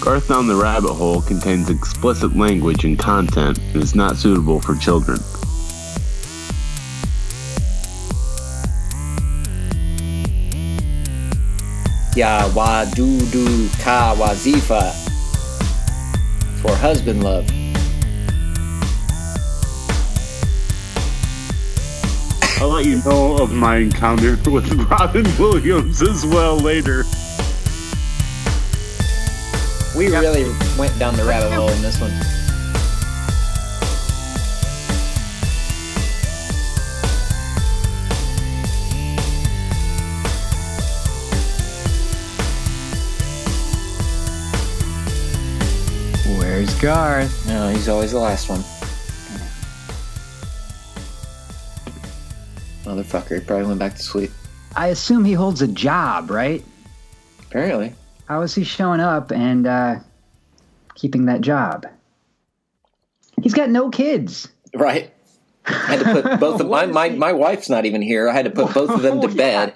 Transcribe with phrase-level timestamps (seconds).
[0.00, 4.74] Garth Down the Rabbit Hole contains explicit language and content and is not suitable for
[4.76, 5.18] children.
[12.16, 14.90] Ya wa do do ka wazifa
[16.62, 17.46] for husband love.
[22.58, 27.04] I'll let you know of my encounter with Robin Williams as well later.
[30.00, 30.44] We really
[30.78, 32.10] went down the rabbit hole in this one.
[46.38, 47.46] Where's Garth?
[47.46, 48.60] No, he's always the last one.
[52.84, 54.30] Motherfucker, he probably went back to sleep.
[54.74, 56.64] I assume he holds a job, right?
[57.40, 57.92] Apparently.
[58.30, 59.96] How is he showing up and uh,
[60.94, 61.84] keeping that job?
[63.42, 64.46] He's got no kids.
[64.72, 65.12] Right.
[65.66, 68.28] I had to put both of my, my my wife's not even here.
[68.28, 69.34] I had to put both of them to yeah.
[69.34, 69.74] bed.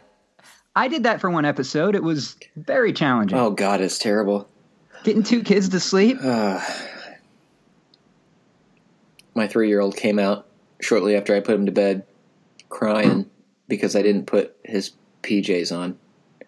[0.76, 1.96] I did that for one episode.
[1.96, 3.36] It was very challenging.
[3.36, 4.48] Oh god, it's terrible.
[5.02, 6.18] Getting two kids to sleep.
[6.22, 6.62] my
[9.48, 10.46] three year old came out
[10.80, 12.06] shortly after I put him to bed,
[12.68, 13.28] crying
[13.66, 14.92] because I didn't put his
[15.24, 15.98] PJs on.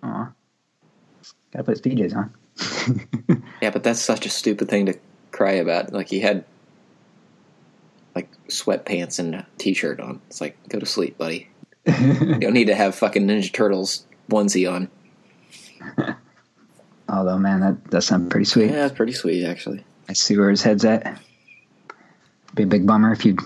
[0.04, 0.30] Aw.
[1.56, 3.42] Gotta put his PJs on.
[3.62, 4.98] Yeah, but that's such a stupid thing to
[5.30, 5.90] cry about.
[5.90, 6.44] Like he had
[8.14, 10.20] like sweatpants and a t-shirt on.
[10.26, 11.48] It's like go to sleep, buddy.
[11.86, 14.90] you don't need to have fucking Ninja Turtles onesie on.
[17.08, 18.70] Although, man, that does sound pretty sweet.
[18.70, 19.82] Yeah, it's pretty sweet actually.
[20.08, 21.18] I see where his head's at.
[22.54, 23.36] Be a big bummer if you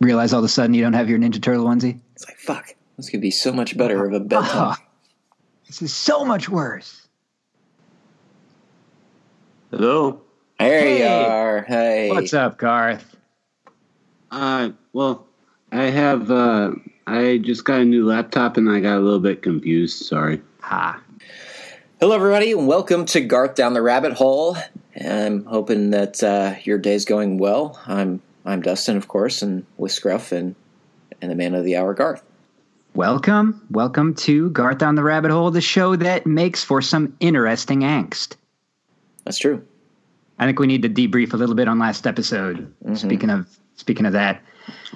[0.00, 2.00] realize all of a sudden you don't have your Ninja Turtle onesie.
[2.14, 2.74] It's like fuck.
[2.98, 4.50] This could be so much better of a bedtime.
[4.52, 4.82] Ah,
[5.66, 7.03] this is so much worse.
[9.78, 10.20] Hello?
[10.60, 11.26] There you Hey.
[11.26, 11.62] are.
[11.62, 12.08] Hey.
[12.08, 13.16] What's up, Garth?
[14.30, 15.26] Uh, well,
[15.72, 16.70] I have, uh,
[17.08, 20.06] I just got a new laptop and I got a little bit confused.
[20.06, 20.40] Sorry.
[20.60, 21.02] Ha.
[21.98, 24.56] Hello, everybody, and welcome to Garth Down the Rabbit Hole.
[25.04, 27.80] I'm hoping that uh, your day's going well.
[27.84, 30.54] I'm I'm Dustin, of course, and with Scruff and
[31.20, 32.22] and the man of the hour, Garth.
[32.94, 37.80] Welcome, welcome to Garth on the Rabbit Hole, the show that makes for some interesting
[37.80, 38.36] angst.
[39.24, 39.66] That's true.
[40.38, 42.58] I think we need to debrief a little bit on last episode.
[42.84, 42.94] Mm-hmm.
[42.94, 43.46] Speaking of
[43.76, 44.42] speaking of that,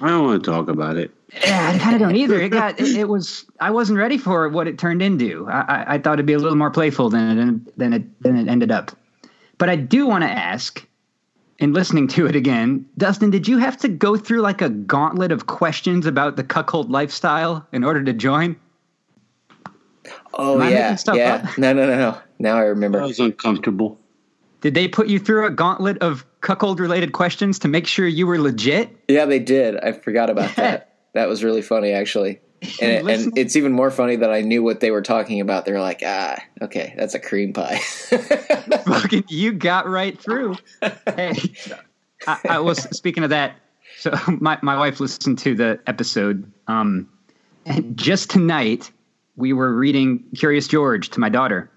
[0.01, 1.11] I don't want to talk about it.
[1.45, 2.39] yeah, I kind of don't either.
[2.39, 5.47] It got it, it was I wasn't ready for what it turned into.
[5.49, 8.35] I, I, I thought it'd be a little more playful than it than it than
[8.37, 8.91] it ended up.
[9.57, 10.85] But I do want to ask,
[11.59, 15.31] in listening to it again, Dustin, did you have to go through like a gauntlet
[15.33, 18.55] of questions about the cuckold lifestyle in order to join?
[20.33, 21.33] Oh Am yeah, yeah.
[21.45, 21.57] up?
[21.57, 22.17] No, no, no, no.
[22.39, 23.01] Now I That remember.
[23.01, 23.98] was uncomfortable.
[24.61, 28.27] Did they put you through a gauntlet of cuckold related questions to make sure you
[28.27, 28.95] were legit?
[29.07, 29.77] Yeah, they did.
[29.77, 30.85] I forgot about that.
[31.13, 32.39] That was really funny, actually.
[32.79, 35.65] And, it, and it's even more funny that I knew what they were talking about.
[35.65, 37.77] They're like, ah, okay, that's a cream pie.
[38.85, 40.55] Fucking, you got right through.
[40.81, 41.33] Hey,
[42.27, 43.55] I, I was speaking of that.
[43.97, 46.51] So my my wife listened to the episode.
[46.67, 47.09] Um,
[47.65, 48.91] and just tonight
[49.35, 51.71] we were reading Curious George to my daughter,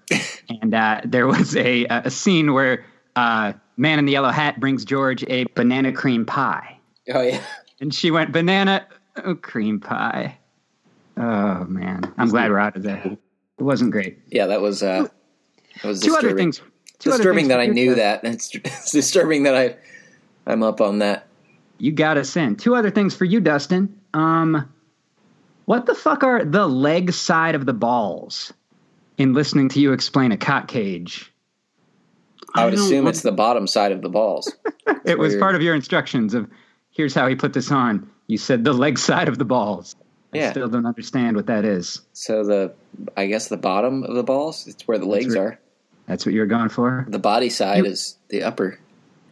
[0.61, 2.85] and uh, there was a a scene where
[3.15, 6.77] uh, man in the yellow hat brings George a banana cream pie,
[7.13, 7.41] oh yeah.
[7.79, 8.87] and she went banana
[9.23, 10.37] oh, cream pie.
[11.17, 13.05] Oh man, I'm glad we're out of that.
[13.05, 13.19] It
[13.63, 14.19] wasn't great.
[14.29, 15.07] Yeah, that was uh
[15.81, 16.37] that was Two other disturbing.
[16.37, 16.61] things.
[16.99, 18.23] Two other disturbing things that I knew that.
[18.23, 19.75] It's, it's disturbing that I
[20.45, 21.27] I'm up on that.
[21.77, 22.55] You got us in.
[22.55, 23.99] Two other things for you, Dustin.
[24.13, 24.71] Um,
[25.65, 28.53] what the fuck are the leg side of the balls?
[29.17, 31.31] In listening to you explain a cock cage,
[32.55, 34.51] I would don't assume want- it's the bottom side of the balls.
[35.05, 35.41] it was weird.
[35.41, 36.49] part of your instructions of
[36.91, 38.09] here's how he put this on.
[38.27, 39.95] You said the leg side of the balls.
[40.33, 42.01] I still don't understand what that is.
[42.13, 42.73] So the
[43.15, 45.41] I guess the bottom of the balls, it's where the legs right.
[45.41, 45.59] are.
[46.07, 47.05] That's what you're going for.
[47.07, 48.79] The body side You- is the upper,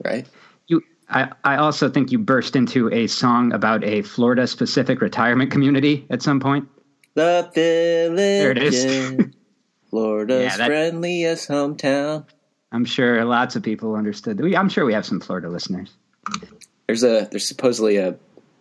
[0.03, 0.27] right?
[0.67, 5.51] You, I, I also think you burst into a song about a Florida specific retirement
[5.51, 6.67] community at some point.
[7.15, 9.25] The village, it is.
[9.91, 12.25] in Florida's Yeah, that- friendliest hometown.
[12.71, 14.39] I'm sure lots of people understood.
[14.39, 15.91] We, I'm sure we have some Florida listeners.
[16.87, 18.15] There's a there's supposedly a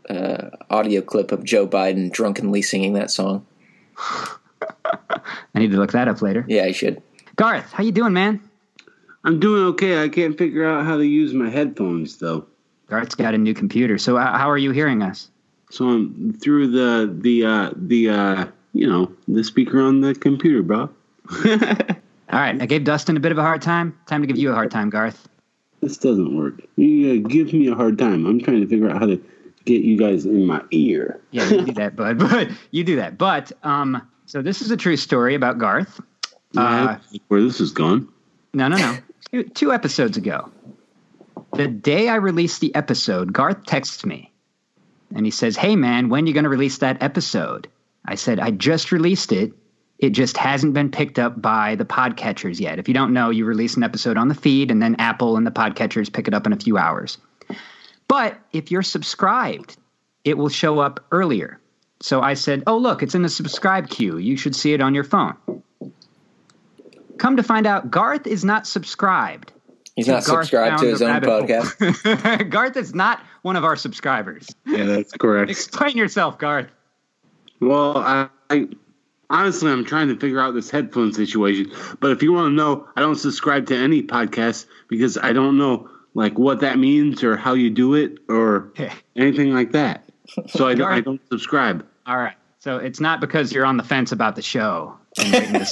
[0.09, 3.47] uh, audio clip of Joe Biden drunkenly singing that song.
[5.55, 6.45] I need to look that up later.
[6.49, 7.03] Yeah, you should.
[7.37, 8.41] Garth, how you doing, man?
[9.25, 10.03] I'm doing okay.
[10.03, 12.47] I can't figure out how to use my headphones though.
[12.89, 13.97] Garth's got a new computer.
[13.99, 15.31] So uh, how are you hearing us?
[15.71, 20.63] So I'm through the the uh the uh you know the speaker on the computer,
[20.63, 20.91] bro.
[22.33, 23.99] All right, I gave Dustin a bit of a hard time.
[24.07, 25.29] Time to give you a hard time, Garth.
[25.81, 26.61] This doesn't work.
[26.77, 28.27] You uh, give me a hard time.
[28.27, 29.23] I'm trying to figure out how to
[29.65, 31.21] get you guys in my ear.
[31.33, 32.19] Yeah, you do that, bud.
[32.31, 33.17] But you do that.
[33.17, 36.01] But um, so this is a true story about Garth.
[36.57, 36.97] Uh,
[37.29, 38.09] where this is going?
[38.53, 38.99] No, no, no.
[39.31, 40.51] two, two episodes ago,
[41.55, 44.33] the day I released the episode, Garth texts me,
[45.15, 47.69] and he says, "Hey, man, when you going to release that episode?"
[48.05, 49.53] I said, "I just released it.
[50.01, 52.79] It just hasn't been picked up by the podcatchers yet.
[52.79, 55.47] If you don't know, you release an episode on the feed, and then Apple and
[55.47, 57.19] the podcatchers pick it up in a few hours.
[58.09, 59.77] But if you're subscribed,
[60.25, 61.61] it will show up earlier."
[62.01, 64.17] So I said, "Oh, look, it's in the subscribe queue.
[64.17, 65.37] You should see it on your phone."
[67.19, 69.53] Come to find out, Garth is not subscribed.
[69.95, 72.49] He's not Garth subscribed to his own podcast.
[72.51, 74.49] Garth is not one of our subscribers.
[74.65, 75.51] Yeah, that's correct.
[75.51, 76.69] Explain yourself, Garth.
[77.61, 78.69] Well, I, I
[79.31, 81.73] honestly, I'm trying to figure out this headphone situation.
[82.01, 85.57] But if you want to know, I don't subscribe to any podcast because I don't
[85.57, 88.73] know like what that means or how you do it or
[89.17, 90.05] anything like that.
[90.49, 91.87] So I don't, I don't subscribe.
[92.07, 92.35] All right.
[92.59, 94.95] So it's not because you're on the fence about the show.
[95.19, 95.65] and waiting.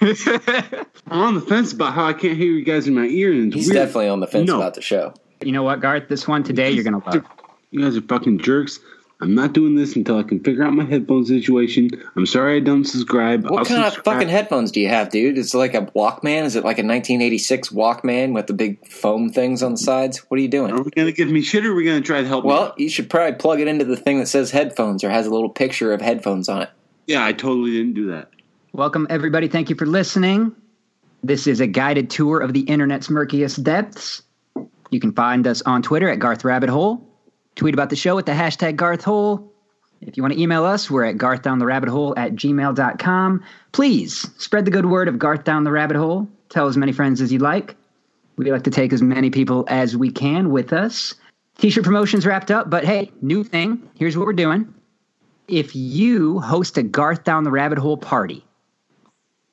[1.08, 3.46] I'm on the fence about how I can't hear you guys in my ear, and
[3.46, 3.86] it's He's weird.
[3.86, 4.56] definitely on the fence No.
[4.56, 5.14] about the show.
[5.40, 6.08] you know what, Garth?
[6.08, 7.24] This one today you're gonna love.
[7.70, 8.78] You guys are fucking jerks.
[9.20, 11.88] I'm not doing this until I can figure out my headphone situation.
[12.16, 13.44] I'm sorry I don't subscribe.
[13.44, 15.38] What I'll kind of fucking headphones do you have, dude?
[15.38, 16.44] Is it like a Walkman?
[16.44, 20.18] Is it like a 1986 Walkman with the big foam things on the sides?
[20.28, 20.72] What are you doing?
[20.72, 22.44] Are we gonna give me shit, or are we gonna try to help?
[22.44, 22.48] me?
[22.48, 25.30] Well, you should probably plug it into the thing that says headphones or has a
[25.30, 26.70] little picture of headphones on it.
[27.06, 28.30] yeah, I totally didn't do that.
[28.72, 29.46] Welcome, everybody.
[29.48, 30.54] Thank you for listening.
[31.22, 34.22] This is a guided tour of the internet's murkiest depths.
[34.90, 37.08] You can find us on Twitter at Garth Rabbit Hole.
[37.56, 39.52] Tweet about the show with the hashtag Garth Hole.
[40.00, 43.44] If you want to email us, we're at garthdowntherabbithole at gmail.com.
[43.72, 46.28] Please spread the good word of Garth Down the Rabbit Hole.
[46.48, 47.76] Tell as many friends as you'd like.
[48.36, 51.14] We'd like to take as many people as we can with us.
[51.58, 53.88] T-shirt promotions wrapped up, but hey, new thing.
[53.94, 54.74] Here's what we're doing.
[55.46, 58.44] If you host a Garth Down the Rabbit Hole party,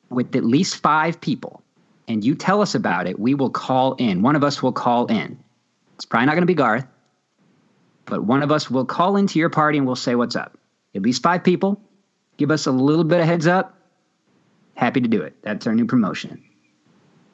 [0.10, 1.62] with at least five people
[2.08, 4.22] and you tell us about it, we will call in.
[4.22, 5.40] One of us will call in.
[5.96, 6.86] It's probably not going to be Garth,
[8.06, 10.58] but one of us will call into your party and we'll say what's up.
[10.96, 11.82] At least five people.
[12.38, 13.78] Give us a little bit of heads up.
[14.76, 15.36] Happy to do it.
[15.44, 16.44] That's our new promotion.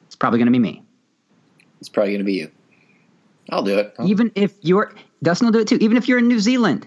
[0.06, 0.82] It's probably going to be me.
[1.80, 2.50] It's probably going to be you.
[3.50, 3.94] I'll do it.
[4.04, 4.92] Even if you're,
[5.22, 5.78] Dustin will do it too.
[5.80, 6.86] Even if you're in New Zealand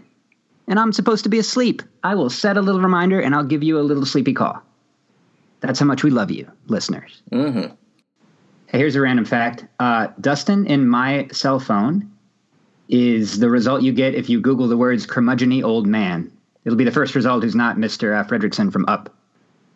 [0.68, 3.64] and I'm supposed to be asleep, I will set a little reminder and I'll give
[3.64, 4.62] you a little sleepy call.
[5.62, 7.22] That's how much we love you, listeners.
[7.32, 7.74] Mm-hmm.
[8.68, 9.66] Hey, here's a random fact.
[9.80, 12.12] Uh, Dustin in my cell phone
[12.92, 16.32] is the result you get if you Google the words curmudgeony old man.
[16.66, 18.20] It'll be the first result who's not Mr.
[18.20, 19.16] Uh, Fredricksen from Up.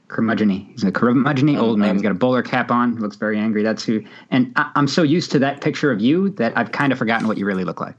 [0.08, 0.70] Curmudgeony.
[0.72, 1.96] He's a curmudgeony old man.
[1.96, 2.98] He's got a bowler cap on.
[2.98, 3.64] Looks very angry.
[3.64, 4.04] That's who.
[4.30, 7.28] And I, I'm so used to that picture of you that I've kind of forgotten
[7.28, 7.96] what you really look like.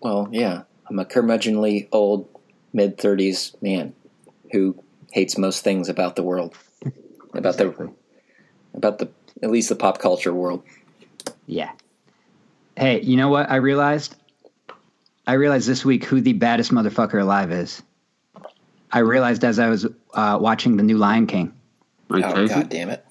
[0.00, 0.62] Well, yeah.
[0.88, 2.28] I'm a curmudgeonly old
[2.72, 3.94] mid 30s man
[4.52, 4.82] who
[5.12, 6.56] hates most things about the world.
[7.34, 7.92] About the
[8.74, 9.10] about the
[9.42, 10.62] at least the pop culture world.
[11.46, 11.72] Yeah.
[12.76, 14.16] Hey, you know what I realized?
[15.26, 17.82] I realized this week who the baddest motherfucker alive is.
[18.92, 21.52] I realized as I was uh, watching the new Lion King.
[22.08, 23.04] Mike Oh god damn it.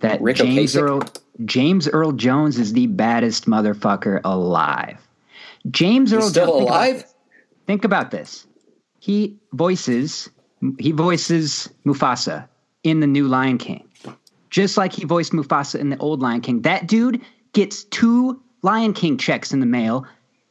[0.00, 0.82] that Rick James Ocasek?
[0.82, 1.02] Earl
[1.44, 4.98] James Earl Jones is the baddest motherfucker alive.
[5.70, 6.96] James Earl He's still Jones think about alive?
[7.02, 7.14] this.
[7.66, 8.46] Think about this.
[9.00, 10.28] He voices
[10.78, 12.46] he voices Mufasa
[12.82, 13.88] in the new Lion King.
[14.50, 16.62] Just like he voiced Mufasa in the old Lion King.
[16.62, 17.20] That dude
[17.52, 20.06] gets two Lion King checks in the mail,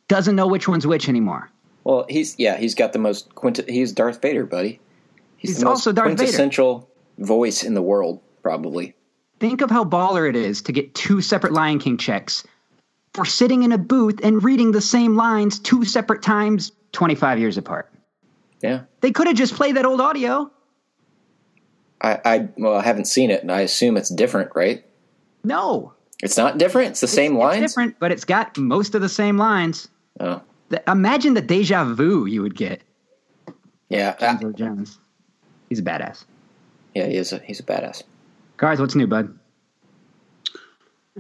[0.08, 1.50] doesn't know which one's which anymore.
[1.84, 4.80] Well, he's yeah, he's got the most quinti- he's Darth Vader, buddy.
[5.38, 6.18] He's, He's also Darth Vader.
[6.18, 8.96] quintessential voice in the world, probably.
[9.40, 12.44] Think of how baller it is to get two separate Lion King checks
[13.14, 17.58] for sitting in a booth and reading the same lines two separate times 25 years
[17.58, 17.92] apart.
[18.62, 18.82] Yeah.
[19.02, 20.52] They could have just played that old audio.
[22.02, 24.86] I, I well, I haven't seen it, and I assume it's different, right?
[25.44, 25.94] No.
[26.24, 26.90] It's not different.
[26.92, 27.62] It's the same it's, lines.
[27.72, 29.88] Different, but it's got most of the same lines.
[30.20, 32.82] Oh, The- imagine the deja vu you would get.
[33.90, 34.98] yeah, James Ah, Earl Jones.
[35.70, 36.26] He's a badass.
[36.96, 37.06] yeah.
[37.08, 38.04] He is a he's a badass.
[38.58, 39.38] Guys, what's new, bud?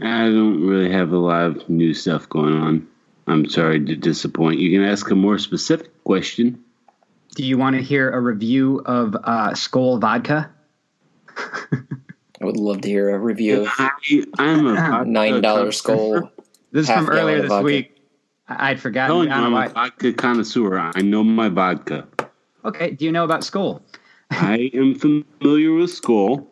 [0.01, 2.87] I don't really have a lot of new stuff going on.
[3.27, 4.59] I'm sorry to disappoint.
[4.59, 6.63] You can ask a more specific question.
[7.35, 10.49] Do you want to hear a review of uh, Skull Vodka?
[12.41, 13.89] I would love to hear a review of I,
[14.37, 15.71] I'm a nine dollar connoisseur.
[15.71, 16.31] skull.
[16.71, 17.65] This is from earlier this vodka.
[17.65, 17.97] week.
[18.47, 19.09] I- I'd forgotten.
[19.09, 20.77] Telling you, I don't I'm a vodka connoisseur.
[20.95, 22.07] I know my vodka.
[22.65, 23.81] Okay, do you know about Skull?
[24.31, 26.47] I am familiar with Skull.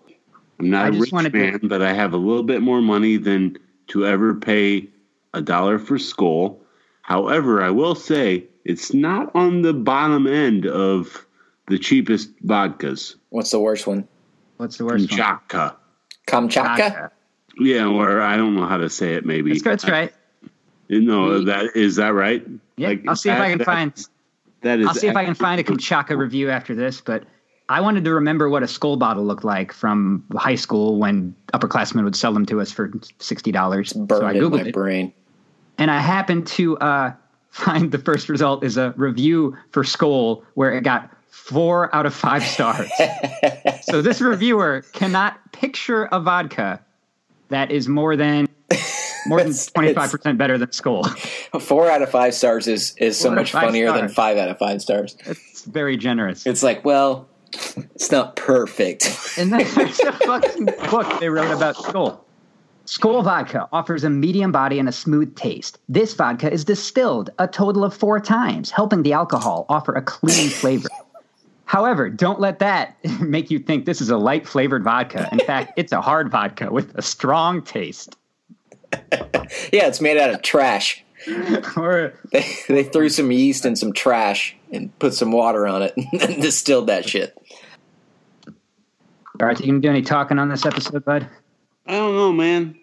[0.59, 2.81] I'm not I a rich wanted to- man, but I have a little bit more
[2.81, 4.87] money than to ever pay
[5.33, 6.61] a dollar for Skull.
[7.01, 11.25] However, I will say it's not on the bottom end of
[11.67, 13.15] the cheapest vodkas.
[13.29, 14.07] What's the worst one?
[14.57, 15.19] What's the worst one?
[15.19, 15.75] Kamchatka.
[16.27, 16.77] Kamchatka?
[16.77, 17.11] Vodka.
[17.57, 19.25] Yeah, or I don't know how to say it.
[19.25, 20.13] Maybe That's, that's right.
[20.89, 22.45] No, that is that right?
[22.77, 23.91] Yeah, Like, I'll see if I that- can find.
[23.91, 24.09] that's-
[24.61, 24.87] That is.
[24.87, 26.99] I'll see if I can find a Kamchatka review after this.
[27.01, 27.23] But
[27.69, 32.03] I wanted to remember what a skull bottle looked like from high school when upperclassmen
[32.03, 33.91] would sell them to us for sixty dollars.
[33.91, 35.13] So I Burned in my googled it, brain.
[35.77, 37.13] and I happened to uh,
[37.51, 42.13] find the first result is a review for Skull where it got four out of
[42.13, 42.89] five stars.
[43.83, 46.81] so this reviewer cannot picture a vodka
[47.49, 48.47] that is more than
[49.27, 51.03] more than twenty five percent better than Skull.
[51.59, 54.57] Four out of five stars is, is so Four much funnier than five out of
[54.57, 55.17] five stars.
[55.25, 56.45] It's very generous.
[56.47, 59.37] It's like, well, it's not perfect.
[59.37, 62.25] And then there's a fucking book they wrote about Skull.
[62.85, 65.79] Skull vodka offers a medium body and a smooth taste.
[65.89, 70.49] This vodka is distilled a total of four times, helping the alcohol offer a clean
[70.49, 70.89] flavor.
[71.65, 75.27] However, don't let that make you think this is a light flavored vodka.
[75.31, 78.15] In fact, it's a hard vodka with a strong taste.
[79.11, 81.03] yeah, it's made out of trash.
[81.75, 85.93] Or They, they threw some yeast and some trash and put some water on it
[85.97, 87.35] and distilled that shit.
[89.37, 91.27] Garth, you gonna do any talking on this episode, bud?
[91.87, 92.77] I don't know, man.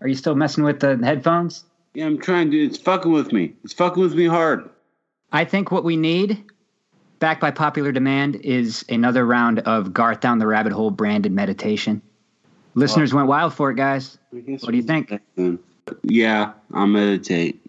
[0.00, 1.64] Are you still messing with the headphones?
[1.94, 2.64] Yeah, I'm trying to.
[2.64, 3.54] It's fucking with me.
[3.64, 4.68] It's fucking with me hard.
[5.32, 6.44] I think what we need,
[7.18, 12.02] backed by popular demand, is another round of Garth Down the Rabbit Hole branded meditation.
[12.74, 14.18] Listeners went wild for it, guys.
[14.30, 15.12] What do you think?
[15.36, 15.58] Then.
[16.02, 17.60] Yeah, I'll meditate.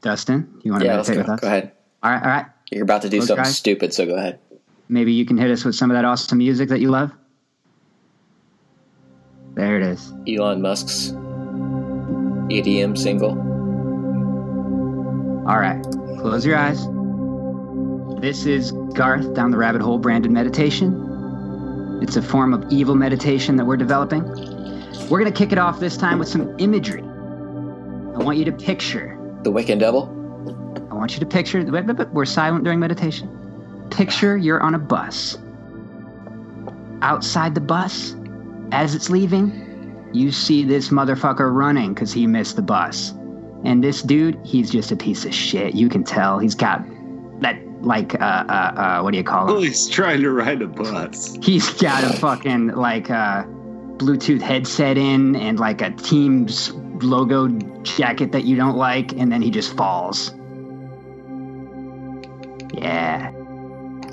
[0.00, 1.20] Dustin, you want to Yeah, meditate go.
[1.22, 1.40] with us?
[1.40, 1.72] Go ahead.
[2.02, 2.46] All right, all right.
[2.70, 3.56] You're about to do Close something your eyes.
[3.56, 4.38] stupid, so go ahead.
[4.88, 7.10] Maybe you can hit us with some of that awesome music that you love.
[9.54, 10.12] There it is.
[10.28, 11.10] Elon Musk's
[12.50, 13.30] EDM single.
[15.48, 15.82] All right,
[16.20, 16.86] close your eyes.
[18.24, 22.00] This is Garth Down the Rabbit Hole branded meditation.
[22.02, 24.22] It's a form of evil meditation that we're developing.
[25.10, 27.02] We're going to kick it off this time with some imagery.
[27.02, 30.08] I want you to picture The Wiccan Devil.
[30.90, 31.62] I want you to picture,
[32.14, 33.28] we're silent during meditation.
[33.90, 35.36] Picture you're on a bus.
[37.02, 38.16] Outside the bus,
[38.72, 43.10] as it's leaving, you see this motherfucker running because he missed the bus.
[43.64, 45.74] And this dude, he's just a piece of shit.
[45.74, 46.82] You can tell he's got
[47.84, 48.52] like, uh, uh,
[48.98, 49.64] uh, what do you call Oh, it?
[49.68, 51.36] he's trying to ride a bus.
[51.42, 53.44] He's got a fucking, like, uh,
[53.98, 56.72] Bluetooth headset in and, like, a Teams
[57.02, 57.48] logo
[57.82, 60.32] jacket that you don't like, and then he just falls.
[62.74, 63.28] Yeah.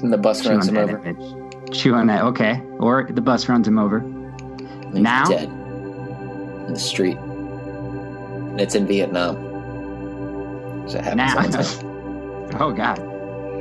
[0.04, 0.98] And the bus Chew runs him over.
[1.06, 1.72] image.
[1.74, 2.24] Chew on that.
[2.26, 2.62] Okay.
[2.80, 4.02] Or the bus runs him over.
[4.92, 5.26] He's Now?
[5.26, 5.50] dead.
[6.68, 7.18] In the street.
[7.18, 9.36] And it's in Vietnam.
[10.88, 11.38] So it happens Now.
[11.38, 11.58] all the
[12.52, 12.58] time.
[12.62, 13.00] oh God.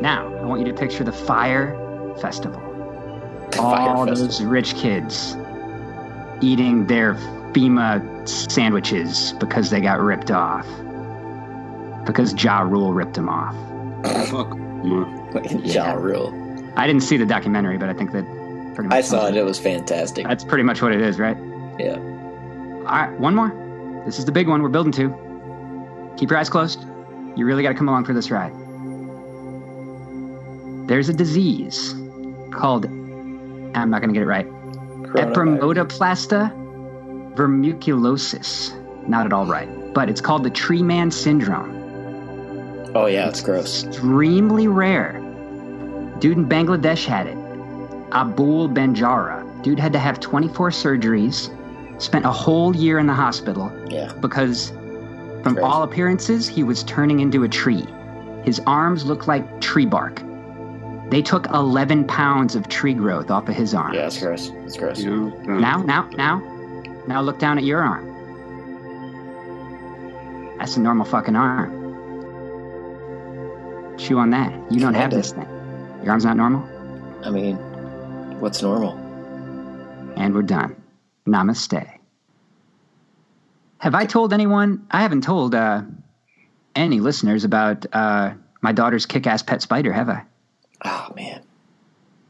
[0.01, 1.77] Now I want you to picture the fire
[2.21, 2.61] festival.
[3.53, 4.27] Fire All festival.
[4.27, 5.37] those rich kids
[6.41, 7.15] eating their
[7.53, 10.67] FEMA sandwiches because they got ripped off.
[12.07, 13.55] Because Ja Rule ripped them off.
[14.29, 14.57] Fuck.
[14.83, 15.85] Yeah.
[15.85, 16.33] Ja Rule.
[16.77, 18.25] I didn't see the documentary, but I think that
[18.75, 19.37] pretty much I saw it.
[19.37, 20.27] It was fantastic.
[20.27, 21.37] That's pretty much what it is, right?
[21.79, 21.97] Yeah.
[21.99, 23.53] All right, one more.
[24.07, 26.15] This is the big one we're building to.
[26.17, 26.87] Keep your eyes closed.
[27.37, 28.53] You really got to come along for this ride.
[30.91, 31.95] There's a disease
[32.51, 36.53] called, I'm not going to get it right, Coronavirus.
[37.37, 38.73] Vermiculosis.
[39.09, 41.71] Not at all right, but it's called the tree man syndrome.
[42.97, 43.85] Oh, yeah, it's gross.
[43.85, 45.13] Extremely rare.
[46.19, 47.39] Dude in Bangladesh had it.
[48.11, 49.47] Abul Benjara.
[49.63, 51.53] Dude had to have 24 surgeries,
[52.03, 54.13] spent a whole year in the hospital Yeah.
[54.21, 54.71] because,
[55.45, 55.61] from Crazy.
[55.61, 57.87] all appearances, he was turning into a tree.
[58.43, 60.21] His arms looked like tree bark.
[61.11, 63.95] They took 11 pounds of tree growth off of his arm.
[63.95, 64.51] Yeah, it's gross.
[64.65, 65.01] It's gross.
[65.01, 66.39] You know, uh, Now, now, now,
[67.09, 68.07] now look down at your arm.
[70.59, 71.79] That's a normal fucking arm.
[73.99, 74.53] Chew on that.
[74.71, 75.49] You don't have this thing.
[76.03, 76.63] Your arm's not normal?
[77.25, 77.57] I mean,
[78.41, 78.93] what's normal?
[80.17, 80.81] And we're done.
[81.27, 81.91] Namaste.
[83.79, 84.87] Have I told anyone?
[84.91, 85.83] I haven't told uh,
[86.77, 90.23] any listeners about uh, my daughter's kick ass pet spider, have I?
[90.85, 91.43] Oh, man.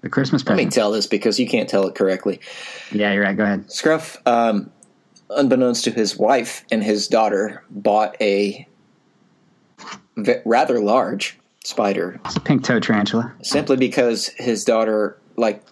[0.03, 2.41] The Christmas Let me tell this because you can't tell it correctly.
[2.91, 3.37] yeah, you're right.
[3.37, 3.71] Go ahead.
[3.71, 4.71] Scruff, um,
[5.29, 8.67] unbeknownst to his wife and his daughter, bought a
[10.17, 13.33] v- rather large spider It's a pink toe tarantula.
[13.43, 15.71] simply because his daughter liked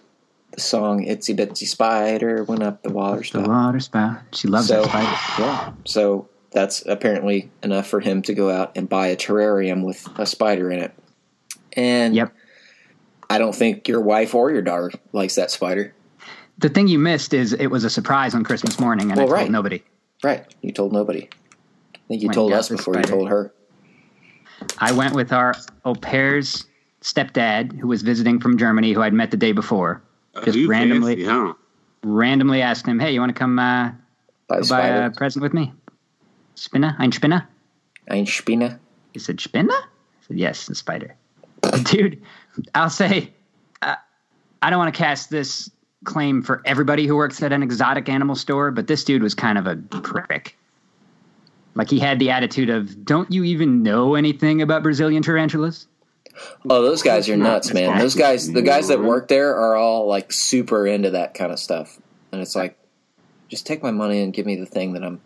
[0.51, 4.19] the song "Itsy Bitsy Spider Went Up the Water The water spout.
[4.33, 5.43] She loves So- that spider.
[5.43, 5.71] Yeah.
[5.85, 10.25] So that's apparently enough for him to go out and buy a terrarium with a
[10.27, 10.93] spider in it.
[11.73, 12.33] And Yep.
[13.29, 15.93] I don't think your wife or your daughter likes that spider.
[16.57, 19.29] The thing you missed is it was a surprise on Christmas morning, and Well, I
[19.29, 19.51] told right.
[19.51, 19.83] nobody.
[20.23, 20.45] Right.
[20.61, 21.29] You told nobody.
[21.95, 23.53] I think you Went told us the before you told her.
[24.79, 25.53] I went with our
[25.85, 26.65] au pair's
[27.01, 30.01] stepdad, who was visiting from Germany, who I'd met the day before.
[30.43, 31.53] Just You randomly, fancy, huh?
[32.03, 33.91] randomly asked him, "Hey, you want to come uh,
[34.47, 35.05] By buy the spider.
[35.05, 35.71] a present with me?
[36.55, 37.47] Spinner, ein Spinner."
[38.09, 38.79] Ein Spinner.
[39.13, 39.71] He said, Spinner?
[39.73, 41.15] I said, yes, the spider.
[41.83, 42.21] Dude,
[42.73, 43.31] I'll say,
[43.81, 43.95] uh,
[44.61, 45.69] I don't want to cast this
[46.03, 49.57] claim for everybody who works at an exotic animal store, but this dude was kind
[49.57, 50.57] of a prick.
[51.75, 55.87] Like he had the attitude of, don't you even know anything about Brazilian tarantulas?
[56.69, 57.97] Oh, those guys are nuts, man.
[57.97, 61.59] Those guys, the guys that work there are all like super into that kind of
[61.59, 61.99] stuff.
[62.31, 62.77] And it's like,
[63.49, 65.21] just take my money and give me the thing that I'm.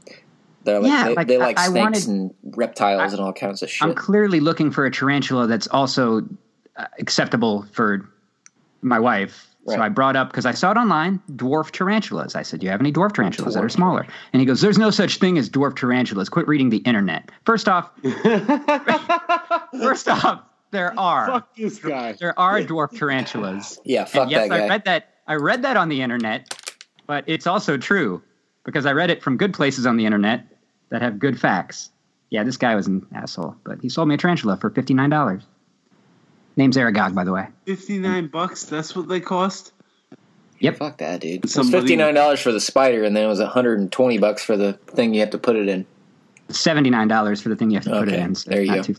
[0.63, 3.20] They're like, Yeah, they, like, they like I- I snakes wanted- and reptiles I- and
[3.25, 3.88] all kinds of shit.
[3.88, 6.22] I'm clearly looking for a tarantula that's also
[6.77, 8.10] uh, acceptable for
[8.82, 9.48] my wife.
[9.65, 12.36] So I brought up because I saw it online, dwarf tarantulas.
[12.36, 14.77] I said, "Do you have any dwarf tarantulas that are smaller?" And he goes, "There's
[14.77, 16.27] no such thing as dwarf tarantulas.
[16.27, 17.89] Quit reading the internet." First off,
[19.82, 20.41] first off,
[20.72, 22.13] there are Fuck this guy.
[22.20, 23.79] there are dwarf tarantulas.
[23.86, 24.65] yeah, fuck and yes, that guy.
[24.65, 25.10] I read that.
[25.27, 26.53] I read that on the internet,
[27.08, 28.22] but it's also true
[28.65, 30.46] because I read it from good places on the internet
[30.93, 31.89] that have good facts.
[32.29, 35.09] Yeah, this guy was an asshole, but he sold me a tarantula for fifty nine
[35.09, 35.41] dollars.
[36.55, 37.47] Name's Aragog, by the way.
[37.65, 38.63] Fifty nine bucks.
[38.65, 39.73] That's what they cost.
[40.59, 40.77] Yep.
[40.77, 41.31] Fuck that, dude.
[41.38, 43.91] It was Somebody- fifty nine dollars for the spider, and then it was hundred and
[43.91, 45.85] twenty bucks for the thing you have to put it in.
[46.50, 48.35] Seventy nine dollars for the thing you have to put it in.
[48.35, 48.83] So there you not go.
[48.83, 48.93] too-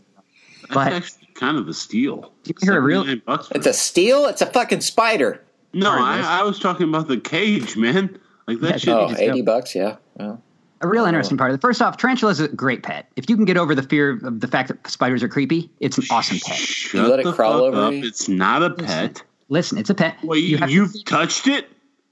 [0.63, 2.31] That's But- actually kind of a steal.
[2.45, 4.25] you hear a real- bucks It's a steal.
[4.25, 5.41] It's a fucking spider.
[5.73, 6.39] No, I.
[6.39, 8.17] I was talking about the cage, man.
[8.47, 8.93] Like that Yeah, shit.
[8.93, 9.45] Oh, 80 go.
[9.45, 9.75] bucks.
[9.75, 9.95] Yeah.
[10.15, 10.41] Well,
[10.81, 11.61] A real interesting part of it.
[11.61, 13.09] First off, tarantula is a great pet.
[13.15, 15.97] If you can get over the fear of the fact that spiders are creepy, it's
[15.97, 16.57] an awesome pet.
[16.57, 17.93] Shut You let it crawl fuck over up.
[17.93, 18.03] you?
[18.05, 19.23] It's not a pet.
[19.49, 20.17] Listen, it's a pet.
[20.23, 21.69] Wait, you, have to- you've touched it?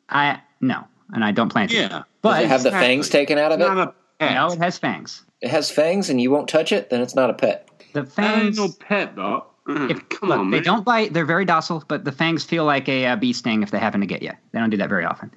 [0.10, 1.76] I no, and I don't plan to.
[1.76, 2.04] Yeah.
[2.22, 2.88] but does it have the exactly.
[2.88, 3.64] fangs taken out of it?
[3.68, 4.34] Not a pet.
[4.36, 5.24] no, it has fangs.
[5.42, 6.90] it has fangs, and you won't touch it.
[6.90, 7.68] Then it's not a pet.
[7.94, 8.58] The fangs.
[8.58, 9.46] no pet, dog.
[9.68, 10.64] Mm, if, Come look, on, they man.
[10.64, 11.14] don't bite.
[11.14, 14.02] They're very docile, but the fangs feel like a, uh bee sting if they happen
[14.02, 14.32] to get you.
[14.52, 15.32] They don't do that very often.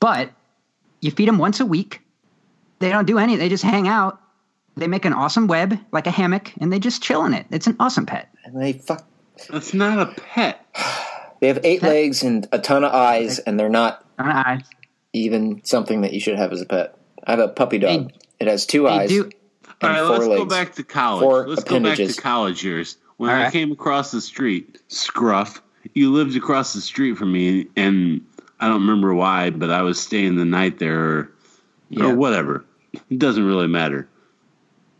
[0.00, 0.30] But
[1.00, 2.00] you feed them once a week.
[2.80, 3.36] They don't do any.
[3.36, 4.20] They just hang out.
[4.76, 7.46] They make an awesome web, like a hammock, and they just chill in it.
[7.50, 8.28] It's an awesome pet.
[8.44, 9.04] And they fuck.
[9.50, 10.64] That's not a pet.
[11.40, 14.62] They have eight Pet- legs and a ton of eyes, and they're not Don't I?
[15.12, 16.96] even something that you should have as a pet.
[17.24, 18.12] I have a puppy dog.
[18.40, 19.08] it has two eyes.
[19.08, 19.24] do.
[19.24, 19.32] and
[19.82, 21.22] All right, four let's go back to college.
[21.22, 22.96] Four let's go back to college years.
[23.16, 23.52] When All I right.
[23.52, 25.60] came across the street, Scruff,
[25.94, 28.24] you lived across the street from me, and
[28.60, 31.32] I don't remember why, but I was staying the night there or,
[31.90, 32.06] Yeah.
[32.06, 32.64] or whatever.
[32.92, 34.08] It doesn't really matter.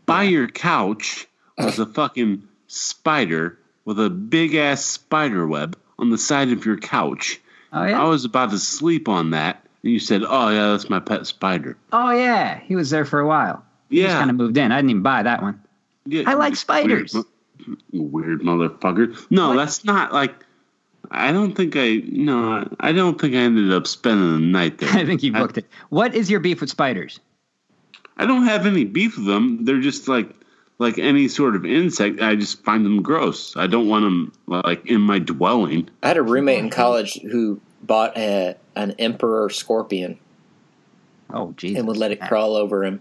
[0.06, 6.18] By your couch was a fucking spider with a big ass spider web on the
[6.18, 7.40] side of your couch.
[7.72, 8.00] Oh yeah.
[8.00, 11.26] I was about to sleep on that, and you said, "Oh yeah, that's my pet
[11.26, 12.60] spider." Oh yeah.
[12.60, 13.64] He was there for a while.
[13.90, 14.72] Yeah, kind of moved in.
[14.72, 15.62] I didn't even buy that one.
[16.06, 17.14] yeah I like spiders.
[17.92, 19.16] Weird, weird motherfucker.
[19.30, 20.34] No, that's not like.
[21.10, 22.02] I don't think I.
[22.06, 24.90] No, I don't think I ended up spending the night there.
[24.90, 25.66] I think you booked it.
[25.88, 27.20] What is your beef with spiders?
[28.18, 29.64] I don't have any beef with them.
[29.64, 30.30] They're just like
[30.78, 32.20] like any sort of insect.
[32.20, 33.56] I just find them gross.
[33.56, 35.88] I don't want them like in my dwelling.
[36.02, 40.18] I had a roommate in college who bought a, an emperor scorpion
[41.30, 41.78] Oh Jesus.
[41.78, 43.00] and would let it crawl over him.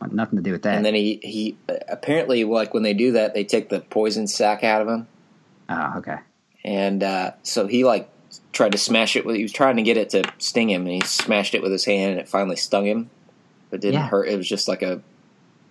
[0.00, 0.76] Want nothing to do with that.
[0.76, 1.56] And then he, he
[1.88, 5.08] apparently, like when they do that, they take the poison sac out of him.
[5.68, 6.16] oh okay.
[6.64, 8.08] And uh, so he like
[8.52, 9.36] tried to smash it with.
[9.36, 11.84] He was trying to get it to sting him, and he smashed it with his
[11.84, 13.10] hand, and it finally stung him,
[13.70, 14.08] but didn't Yeah.
[14.08, 14.28] hurt.
[14.28, 15.00] It was just like a,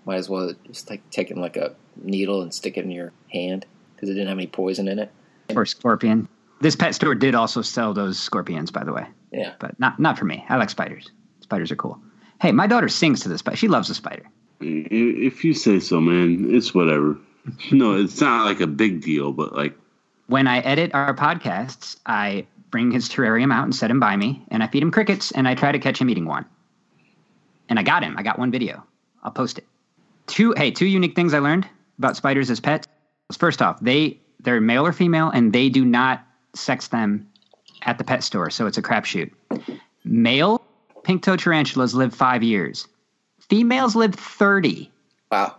[0.05, 3.65] might as well just like taking like a needle and stick it in your hand
[3.95, 5.11] because it didn't have any poison in it.
[5.55, 6.27] Or scorpion.
[6.61, 10.17] This pet store did also sell those scorpions, by the way, Yeah, but not not
[10.17, 10.43] for me.
[10.49, 11.09] I like spiders.
[11.41, 11.99] Spiders are cool.
[12.41, 13.57] Hey, my daughter sings to the spider.
[13.57, 14.23] She loves the spider.
[14.59, 17.17] If you say so, man, it's whatever.
[17.71, 19.73] No, it's not like a big deal, but like
[20.27, 24.43] When I edit our podcasts, I bring his terrarium out and set him by me,
[24.51, 26.45] and I feed him crickets, and I try to catch him eating one.
[27.69, 28.15] And I got him.
[28.17, 28.83] I got one video.
[29.23, 29.65] I'll post it.
[30.27, 32.87] Two hey, two unique things I learned about spiders as pets.
[33.37, 37.27] First off, they they're male or female, and they do not sex them
[37.83, 39.31] at the pet store, so it's a crapshoot.
[40.03, 40.61] Male
[41.03, 42.87] pink toe tarantulas live five years.
[43.49, 44.91] Females live thirty.
[45.31, 45.55] wow.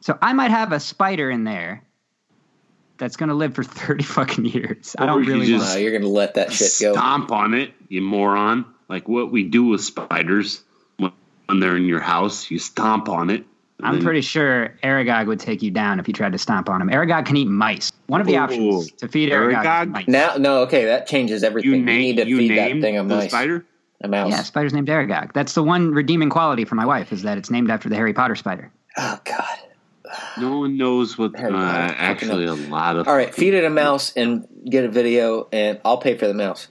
[0.00, 1.82] So I might have a spider in there
[2.98, 4.94] that's going to live for 30 fucking years.
[4.98, 6.92] I don't you really just- want No, you're gonna let that shit go.
[6.92, 8.64] Stomp on it, you moron.
[8.88, 10.62] Like what we do with spiders
[11.48, 13.44] when when they're in your house, you stomp on it.
[13.82, 16.82] I'm then- pretty sure Aragog would take you down if you tried to stomp on
[16.82, 16.88] him.
[16.88, 17.92] Aragog can eat mice.
[18.08, 18.38] One of the Ooh.
[18.38, 19.88] options to feed Aragog, Aragog?
[19.90, 20.08] mice.
[20.08, 21.70] Now, no, okay, that changes everything.
[21.70, 23.64] You, You, need to you feed that thing a the mice, spider.
[24.00, 24.30] a mouse.
[24.30, 25.32] Yeah, spider's named Aragog.
[25.32, 28.12] That's the one redeeming quality for my wife is that it's named after the Harry
[28.12, 28.70] Potter spider.
[28.96, 29.58] Oh God!
[30.38, 31.36] No one knows what.
[31.36, 33.06] Uh, Harry Potter, fucking actually, a lot of.
[33.06, 36.34] All right, feed it a mouse and get a video, and I'll pay for the
[36.34, 36.66] mouse.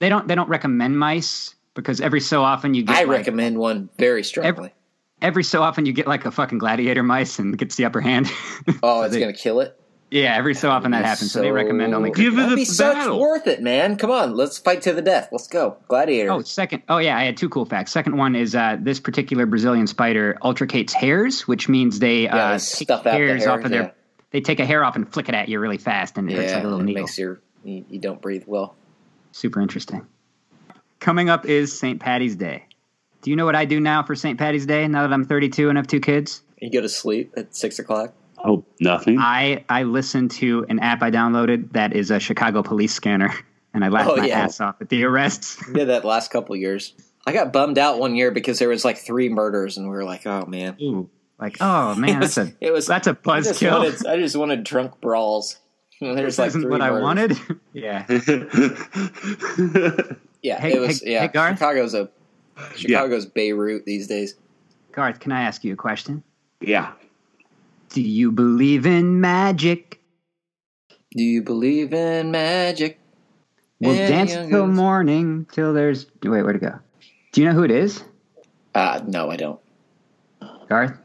[0.00, 3.58] They don't they don't recommend mice because every so often you get I like, recommend
[3.58, 4.72] one very strongly.
[5.22, 8.26] every so often you get like a fucking gladiator mice and gets the upper hand.
[8.82, 9.74] oh, So it's they- gonna kill it.
[10.10, 11.32] Yeah, every so often that happens.
[11.32, 12.10] So, they recommend only.
[12.12, 13.20] Give it That'd a be such battle.
[13.20, 13.96] worth it, man.
[13.96, 15.28] Come on, let's fight to the death.
[15.32, 16.32] Let's go, gladiator.
[16.32, 16.82] Oh, second.
[16.88, 17.14] Oh, yeah.
[17.18, 17.92] I had two cool facts.
[17.92, 22.48] Second one is uh, this particular Brazilian spider ultracates hairs, which means they Yeah, uh,
[22.52, 23.82] they take stuff out the hairs hair, off of their.
[23.82, 23.90] yeah.
[24.30, 26.52] They take a hair off and flick it at you really fast, and it hurts
[26.52, 27.02] yeah, like a little it needle.
[27.02, 28.76] makes your you, you don't breathe well.
[29.32, 30.06] Super interesting.
[31.00, 32.00] Coming up is St.
[32.00, 32.64] Patty's Day.
[33.22, 34.38] Do you know what I do now for St.
[34.38, 34.86] Patty's Day?
[34.88, 38.12] Now that I'm 32 and have two kids, You go to sleep at six o'clock.
[38.44, 39.18] Oh, nothing.
[39.18, 43.34] I I listen to an app I downloaded that is a Chicago police scanner,
[43.74, 44.40] and I laugh Oh, my yeah.
[44.40, 45.60] ass off at the arrests.
[45.68, 46.94] I did that last couple years.
[47.26, 50.04] I got bummed out one year because there was like three murders, and we were
[50.04, 53.60] like, "Oh man, Ooh, like oh man, that's a it was that's a I just
[53.60, 53.72] buzzkill.
[53.78, 55.58] wanted, I just wanted drunk brawls.
[56.00, 57.36] And There's This like isn't three what I wanted.
[57.72, 58.06] yeah.
[60.42, 61.02] Yeah, Hey- it was.
[61.02, 61.58] hey- yeah, hey, Garth?
[61.58, 62.08] Chicago's a
[62.76, 64.34] Chicago's Beirut these days.
[64.92, 66.22] Garth, can I ask you a question?
[66.60, 66.92] yeah.
[67.90, 69.98] Do you believe in magic?
[71.16, 72.98] Do you believe in magic?
[73.80, 74.76] We'll Yeah, dance yeah, till yes.
[74.76, 76.04] morning, till there's.
[76.22, 76.78] Wait, where to go?
[77.32, 78.02] Do you know who it is,
[78.74, 79.58] Uh, no, I don't.
[80.68, 80.98] Garth?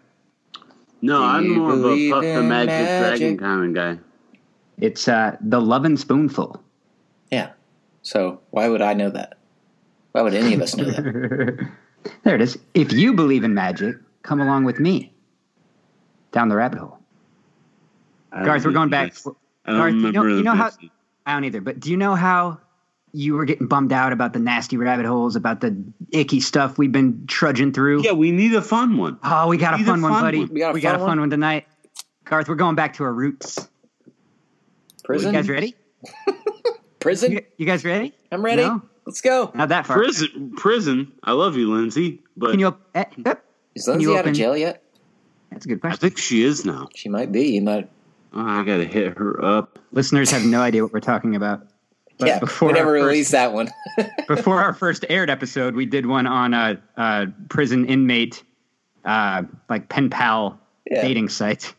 [1.02, 3.19] No, Do I'm more of a Puff the Magic, magic?
[3.19, 4.04] Dragon kind of guy.
[4.78, 6.62] It's uh, the Lovin' Spoonful.
[8.04, 8.10] Yeah.
[8.12, 9.38] So why would I know that?
[10.12, 11.70] Why would any of us know that?
[12.24, 12.58] there it is.
[12.74, 15.13] If you believe in magic, come along with me
[16.32, 17.00] down the rabbit hole.
[18.32, 19.16] Garth, we're going back.
[19.66, 20.72] I don't Garth, you know, you know how.
[21.26, 21.62] I don't either.
[21.62, 22.60] But do you know how
[23.13, 25.76] you were getting bummed out about the nasty rabbit holes, about the
[26.12, 28.04] icky stuff we've been trudging through?
[28.04, 29.20] Yeah, we need a fun one.
[29.24, 30.39] Oh, we got a Need a fun one, buddy.
[30.39, 30.50] one.
[30.52, 31.20] We got a we got a fun fun one?
[31.22, 31.68] one tonight.
[32.26, 33.68] Garth, we're going back to our roots.
[35.04, 35.34] Prison?
[35.34, 35.76] You guys ready?
[37.04, 37.32] Prison?
[37.34, 38.13] You, you guys ready?
[38.32, 38.63] I'm ready.
[38.63, 38.82] No?
[39.06, 39.52] Let's go.
[39.54, 39.98] Not that far.
[39.98, 41.12] Prison, prison.
[41.24, 42.68] I love you, Lindsay, but Can you?
[42.68, 43.34] Op- eh, eh,
[43.76, 44.84] Is Can you Lindsay out of jail yet?
[45.52, 45.96] That's a good question.
[45.96, 46.88] I think she is now.
[46.96, 47.50] She might be.
[47.56, 47.89] You might.
[48.34, 49.78] Oh, I gotta hit her up.
[49.92, 51.68] Listeners have no idea what we're talking about.
[52.18, 53.70] But yeah, before we never our first- released that one.
[54.28, 58.42] before our first aired episode, we did one on a, a prison inmate,
[59.04, 61.02] uh, like pen pal Yeah.
[61.02, 61.76] dating site.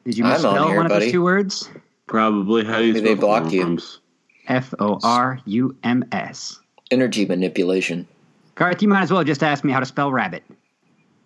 [0.05, 1.05] Did you I'm on misspell here, one of buddy.
[1.07, 1.69] those two words?
[2.07, 2.65] Probably.
[2.65, 3.61] How do you Maybe they spell blocked you.
[3.63, 4.01] forums?
[4.47, 6.59] F O R U M S.
[6.91, 8.09] Energy manipulation.
[8.55, 10.43] Garth, you might as well just ask me how to spell rabbit.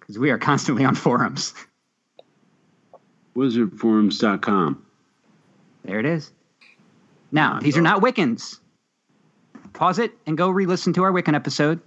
[0.01, 1.55] Because we are constantly on forums.
[3.37, 4.85] Wizardforums.com.
[5.85, 6.31] There it is.
[7.33, 8.59] Now, these are not Wiccans.
[9.75, 11.81] Pause it and go re listen to our Wiccan episode.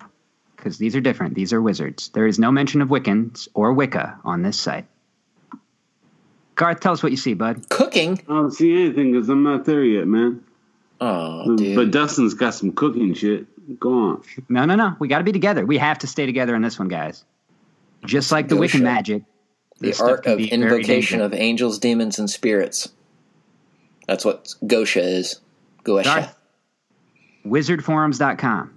[0.56, 1.36] Because these are different.
[1.36, 2.10] These are wizards.
[2.10, 4.86] There is no mention of Wiccans or Wicca on this site.
[6.56, 7.70] Garth, tell us what you see, bud.
[7.70, 8.20] Cooking.
[8.28, 10.44] I don't see anything because I'm not there yet, man.
[11.00, 11.76] Oh, dude.
[11.76, 13.46] But Dustin's got some cooking shit.
[13.80, 14.24] Go on.
[14.50, 14.96] No, no, no.
[14.98, 15.64] We got to be together.
[15.66, 17.24] We have to stay together in this one, guys.
[18.06, 18.84] Just like the Go Wiccan show.
[18.84, 19.24] magic.
[19.80, 22.90] the art of invocation of angels, demons, and spirits.
[24.08, 25.40] That's what Goetia is.
[25.84, 26.04] Goetia.
[26.06, 26.37] Garth?
[27.50, 28.74] Wizardforums.com.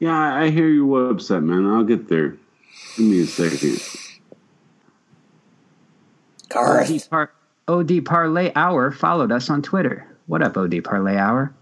[0.00, 1.66] Yeah, I I hear your website, man.
[1.66, 2.36] I'll get there.
[2.96, 3.80] Give me a second.
[6.48, 6.90] Garth.
[6.90, 7.32] OD, Par-
[7.66, 10.06] OD Parlay Hour followed us on Twitter.
[10.26, 11.52] What up, OD Parlay Hour?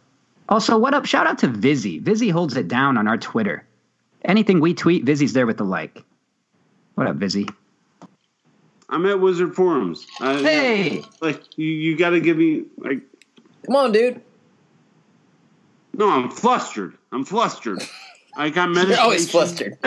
[0.48, 1.06] Also, what up?
[1.06, 1.98] Shout out to Vizzy.
[1.98, 3.64] Vizzy holds it down on our Twitter.
[4.24, 6.04] Anything we tweet, Vizzy's there with the like.
[6.94, 7.48] What up, Vizzy?
[8.88, 10.06] I'm at Wizard Forums.
[10.20, 11.02] I, Hey!
[11.20, 13.00] like you, you got to give me like.
[13.64, 14.20] Come on, dude.
[15.96, 16.96] No, I'm flustered.
[17.10, 17.82] I'm flustered.
[18.36, 18.90] I got meditation.
[18.96, 19.78] You're always flustered.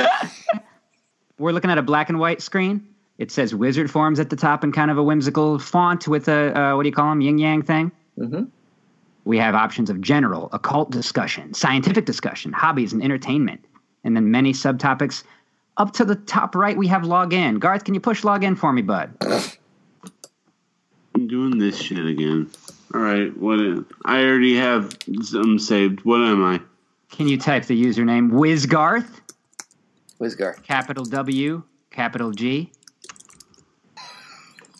[1.38, 2.88] we're looking at a black and white screen.
[3.20, 6.58] It says wizard forums at the top in kind of a whimsical font with a
[6.58, 7.92] uh, what do you call them yin yang thing.
[8.18, 8.46] Mm-hmm.
[9.26, 13.64] We have options of general, occult discussion, scientific discussion, hobbies, and entertainment,
[14.04, 15.24] and then many subtopics.
[15.78, 17.60] Up to the top right, we have login.
[17.60, 19.14] Garth, can you push login for me, bud?
[21.16, 22.50] I'm doing this shit again.
[22.94, 23.60] All right, what?
[24.06, 26.06] I already have some saved.
[26.06, 26.60] What am I?
[27.12, 29.22] Can you type the username WizGarth,
[30.20, 30.62] Wizgar.
[30.64, 32.72] capital W, capital G?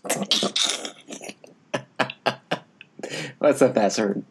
[3.40, 4.24] What's the password?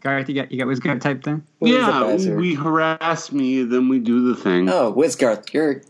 [0.00, 1.44] Garth, you got you got WizGarth typed in?
[1.58, 4.68] What is the yeah, we harass me, then we do the thing.
[4.68, 5.82] Oh, Wizgarth, you're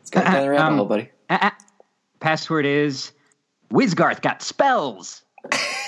[0.00, 1.10] it's got down the rabbit Um, hole, buddy.
[1.30, 1.50] Uh, uh,
[2.20, 3.12] password is
[3.72, 5.22] WizGarth got spells.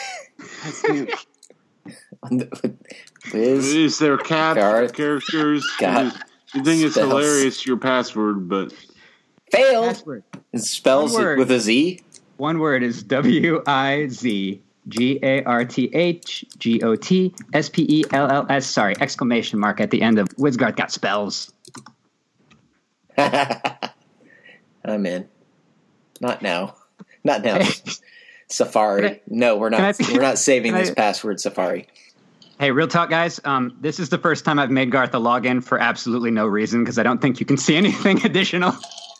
[3.32, 3.74] Wiz.
[3.74, 4.94] Is there caps, Garth.
[4.94, 5.66] characters?
[5.78, 6.14] Got
[6.54, 8.72] You think it's hilarious your password, but
[9.50, 9.86] Failed.
[9.86, 10.24] Password.
[10.52, 12.00] It spells it with a Z.
[12.36, 17.68] One word is W I Z G A R T H G O T S
[17.68, 18.66] P E L L S.
[18.66, 21.52] Sorry, exclamation mark at the end of WizGarth got spells.
[23.18, 25.28] I'm in.
[26.20, 26.76] Not now.
[27.22, 27.58] Not now.
[28.54, 29.06] Safari.
[29.08, 29.80] I- no, we're not.
[30.00, 31.40] I- we're not saving can I- this password.
[31.40, 31.88] Safari.
[32.60, 33.40] Hey, real talk, guys.
[33.44, 36.84] Um, this is the first time I've made Garth a login for absolutely no reason
[36.84, 38.72] because I don't think you can see anything additional.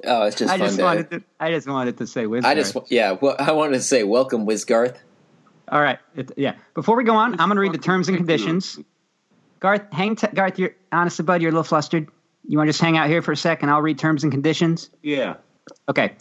[0.07, 0.85] Oh, it's just I fun just to.
[0.85, 1.23] wanted to.
[1.41, 2.45] I just wanted to say WizGarth.
[2.45, 3.13] I just yeah.
[3.21, 4.97] Well, I wanted to say welcome, Wizgarth.
[5.69, 5.99] All right.
[6.15, 6.55] It, yeah.
[6.75, 8.79] Before we go on, I'm going to read the terms and conditions.
[9.61, 12.07] Garth, hang t- Garth, you're honestly, bud, you're a little flustered.
[12.47, 13.71] You want to just hang out here for a second?
[13.71, 14.91] I'll read terms and conditions?
[15.03, 15.37] yeah.
[15.89, 16.13] Okay.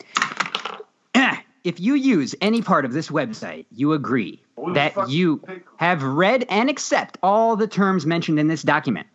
[1.64, 5.42] If you use any part of this website, you agree the that you
[5.78, 9.08] have read and accept all the terms mentioned in this document.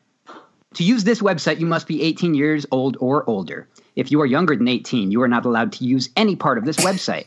[0.75, 3.69] To use this website, you must be 18 years old or older.
[3.97, 6.65] If you are younger than 18, you are not allowed to use any part of
[6.65, 7.27] this website.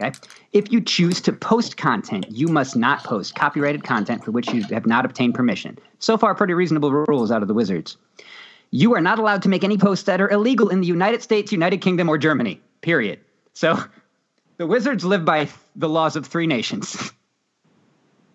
[0.00, 0.16] Okay?
[0.52, 4.62] If you choose to post content, you must not post copyrighted content for which you
[4.64, 5.78] have not obtained permission.
[5.98, 7.96] So far, pretty reasonable rules out of the wizards.
[8.70, 11.52] You are not allowed to make any posts that are illegal in the United States,
[11.52, 12.60] United Kingdom, or Germany.
[12.82, 13.20] Period.
[13.54, 13.82] So
[14.56, 17.12] the wizards live by the laws of three nations.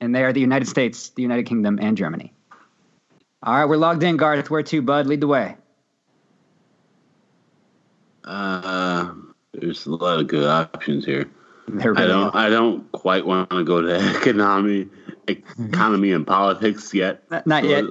[0.03, 2.33] And they are the United States, the United Kingdom, and Germany.
[3.43, 4.49] All right, we're logged in, Garth.
[4.49, 5.05] Where to, bud?
[5.05, 5.55] Lead the way.
[8.23, 9.13] Uh,
[9.53, 11.29] there's a lot of good options here.
[11.67, 12.35] We I don't.
[12.35, 14.89] I don't quite want to go to economy,
[15.27, 17.23] economy and politics yet.
[17.29, 17.85] Not- not yet.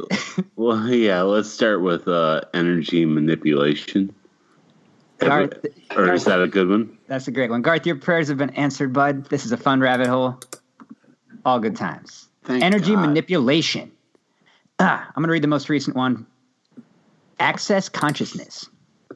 [0.57, 1.23] Well, yeah.
[1.23, 4.13] Let's start with uh, energy manipulation.
[5.19, 5.65] Garth,
[5.95, 6.99] or is that a good one?
[7.11, 7.61] That's a great one.
[7.61, 9.25] Garth, your prayers have been answered, bud.
[9.27, 10.39] This is a fun rabbit hole.
[11.45, 12.29] All good times.
[12.45, 13.01] Thank Energy God.
[13.09, 13.91] manipulation.
[14.79, 16.25] Ah, I'm going to read the most recent one.
[17.41, 18.69] Access consciousness.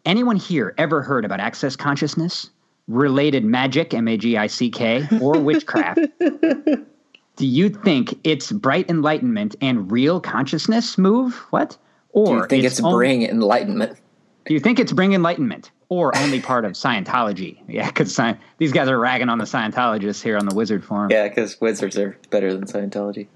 [0.04, 2.50] Anyone here ever heard about access consciousness?
[2.88, 6.00] Related magic, M A G I C K, or witchcraft?
[7.36, 11.34] Do you think it's bright enlightenment and real consciousness move?
[11.50, 11.76] What?
[12.10, 14.00] Or Do you think it's, only- bring enlightenment?
[14.46, 17.58] do you think it's bring enlightenment or only part of Scientology?
[17.68, 18.18] Yeah, because
[18.58, 21.10] these guys are ragging on the Scientologists here on the Wizard Forum.
[21.10, 23.28] Yeah, because wizards are better than Scientology.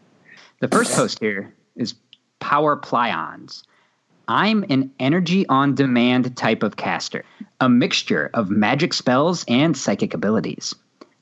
[0.61, 1.94] The first post here is
[2.40, 3.64] Power Pylons.
[4.27, 7.25] I'm an energy on demand type of caster,
[7.61, 10.75] a mixture of magic spells and psychic abilities.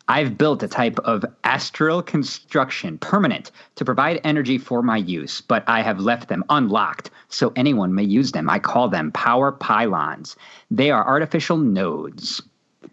[0.08, 5.64] I've built a type of astral construction permanent to provide energy for my use, but
[5.66, 8.48] I have left them unlocked so anyone may use them.
[8.48, 10.36] I call them power pylons.
[10.70, 12.40] They are artificial nodes.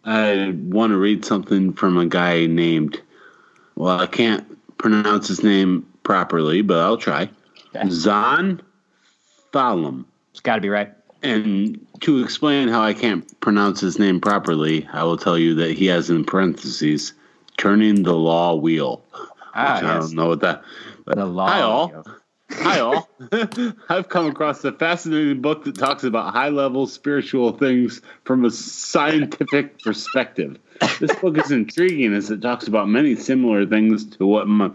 [0.05, 2.99] I want to read something from a guy named.
[3.75, 4.45] Well, I can't
[4.77, 7.29] pronounce his name properly, but I'll try.
[7.75, 7.89] Okay.
[7.89, 8.61] Zan
[9.51, 10.05] Thalem.
[10.31, 10.91] It's got to be right.
[11.23, 15.71] And to explain how I can't pronounce his name properly, I will tell you that
[15.71, 17.13] he has in parentheses
[17.57, 19.05] turning the law wheel.
[19.55, 20.63] Ah, Which I don't know what that.
[21.05, 21.47] But The law.
[21.47, 21.87] Hi all.
[21.87, 22.05] wheel.
[22.51, 23.09] Hi all.
[23.89, 28.51] I've come across a fascinating book that talks about high level spiritual things from a
[28.51, 30.59] scientific perspective.
[30.99, 34.71] This book is intriguing as it talks about many similar things to what my,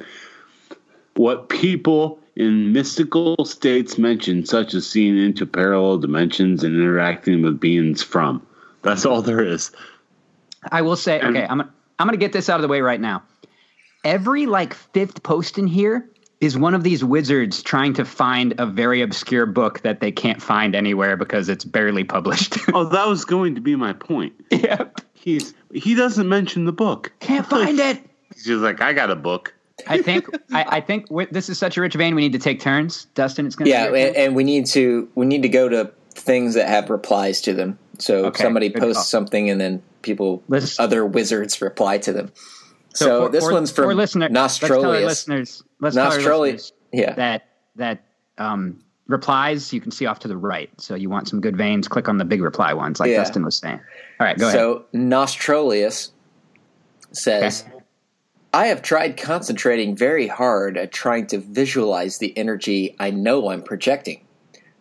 [1.15, 7.59] what people in mystical states mention, such as seeing into parallel dimensions and interacting with
[7.61, 8.41] beings from.
[8.83, 9.71] That's all there is.
[10.71, 13.01] I will say, And- okay, I'm I'm gonna get this out of the way right
[13.01, 13.23] now.
[14.05, 16.09] Every like fifth post in here
[16.41, 20.41] is one of these wizards trying to find a very obscure book that they can't
[20.41, 22.57] find anywhere because it's barely published.
[22.73, 24.33] Oh, that was going to be my point.
[24.53, 25.01] yep.
[25.15, 27.13] He's he doesn't mention the book.
[27.19, 27.99] Can't find it.
[28.33, 29.53] He's just like, I got a book.
[29.87, 32.15] I think I, I think this is such a rich vein.
[32.15, 33.05] We need to take turns.
[33.15, 35.93] Dustin, it's gonna Yeah, be and, and we need to we need to go to
[36.15, 39.05] things that have replies to them So Okay, somebody posts call.
[39.05, 42.33] something and then people, Let's- other wizards reply to them.
[42.95, 45.05] So, for- this for- one's for from listener, Let's tell our Nostrolius.
[45.07, 45.63] listeners.
[45.81, 47.13] Let's listeners yeah.
[47.15, 48.03] that that
[48.39, 50.71] um, replies you can see off to the right.
[50.81, 51.87] So you want some good veins?
[51.87, 53.19] Click on the big reply ones, like Yeah.
[53.19, 53.79] Dustin was saying.
[54.19, 54.59] All right, go ahead.
[54.59, 56.11] so Nostrolius
[57.13, 57.78] says, Okay.
[58.53, 63.63] I have tried concentrating very hard at trying to visualize the energy I know I'm
[63.63, 64.23] projecting,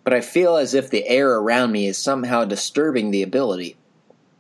[0.04, 3.76] but I feel as if the air around me is somehow disturbing the ability.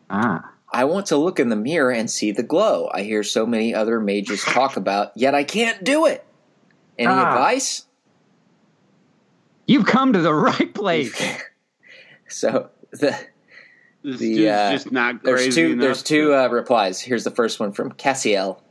[0.09, 3.45] Ah, I want to look in the mirror and see the glow I hear so
[3.45, 6.25] many other mages talk about, yet I can't do it.
[6.97, 7.33] Any Ah.
[7.33, 7.83] advice?
[9.69, 11.13] you've come to the right place.
[12.29, 13.17] So the
[14.01, 17.01] This The, dude's uh, just not there's crazy two enough there's to- two uh, replies.
[17.01, 18.63] Here's the first one from Cassiel.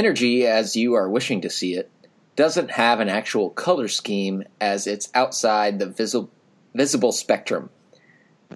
[0.00, 1.90] Energy, as you are wishing to see it,
[2.36, 6.30] doesn't have an actual color scheme as it's outside the visible
[6.74, 7.70] visible spectrum.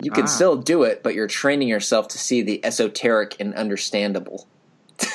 [0.03, 0.27] You can Ah.
[0.27, 4.47] still do it, but you're training yourself to see the esoteric and understandable.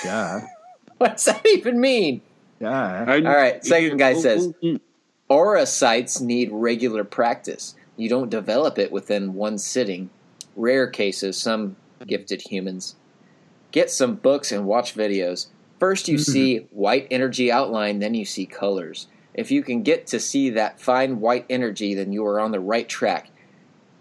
[0.03, 0.41] Duh.
[0.97, 2.21] What does that even mean?
[2.59, 2.69] Duh.
[2.69, 4.77] I- All right, second guy Oh, says- oh, oh.
[5.29, 7.75] Aura sights need regular practice.
[7.97, 10.09] You don't develop it within one sitting.
[10.55, 11.75] Rare cases, some
[12.07, 12.95] gifted humans.
[13.71, 15.47] Get some books and watch videos.
[15.85, 19.05] First, you see white energy outline, then you see colors.
[19.35, 22.59] If you can get to see that fine white energy, then you are on the
[22.59, 23.29] right track.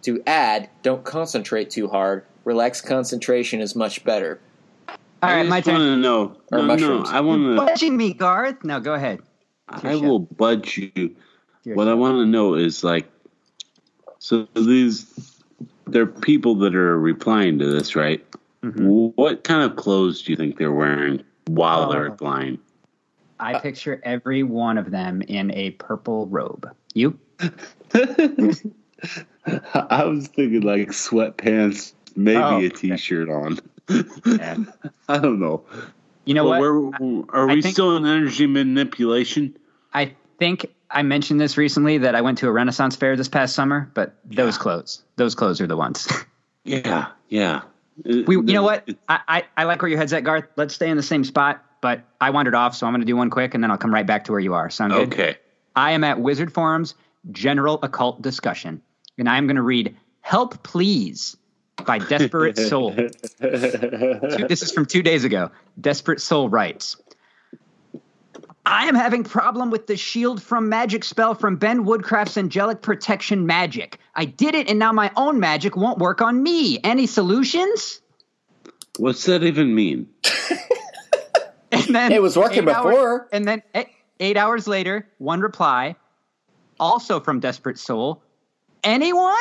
[0.05, 2.25] To add, don't concentrate too hard.
[2.45, 4.41] Relax concentration is much better.
[4.89, 5.79] All I right, my turn.
[5.79, 6.39] to know.
[6.51, 7.03] Or No, no.
[7.05, 7.57] I want to.
[7.57, 8.65] Budging me, Garth.
[8.65, 9.21] No, go ahead.
[9.69, 11.15] I will budge you.
[11.65, 13.11] Your What I want to know is like,
[14.21, 15.43] so these,
[15.87, 18.25] there are people that are replying to this, right?
[18.63, 19.13] Mhm.
[19.17, 21.93] What kind of clothes do you think they're wearing while oh.
[21.93, 22.53] they're blind.
[22.53, 22.59] replying?
[23.41, 26.71] I uh, picture every one of them in a purple robe.
[26.95, 27.19] You?
[27.95, 32.69] I was thinking like sweatpants, maybe Oh, a okay.
[32.71, 33.59] t-shirt on.
[34.25, 34.59] Yeah.
[35.09, 35.65] I don't know.
[36.25, 36.61] You know But what?
[36.61, 39.57] we're, are I we think- still in energy manipulation?
[39.93, 43.55] I think I mentioned this recently that I went to a Renaissance fair this past
[43.55, 46.09] summer, but those clothes, those clothes are the ones.
[46.67, 47.61] Yeah, yeah.
[48.03, 48.89] We, you know what?
[49.09, 50.47] I, I, I like where your head's at, Garth.
[50.57, 53.17] Let's stay in the same spot, but I wandered off, so I'm going to do
[53.17, 54.71] one quick, and then I'll come right back to where you are.
[54.71, 55.13] Sound good?
[55.13, 55.37] Okay.
[55.77, 56.95] I am at Wizard Forum's
[57.31, 58.83] General Occult Discussion,
[59.19, 61.37] and I am going to read "Help Please"
[61.85, 62.93] by Desperate Soul.
[63.39, 65.51] This is from two days ago.
[65.81, 66.97] Desperate Soul writes.
[68.67, 73.47] I am having problem with the shield from magic spell from Ben Woodcraft's angelic protection
[73.47, 73.99] magic.
[74.15, 76.79] I did it and now my own magic won't work on me.
[76.83, 78.01] Any solutions?
[78.99, 80.09] What's that even mean?
[81.73, 83.29] And then It was working eight hours- before.
[83.33, 83.89] and then eight,
[84.21, 85.97] eight hours later, one reply,
[86.79, 88.23] also from Desperate Soul.
[88.85, 89.35] Anyone?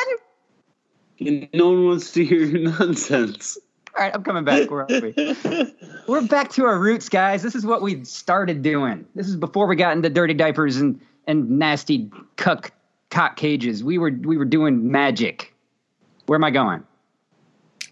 [1.20, 3.56] No one wants to hear your nonsense.
[3.96, 4.70] All right, I'm coming back.
[4.70, 5.74] Where are we?
[6.08, 7.42] We're back to our roots, guys.
[7.42, 9.06] This is what we started doing.
[9.14, 12.72] This is before we got into dirty diapers and and nasty cuck
[13.10, 13.84] cock cages.
[13.84, 15.54] We were we were doing magic.
[16.26, 16.82] Where am I going?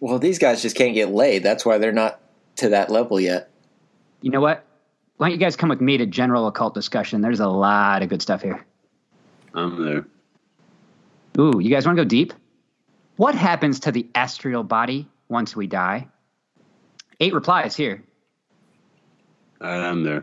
[0.00, 1.44] Well, these guys just can't get laid.
[1.44, 2.20] That's why they're not
[2.56, 3.50] to that level yet.
[4.22, 4.64] You know what?
[5.18, 7.20] Why don't you guys come with me to general occult discussion?
[7.20, 8.66] There's a lot of good stuff here.
[9.54, 10.06] I'm there.
[11.38, 12.32] Ooh, you guys want to go deep?
[13.16, 16.06] What happens to the astral body once we die?
[17.18, 18.04] Eight replies here.
[19.60, 20.22] I'm there.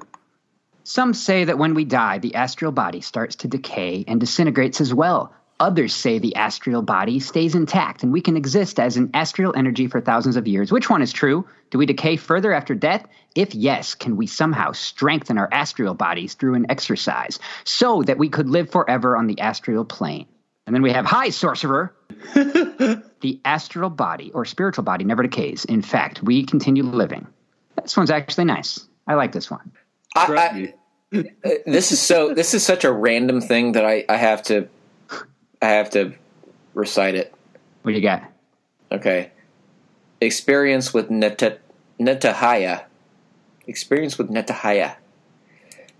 [0.83, 4.93] Some say that when we die, the astral body starts to decay and disintegrates as
[4.93, 5.33] well.
[5.59, 9.87] Others say the astral body stays intact and we can exist as an astral energy
[9.87, 10.71] for thousands of years.
[10.71, 11.45] Which one is true?
[11.69, 13.05] Do we decay further after death?
[13.35, 18.29] If yes, can we somehow strengthen our astral bodies through an exercise so that we
[18.29, 20.27] could live forever on the astral plane?
[20.69, 21.91] And then we have Hi, sorcerer.
[22.35, 25.65] the astral body or spiritual body never decays.
[25.65, 27.25] In fact, we continue living.
[27.81, 28.85] This one's actually nice.
[29.07, 29.71] I like this one.
[30.15, 30.71] I,
[31.11, 32.35] I, uh, this is so.
[32.35, 34.69] This is such a random thing that I, I have to,
[35.59, 36.13] I have to
[36.75, 37.33] recite it.
[37.81, 38.31] What do you got?
[38.91, 39.31] Okay.
[40.21, 41.57] Experience with Neta,
[41.99, 42.83] Netahaya.
[43.65, 44.97] Experience with Netahaya.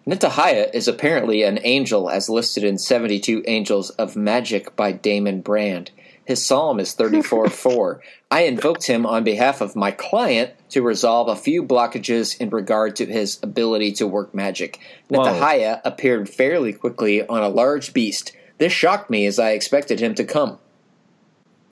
[0.08, 5.92] Netahaya is apparently an angel as listed in 72 Angels of Magic by Damon Brand.
[6.26, 8.02] His psalm is 34 4.
[8.30, 12.96] I invoked him on behalf of my client to resolve a few blockages in regard
[12.98, 14.80] to his ability to work magic.
[15.08, 15.24] Whoa.
[15.24, 18.32] Netahaya appeared fairly quickly on a large beast.
[18.60, 20.60] This shocked me as I expected him to come.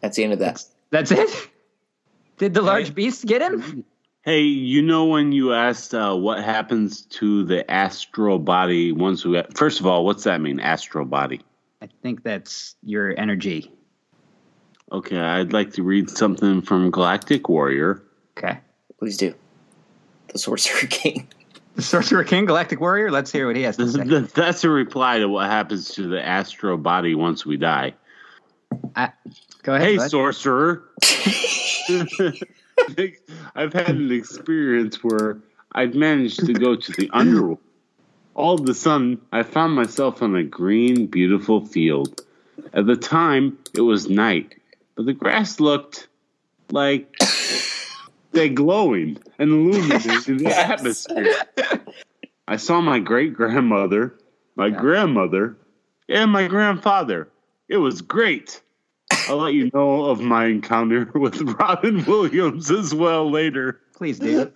[0.01, 0.63] That's the end of that.
[0.89, 1.29] That's it?
[2.37, 3.83] Did the large beast get him?
[4.27, 9.41] Hey, you know when you asked uh, what happens to the astral body once we
[9.55, 11.39] first of all, what's that mean, astral body?
[11.81, 13.71] I think that's your energy.
[14.91, 18.03] Okay, I'd like to read something from Galactic Warrior.
[18.37, 18.59] Okay.
[18.99, 19.33] Please do.
[20.33, 21.29] The Sorcerer King.
[21.75, 23.09] The Sorcerer King, Galactic Warrior.
[23.09, 24.03] Let's hear what he has to say.
[24.35, 27.93] That's a reply to what happens to the astral body once we die.
[28.93, 29.13] I-
[29.63, 29.87] go ahead.
[29.87, 30.11] Hey, bud.
[30.11, 30.83] sorcerer.
[33.55, 35.37] I've had an experience where
[35.73, 37.59] I'd managed to go to the underworld.
[38.35, 42.23] All of a sudden, I found myself on a green, beautiful field.
[42.73, 44.55] At the time, it was night,
[44.95, 46.07] but the grass looked
[46.71, 47.17] like
[48.31, 50.59] they glowing and illuminating the Yes.
[50.69, 51.33] atmosphere.
[52.47, 54.17] I saw my great grandmother,
[54.55, 55.57] my grandmother,
[56.07, 57.27] and my grandfather.
[57.67, 58.61] It was great.
[59.29, 63.79] I'll let you know of my encounter with Robin Williams as well later.
[63.95, 64.51] Please do.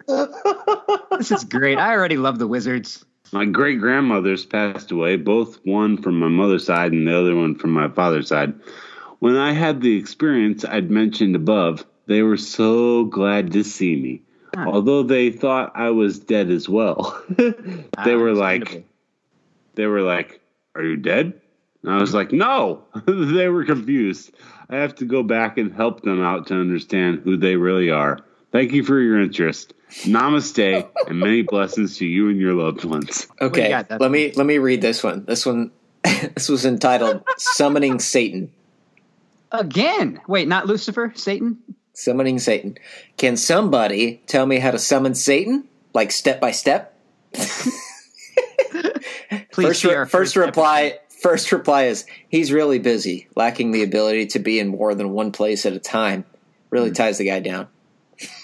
[1.18, 1.78] this is great.
[1.78, 3.04] I already love the Wizards.
[3.34, 7.56] My great grandmothers passed away, both one from my mother's side and the other one
[7.56, 8.54] from my father's side.
[9.20, 14.22] When I had the experience I'd mentioned above, they were so glad to see me.
[14.58, 14.66] Ah.
[14.68, 17.22] Although they thought I was dead as well.
[17.30, 17.54] they
[17.98, 18.86] Ah, were like,
[19.76, 20.42] they were like,
[20.76, 21.40] "Are you dead?"
[21.84, 24.32] And I was like, "No." they were confused.
[24.70, 28.20] I have to go back and help them out to understand who they really are.
[28.52, 29.74] Thank you for your interest.
[30.04, 33.28] Namaste and many blessings to you and your loved ones.
[33.42, 34.02] Okay, got, Dustin?
[34.02, 35.26] let me let me read this one.
[35.26, 35.72] This one,
[36.04, 38.52] this was entitled "Summoning Satan."
[39.52, 40.22] Again.
[40.28, 41.12] Wait, not Lucifer?
[41.16, 41.58] Satan?
[41.94, 42.78] Summoning Satan.
[43.18, 46.98] Can somebody tell me how to summon Satan, like step by step?
[49.52, 51.00] Please First, re- our first reply.
[51.22, 55.32] First reply is he's really busy, lacking the ability to be in more than one
[55.32, 56.26] place at a time.
[56.72, 56.96] Really hmm.
[56.96, 57.68] ties the guy down.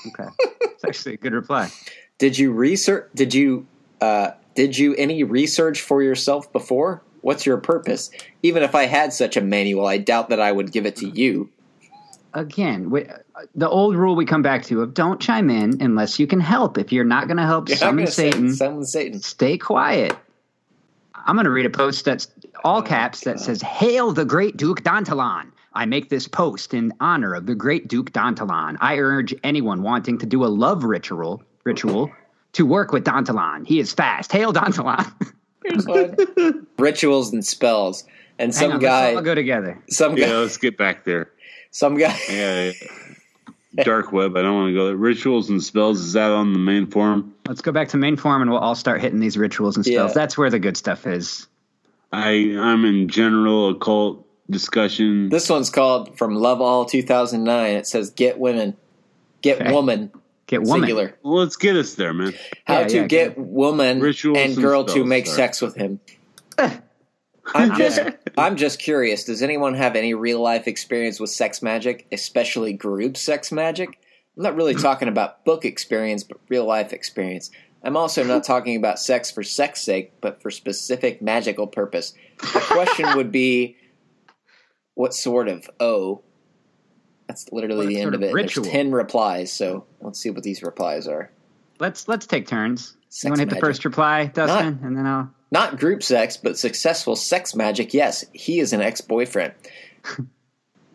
[0.07, 0.29] Okay.
[0.61, 1.71] It's actually a good reply.
[2.19, 3.09] Did you research?
[3.15, 3.65] Did you
[3.99, 7.01] uh, did you any research for yourself before?
[7.21, 8.11] What's your purpose?
[8.43, 11.09] Even if I had such a manual, I doubt that I would give it to
[11.09, 11.15] hmm.
[11.15, 11.49] you.
[12.33, 13.17] Again, we, uh,
[13.55, 16.77] the old rule we come back to of don't chime in unless you can help.
[16.77, 19.19] If you're not going to help summon Satan, Summon Satan.
[19.21, 20.15] stay quiet.
[21.27, 22.27] I'm going to read a post that's
[22.63, 25.51] all Oh, caps that says, Hail the great Duke Dantalion.
[25.73, 28.77] I make this post in honor of the great Duke Dantalion.
[28.81, 32.09] I urge anyone wanting to do a love ritual ritual
[32.53, 33.67] to work with Dantalion.
[33.67, 34.31] He is fast.
[34.31, 35.13] Hail Dantalion.
[36.79, 38.03] Rituals and spells,
[38.39, 39.77] and Hang some on, guy, let's all go together.
[39.89, 41.29] some guy, Yeah, let's get back there.
[41.71, 42.17] some guy.
[42.29, 42.71] Yeah, yeah.
[43.83, 44.35] dark web.
[44.37, 44.95] I don't want to go there.
[44.95, 45.99] Rituals and spells.
[46.01, 47.33] Is that on the main forum?
[47.47, 50.11] Let's go back to main forum, and we'll all start hitting these rituals and spells.
[50.11, 50.13] Yeah.
[50.13, 51.47] That's where the good stuff is.
[52.11, 55.29] I I'm in general occult discussion.
[55.29, 57.75] This one's called from Love All 2009.
[57.75, 58.75] It says, "Get women,
[59.41, 59.73] get Okay.
[59.73, 60.11] woman,
[60.47, 60.81] Get woman.
[60.87, 61.15] singular.
[61.23, 62.33] well, let's get us there, man.
[62.65, 65.35] How Yeah, to yeah, get woman Rituals and and girl to make sorry.
[65.35, 65.99] sex with him."
[67.53, 67.99] I'm just
[68.37, 69.23] I'm just curious.
[69.23, 73.99] Does anyone have any real life experience with sex magic, especially group sex magic?
[74.35, 77.49] I'm not really talking about book experience, but real life experience.
[77.83, 82.13] I'm also not talking about sex for sex sake, but for specific magical purpose.
[82.39, 83.77] The question would be,
[84.93, 85.67] what sort of?
[85.79, 86.21] Oh,
[87.27, 88.33] that's literally What the end of it.
[88.33, 91.31] There's ten replies, so let's see what these replies are.
[91.79, 92.95] Let's let's take turns.
[93.09, 95.31] Sex you want to hit the first reply, Dustin, and then I'll.
[95.51, 97.93] Not group sex, but successful sex magic.
[97.93, 99.53] Yes, he is an ex boyfriend.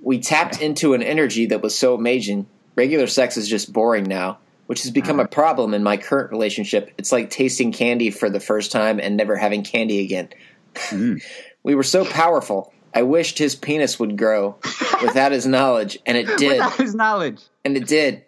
[0.03, 2.47] we tapped into an energy that was so amazing.
[2.77, 5.31] Regular sex is just boring now, which has become a uh-huh.
[5.31, 6.91] problem in my current relationship.
[6.99, 10.29] It's like tasting candy for the first time and never having candy again.
[10.75, 11.23] Mm.
[11.63, 12.73] we were so powerful.
[12.95, 14.59] I wished his penis would grow
[15.03, 17.41] without his knowledge, and it did Without his knowledge.
[17.65, 18.25] and it did.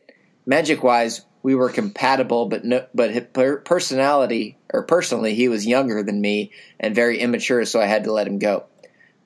[0.46, 3.24] Magic wise, we were compatible, but no, but his
[3.64, 8.12] personality or personally, he was younger than me and very immature, so I had to
[8.12, 8.64] let him go.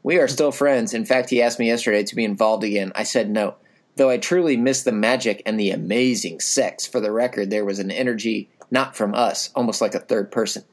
[0.02, 0.94] We are still friends.
[0.94, 2.90] In fact, he asked me yesterday to be involved again.
[2.96, 3.54] I said no.
[3.94, 7.78] Though I truly miss the magic and the amazing sex, for the record, there was
[7.78, 10.64] an energy not from us, almost like a third person.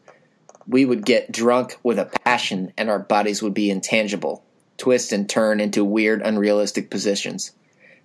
[0.68, 4.44] We would get drunk with a passion, and our bodies would be intangible,
[4.78, 7.52] twist and turn into weird, unrealistic positions.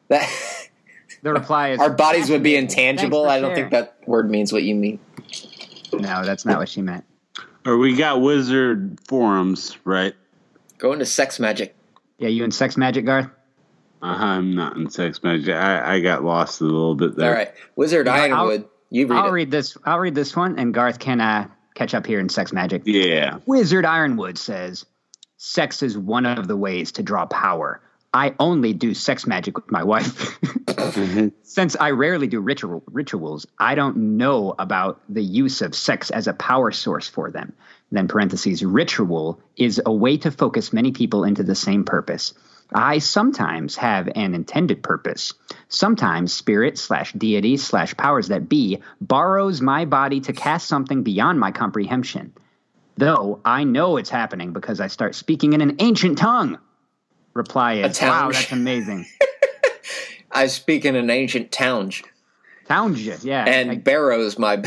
[0.09, 0.28] That.
[1.22, 3.26] The reply is Our bodies would be intangible.
[3.28, 4.98] I don't think that word means what you mean.
[5.92, 7.04] No, that's not what she meant.
[7.66, 10.14] Or we got wizard forums, right?
[10.78, 11.76] Go into sex magic.
[12.18, 13.26] Yeah, you in sex magic, Garth?
[14.02, 15.54] Uh, I'm not in sex magic.
[15.54, 17.28] I, I got lost a little bit there.
[17.30, 18.68] All right, Wizard Yeah, I'll- Ironwood.
[18.92, 19.32] You read I'll it.
[19.32, 19.76] read this.
[19.84, 22.82] I'll read this one, and Garth can uh, catch up here in sex magic.
[22.86, 23.38] Yeah.
[23.46, 24.84] Wizard Ironwood says,
[25.36, 27.80] "Sex is one of the ways to draw power.
[28.12, 31.28] I only do sex magic with my wife." Mm-hmm.
[31.42, 36.26] Since I rarely do ritual rituals, I don't know about the use of sex as
[36.26, 37.52] a power source for them.
[37.90, 42.34] Then parentheses ritual is a way to focus many people into the same purpose.
[42.72, 45.34] I sometimes have an intended purpose.
[45.68, 51.40] Sometimes spirit slash deity slash powers that be borrows my body to cast something beyond
[51.40, 52.32] my comprehension.
[52.96, 56.58] Though I know it's happening because I start speaking in an ancient tongue.
[57.34, 58.08] Reply is, town.
[58.26, 59.06] wow, that's amazing.
[60.32, 61.90] I speak in an ancient town,
[62.68, 63.44] Townja, yeah.
[63.46, 64.62] and I- barrows my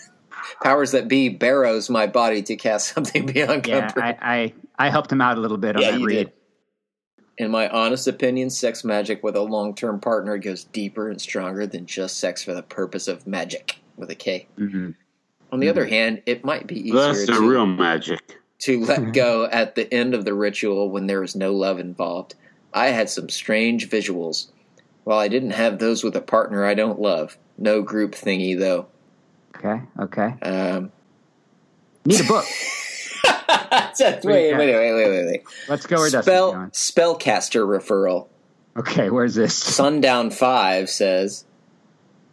[0.62, 4.22] powers that be barrows my body to cast something beyond yeah, comprehension.
[4.22, 6.14] I, I, I helped him out a little bit on Yeah, that you read.
[6.26, 6.32] did.
[7.38, 11.66] In my honest opinion, sex magic with a long term partner goes deeper and stronger
[11.66, 14.48] than just sex for the purpose of magic with a K.
[14.58, 14.94] Mhm.
[15.52, 18.38] On the other hand, it might be easier That's the to, real magic.
[18.60, 22.34] To let go at the end of the ritual when there is no love involved.
[22.72, 24.48] I had some strange visuals.
[25.04, 28.86] While I didn't have those with a partner I don't love, no group thingy though.
[29.56, 30.34] Okay, okay.
[30.42, 30.92] Um,
[32.04, 32.44] Need a book.
[34.00, 35.42] wait, wait, wait, wait, wait, wait.
[35.68, 38.28] Let's go where Spell spellcaster referral.
[38.76, 39.54] Okay, where's this?
[39.54, 41.44] Sundown Five says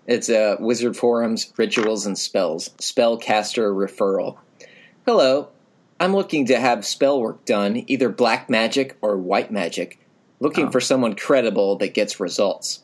[0.05, 4.37] it's a Wizard Forums rituals and spells spellcaster referral.
[5.05, 5.49] Hello,
[5.99, 9.99] I'm looking to have spell work done, either black magic or white magic.
[10.39, 10.71] Looking Oh.
[10.71, 12.83] for someone credible that gets results.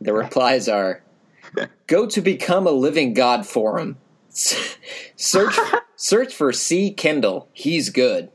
[0.00, 1.02] The replies are:
[1.86, 3.98] Go to become a living god forum.
[4.30, 5.58] search
[5.96, 7.48] search for C Kendall.
[7.52, 8.30] He's good.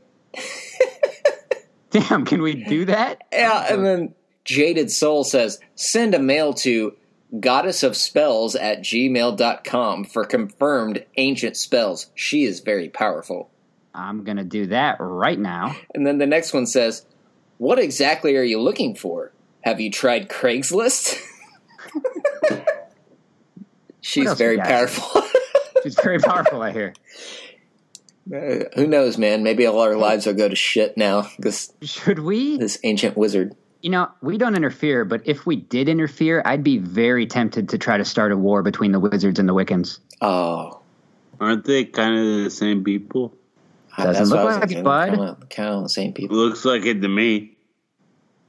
[1.90, 3.22] Damn, can we do that?
[3.32, 6.94] Yeah, and then Jaded Soul says, send a mail to
[7.40, 12.10] goddess of spells at gmail.com for confirmed ancient spells.
[12.14, 13.50] She is very powerful.
[13.96, 15.74] I'm gonna do that right now.
[15.94, 17.04] And then the next one says,
[17.58, 19.32] What exactly are you looking for?
[19.62, 21.18] Have you tried Craigslist?
[24.00, 25.22] She's very powerful.
[25.82, 26.94] She's very powerful, I hear.
[28.32, 29.42] Uh, Who knows, man?
[29.42, 31.28] Maybe all our lives will go to shit now.
[31.38, 32.56] This Should we?
[32.58, 33.56] this ancient wizard.
[33.82, 37.78] You know, we don't interfere, but if we did interfere, I'd be very tempted to
[37.78, 39.98] try to start a war between the wizards and the Wiccans.
[40.20, 40.80] Oh,
[41.38, 43.34] Aren't they kind of the same people?
[43.96, 44.84] Doesn't that's look what I was like it, thinking.
[44.84, 45.50] bud.
[45.50, 46.36] Kind of, the same people.
[46.36, 47.56] Looks like it to me.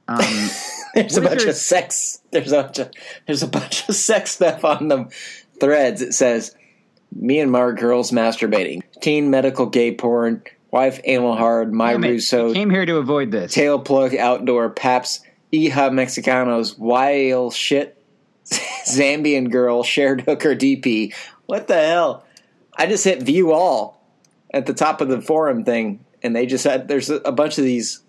[0.06, 0.18] Um,
[0.94, 2.20] There's a bunch of sex.
[2.30, 2.90] There's a bunch of,
[3.26, 5.06] there's a bunch of sex stuff on the
[5.60, 6.02] threads.
[6.02, 6.54] It says,
[7.14, 12.08] "Me and my girls masturbating, teen medical gay porn, wife anal hard, my damn it,
[12.08, 13.52] Russo, we came here to avoid this.
[13.52, 15.20] tail plug outdoor, paps,
[15.52, 18.02] hija mexicanos, wild shit,
[18.86, 21.14] Zambian girl, shared hooker DP.
[21.46, 22.24] What the hell?
[22.76, 23.97] I just hit view all
[24.52, 27.58] at the top of the forum thing, and they just had there's a, a bunch
[27.58, 28.00] of these.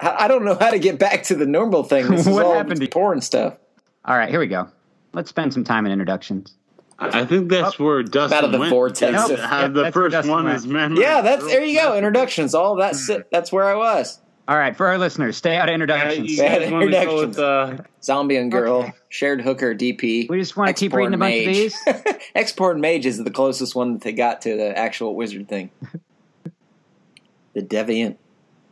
[0.00, 2.08] I, I don't know how to get back to the normal thing.
[2.08, 3.56] This is What all happened to porn stuff.
[4.04, 4.68] All right, here we go.
[5.12, 6.54] Let's spend some time in introductions.
[6.98, 7.84] I I think that's oh.
[7.84, 8.70] where Dustin Out of the went.
[8.70, 9.10] vortex.
[9.12, 9.38] because Nope.
[9.40, 10.56] how Yeah, the that's first one went.
[10.56, 10.96] is men.
[10.96, 11.96] Yeah, that's there you go.
[11.96, 12.54] Introductions.
[12.54, 13.10] All that's.
[13.32, 14.20] That's where I was.
[14.46, 16.30] All right, for our listeners, stay out of Yeah, introductions.
[16.30, 17.36] you guys want to go Introductions.
[17.36, 18.92] with uh, Zambian girl, Okay.
[19.08, 20.28] shared hooker DP.
[20.28, 21.76] We just want to keep reading a bunch of these.
[22.34, 25.70] Export mage is the closest one that they got to the actual wizard thing.
[27.54, 28.16] the deviant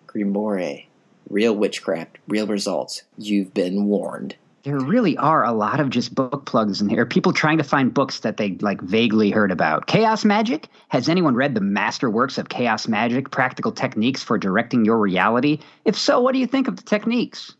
[0.06, 0.84] grimoire,
[1.30, 3.04] real witchcraft, real results.
[3.16, 4.36] You've been warned.
[4.64, 7.04] There really are a lot of just book plugs in here.
[7.04, 9.88] People trying to find books that they like vaguely heard about.
[9.88, 10.68] Chaos Magic?
[10.88, 15.58] Has anyone read the master works of Chaos Magic, Practical Techniques for Directing Your Reality?
[15.84, 17.56] If so, what do you think of the techniques?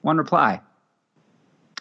[0.00, 0.60] One reply.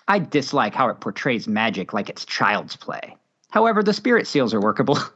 [0.10, 3.16] I dislike how it portrays magic like it's child's play.
[3.52, 4.98] However, the spirit seals are workable.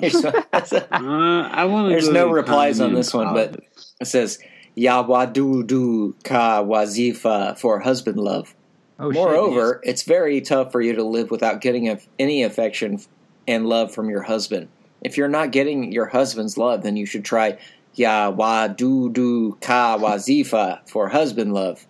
[0.00, 1.90] There's, uh, I want.
[1.90, 3.60] there's no replies on this one, but
[4.00, 4.38] it says
[4.76, 8.54] Yawadudu ka wazifa for husband love.
[8.98, 9.14] oh, shit.
[9.14, 13.00] Moreover, it's very tough for you to live without getting any affection
[13.48, 14.68] and love from your husband.
[15.02, 17.58] If you're not getting your husband's love, then you should try
[17.94, 21.86] Ya wa du du ka wazifa for husband love.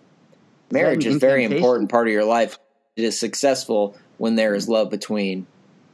[0.71, 2.57] Marriage is a very important part of your life.
[2.95, 5.45] It is successful when there is love between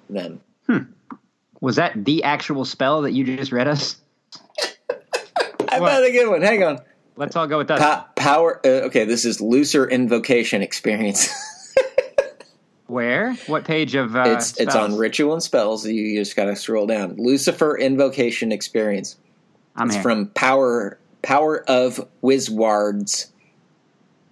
[0.10, 0.41] them.
[0.68, 0.84] Hmm.
[1.60, 3.98] was that the actual spell that you just read us?
[5.76, 5.91] I What?
[5.91, 6.41] found a good one.
[6.41, 6.80] Hang on.
[7.15, 7.80] Let's all go with that.
[7.80, 8.59] Pa- power.
[8.65, 11.30] Uh, okay, this is looser invocation experience.
[12.88, 13.34] Where?
[13.47, 14.15] What page of?
[14.15, 15.86] Uh, it's it's on ritual and spells.
[15.88, 17.15] You just got to scroll down.
[17.17, 19.15] Lucifer invocation experience.
[19.76, 20.03] I'm it's here.
[20.03, 23.32] from Power Power of wizards.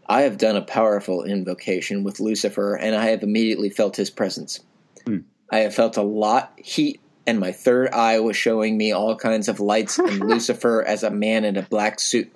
[0.08, 4.60] I have done a powerful invocation with Lucifer, and I have immediately felt his presence.
[5.06, 5.20] Hmm.
[5.50, 9.48] I have felt a lot heat, and my third eye was showing me all kinds
[9.48, 12.32] of lights and Lucifer as a man in a black suit.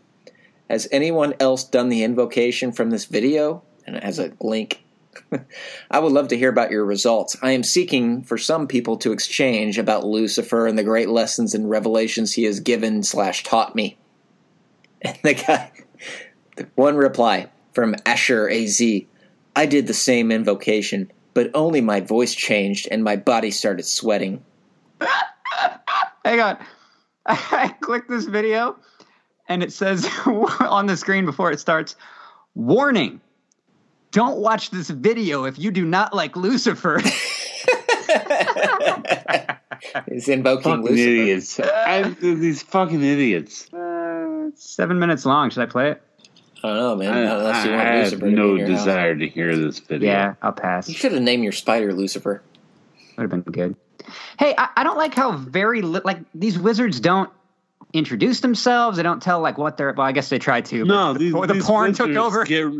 [0.70, 3.64] Has anyone else done the invocation from this video?
[3.86, 4.84] And it has a link.
[5.92, 7.38] I would love to hear about your results.
[7.42, 11.70] I am seeking for some people to exchange about Lucifer and the great lessons and
[11.70, 13.98] revelations he has given slash taught me.
[15.02, 15.72] And the guy,
[16.56, 18.82] the one reply from Asher AZ
[19.56, 24.44] I did the same invocation, but only my voice changed and my body started sweating.
[26.24, 26.58] Hang on.
[27.26, 28.76] I clicked this video
[29.48, 31.96] and it says on the screen before it starts
[32.54, 33.20] Warning.
[34.12, 37.02] Don't watch this video if you do not like Lucifer.
[40.10, 41.10] He's invoking Fucking Lucifer.
[41.10, 41.60] idiots.
[41.60, 43.72] I, these fucking idiots.
[43.74, 45.50] Uh, seven minutes long.
[45.50, 46.02] Should I play it?
[46.64, 47.14] I don't know, man.
[47.14, 48.78] I, Unless you I want have Lucifer to no in your house.
[48.80, 50.10] desire to hear this video.
[50.12, 50.88] Yeah, I'll pass.
[50.88, 52.42] You should have named your spider Lucifer.
[53.18, 53.76] Would have been good.
[54.40, 57.30] Hey, I, I don't like how very li- like these wizards don't
[57.94, 58.98] introduce themselves.
[58.98, 59.94] They don't tell like what they're.
[59.94, 60.86] Well, I guess they try to.
[60.86, 62.44] No, the, these, por- the these porn took over.
[62.46, 62.72] Get,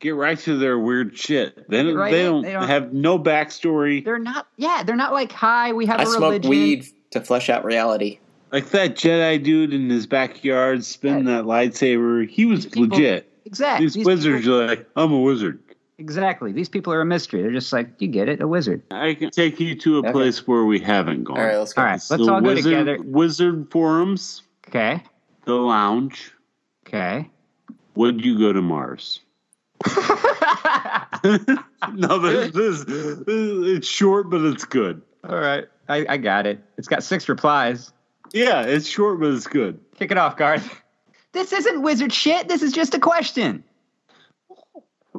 [0.00, 1.68] get right to their weird shit.
[1.68, 4.04] They right they don't, They don't- have no backstory.
[4.04, 4.46] they're not.
[4.56, 5.72] Yeah, they're not like hi.
[5.72, 6.50] We have I a smoke religion.
[6.50, 8.18] weed to flesh out reality.
[8.52, 12.28] Like that Jedi dude in his backyard spinning that lightsaber.
[12.28, 13.30] He was People- legit.
[13.46, 13.86] Exactly.
[13.88, 15.58] These, wizards people- are like, I'm a wizard.
[15.98, 16.52] Exactly.
[16.52, 17.42] These people are a mystery.
[17.42, 18.82] They're just like, you get it, a wizard.
[18.90, 20.12] I can take you to a Okay.
[20.12, 21.38] place where we haven't gone.
[21.38, 21.82] All right, let's go.
[21.82, 22.98] All right, let's The all go wizard, together.
[23.04, 25.02] Wizard forums, Okay.
[25.44, 26.32] the lounge.
[26.86, 27.30] Okay.
[27.94, 29.20] Would you go to Mars?
[31.94, 35.02] no, this, this, this it's short, but it's good.
[35.28, 35.64] All right.
[35.88, 36.60] I, I got it.
[36.78, 37.92] It's got six replies.
[38.32, 39.78] Yeah, it's short, but it's good.
[39.96, 40.82] Kick it off, Garth.
[41.32, 42.48] This isn't wizard shit.
[42.48, 43.62] This is just a question.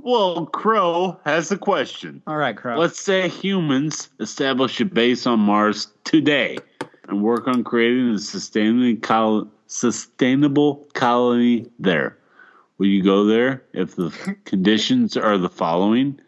[0.05, 2.21] Well, Crow has a question.
[2.27, 2.77] All right, Crow.
[2.77, 6.59] Let's say humans establish a base on Mars today
[7.09, 12.19] and work on creating a sustainable, col- sustainable colony there.
[12.77, 14.11] Will you go there if the
[14.45, 16.19] conditions are the following?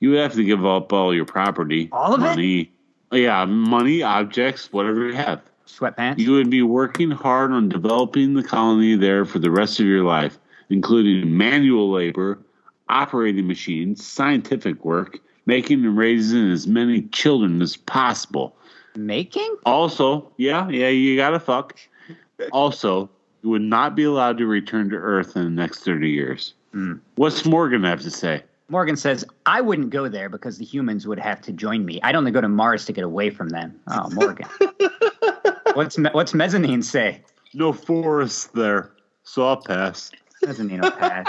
[0.00, 2.68] You would have to give up all your property, All of it?
[3.12, 5.42] yeah, money, objects, whatever you have.
[5.68, 6.18] Sweatpants.
[6.18, 10.02] You would be working hard on developing the colony there for the rest of your
[10.02, 10.38] life,
[10.70, 12.40] including manual labor,
[12.88, 18.56] operating machines, scientific work, making and raising as many children as possible.
[18.96, 19.56] Making?
[19.66, 21.76] Also, yeah, yeah, you gotta fuck.
[22.52, 23.08] Also,
[23.42, 26.52] you would not be allowed to return to Earth in the next 30 years.
[26.72, 26.94] Hmm.
[27.14, 28.42] What's Morgan have to say?
[28.68, 31.98] Morgan says, I wouldn't go there because the humans would have to join me.
[32.02, 33.80] I'd only go to Mars to get away from them.
[33.88, 34.46] Oh, Morgan.
[35.72, 37.22] what's me- what's Mezzanine say?
[37.54, 38.90] No forests there,
[39.24, 40.10] so I'll pass.
[40.44, 41.26] Mezzanine will pass.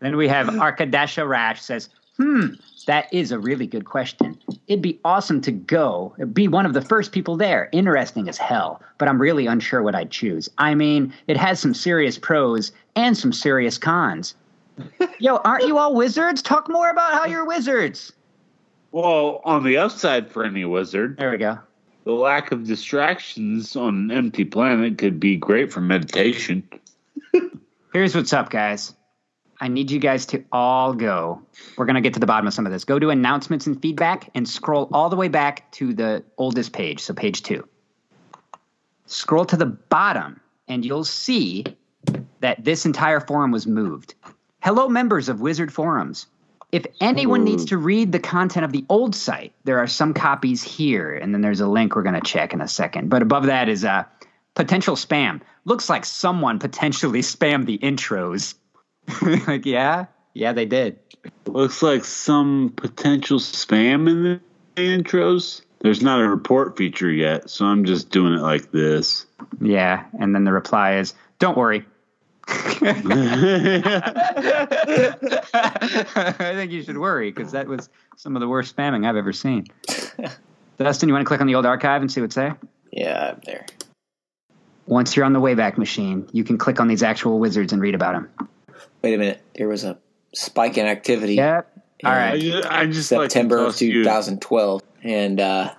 [0.00, 2.48] Then we have Arkadasha Rash says, hmm,
[2.86, 4.38] that is a really good question.
[4.66, 7.68] It'd be awesome to go, be one of the first people there.
[7.72, 10.48] Interesting as hell, but I'm really unsure what I'd choose.
[10.58, 14.34] I mean, it has some serious pros and some serious cons.
[15.18, 16.42] Yo, aren't you all wizards?
[16.42, 18.12] Talk more about how you're wizards.
[18.92, 21.58] Well, on the upside for any wizard, There we go.
[22.04, 26.66] The lack of distractions on an empty planet could be great for meditation.
[27.92, 28.94] Here's what's up, guys.
[29.60, 31.42] I need you guys to all go.
[31.76, 32.84] We're going to get to the bottom of some of this.
[32.84, 37.00] Go to announcements and feedback and scroll all the way back to the oldest page,
[37.00, 37.68] so page two.
[39.04, 41.64] Scroll to the bottom, and you'll see
[42.40, 44.14] that this entire forum was moved.
[44.62, 46.26] Hello, members of Wizard Forums.
[46.72, 50.62] If anyone needs to read the content of the old site, there are some copies
[50.62, 53.10] here, and then there's a link we're going to check in a second.
[53.10, 54.04] But above that is uh,
[54.54, 55.40] potential spam.
[55.64, 58.54] Looks like someone potentially spammed the intros.
[59.46, 60.98] like, yeah, yeah, they did.
[61.46, 64.40] Looks like some potential spam in the
[64.76, 65.62] intros.
[65.80, 69.26] There's not a report feature yet, so I'm just doing it like this.
[69.60, 71.86] Yeah, and then the reply is, "Don't worry."
[72.48, 72.82] I
[76.54, 79.66] think you should worry because that was some of the worst spamming I've ever seen.
[80.78, 82.58] Dustin, you want to click on the old archive and see what's there?
[82.92, 83.66] Yeah, I'm there.
[84.86, 87.94] Once you're on the Wayback Machine, you can click on these actual wizards and read
[87.94, 88.48] about them.
[89.02, 89.40] Wait a minute.
[89.56, 89.98] There was a
[90.34, 91.34] spike in activity.
[91.34, 91.70] Yep.
[92.04, 92.16] All Yeah.
[92.16, 92.40] I right.
[92.40, 95.74] just, I just like September of toss you- 2012, and uh,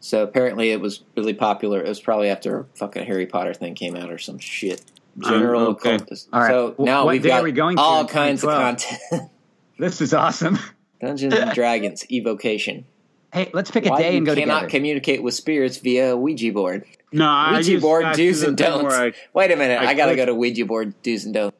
[0.00, 1.80] so apparently it was really popular.
[1.82, 4.82] It was probably after a fucking Harry Potter thing came out or some shit.
[5.18, 5.94] General Um, okay.
[5.96, 6.28] occultist.
[6.32, 6.48] All right.
[6.50, 9.00] So Wh- now what we've got we going all in kinds of content.
[9.78, 10.58] This is awesome.
[11.00, 12.84] Dungeons and Dragons evocation.
[13.32, 14.70] Hey, let's pick a Why day and go cannot together.
[14.70, 16.84] communicate with spirits via Ouija board.
[17.12, 18.94] No, I Ouija just board got do's and don'ts.
[18.94, 19.80] I- Wait a minute.
[19.80, 21.56] I I, gotta click- go to Ouija board do's and don'ts.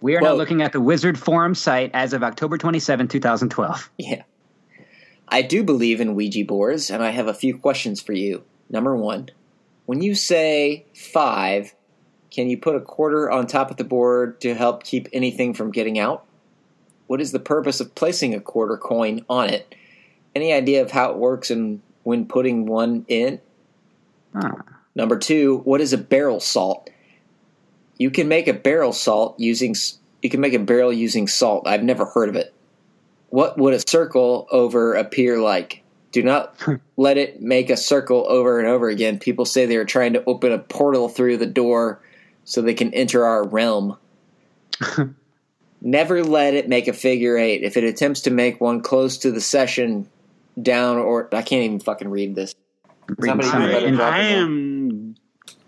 [0.00, 3.90] We are now looking at the Wizard Forum site as of October 27, 2012.
[3.98, 4.22] Yeah.
[5.28, 8.42] I do believe in Ouija boards, and I have a few questions for you.
[8.68, 9.30] Number one,
[9.86, 11.74] when you say five,
[12.30, 15.70] can you put a quarter on top of the board to help keep anything from
[15.70, 16.24] getting out?
[17.06, 19.74] What is the purpose of placing a quarter coin on it?
[20.34, 23.40] Any idea of how it works and when putting one in?
[24.34, 24.52] Huh.
[24.94, 26.88] Number two, what is a barrel salt?
[28.00, 29.74] You can make a barrel salt using.
[30.22, 31.66] You can make a barrel using salt.
[31.66, 32.54] I've never heard of it.
[33.28, 35.82] What would a circle over appear like?
[36.10, 36.76] Do not hmm.
[36.96, 39.18] let it make a circle over and over again.
[39.18, 42.00] People say they are trying to open a portal through the door
[42.44, 43.98] so they can enter our realm.
[45.82, 47.62] Never let it make a figure eight.
[47.62, 50.08] If it attempts to make one close to the session
[50.60, 52.54] down or I can't even fucking read this.
[53.08, 53.88] Reading Somebody some of better it.
[53.88, 54.79] And drop I am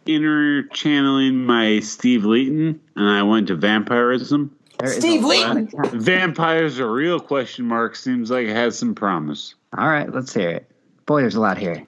[0.06, 4.54] inner channeling my Steve Leighton, and I went to vampirism.
[4.78, 5.70] there is Steve Leighton!
[5.92, 7.96] Vampires are real question mark.
[7.96, 9.54] Seems like it has some promise.
[9.76, 10.70] All right, let's hear it.
[11.06, 11.86] Boy, there's a lot here.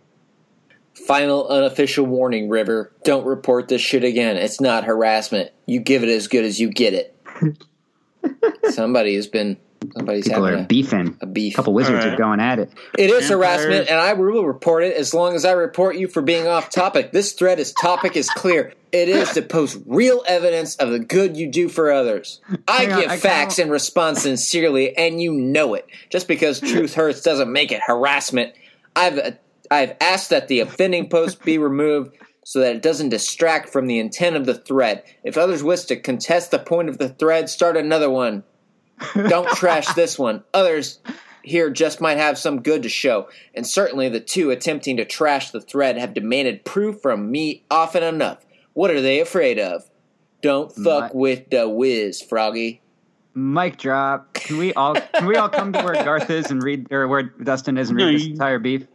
[1.06, 2.92] Final unofficial warning, River.
[3.04, 4.36] Don't report this shit again.
[4.36, 5.50] It's not harassment.
[5.66, 7.64] You give it as good as you get it.
[8.72, 9.56] Somebody has been
[9.96, 11.16] somebody's People having are a, beefing.
[11.20, 11.54] a beef.
[11.54, 12.14] A couple wizards All right.
[12.14, 12.70] are going at it.
[12.98, 13.30] It is Vampires.
[13.30, 16.70] harassment, and I will report it as long as I report you for being off
[16.70, 17.12] topic.
[17.12, 18.72] This thread is topic is clear.
[18.92, 22.40] It is to post real evidence of the good you do for others.
[22.68, 25.86] I Hang on, give I facts kinda- and respond sincerely, and you know it.
[26.10, 28.52] Just because truth hurts doesn't make it harassment.
[28.96, 29.36] I've
[29.70, 32.14] I've asked that the offending post be removed
[32.44, 35.02] so that it doesn't distract from the intent of the thread.
[35.24, 38.44] If others wish to contest the point of the thread, start another one.
[39.14, 40.44] Don't trash this one.
[40.52, 41.00] Others
[41.42, 45.50] here just might have some good to show, and certainly the two attempting to trash
[45.50, 48.44] the thread have demanded proof from me often enough.
[48.72, 49.84] What are they afraid of?
[50.42, 52.80] Don't fuck My- with the whiz, Froggy.
[53.36, 54.32] Mic drop.
[54.34, 57.24] Can we all can we all come to where Garth is and read or where
[57.24, 58.86] Dustin is and No, read this entire beef?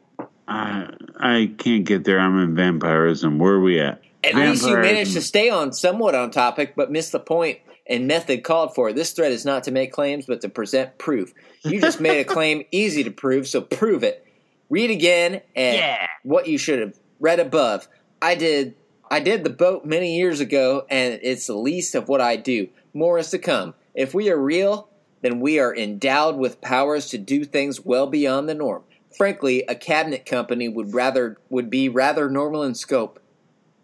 [0.47, 0.87] I
[1.19, 2.19] I can't get there.
[2.19, 3.37] I'm in vampirism.
[3.37, 4.01] Where are we at?
[4.23, 8.07] At least you managed to stay on somewhat on topic, but missed the point and
[8.07, 8.93] method called for.
[8.93, 11.33] This thread is not to make claims, but to present proof.
[11.63, 14.25] You just made a claim easy to prove, so prove it.
[14.69, 16.07] Read again and Yeah.
[16.23, 17.87] what you should have read above.
[18.21, 18.75] I did
[19.11, 22.67] I did the boat many years ago, and it's the least of what I do.
[22.93, 23.73] More is to come.
[23.95, 24.87] If we are real,
[25.21, 28.83] then we are endowed with powers to do things well beyond the norm.
[29.17, 33.19] Frankly, a cabinet company would rather would be rather normal in scope.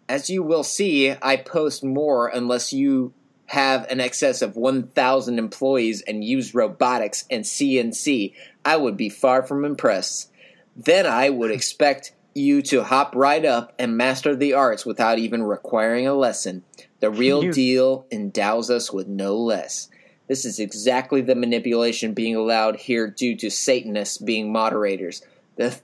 [0.08, 3.12] As you will see, I post more unless you
[3.46, 8.34] have an excess of 1,000 employees and use robotics and CNC.
[8.64, 10.30] I would be far from impressed.
[10.76, 15.42] Then I would expect you to hop right up and master the arts without even
[15.42, 16.64] requiring a lesson.
[17.00, 19.88] The real You- deal endows us with no less.
[20.28, 25.22] This is exactly the manipulation being allowed here due to Satanists being moderators.
[25.56, 25.78] The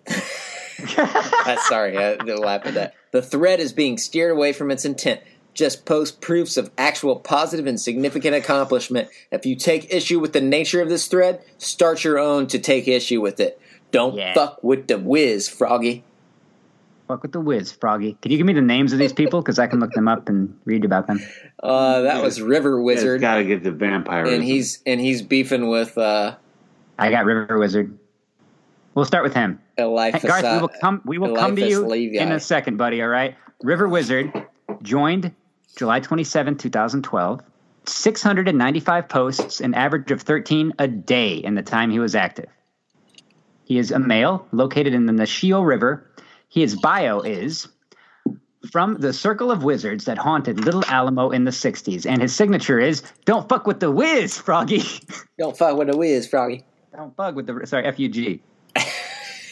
[0.97, 2.95] Uh, sorry, I did laugh at that.
[3.13, 5.21] The thread is being steered away from its intent.
[5.55, 9.09] Just post proofs of actual positive and significant accomplishment.
[9.31, 12.89] If you take issue with the nature of this thread, start your own to take
[12.89, 13.61] issue with it.
[13.91, 14.33] Don't Yeah.
[14.33, 16.05] fuck with the whiz, Froggy.
[17.09, 18.17] Fuck with the whiz, Froggy.
[18.23, 20.31] Can you give me the names of these people because I can look them up
[20.31, 21.21] and read about them?
[21.63, 24.25] Uh, that was River Wizard, Got to get the vampire.
[24.25, 26.37] and he's and he's beefing with uh,
[26.99, 27.99] I got River Wizard.
[28.95, 29.59] We'll start with him.
[29.77, 30.23] Eliphas.
[30.23, 31.03] Hey, Garth, we will come.
[31.05, 32.23] We will come to you Levi.
[32.23, 33.03] in a second, buddy.
[33.03, 33.35] All right.
[33.63, 34.33] River Wizard
[34.83, 35.33] joined
[35.77, 37.41] July 27, 2012.
[37.85, 42.49] 695 posts, an average of 13 a day in the time he was active.
[43.65, 46.09] He is a male located in the Nashio River.
[46.49, 47.69] His bio is
[48.71, 52.07] from the circle of wizards that haunted Little Alamo in the 60s.
[52.07, 54.83] And his signature is Don't fuck with the whiz, Froggy.
[55.39, 56.65] Don't fuck with the whiz, Froggy.
[56.95, 58.41] Don't fuck with the sorry FUG.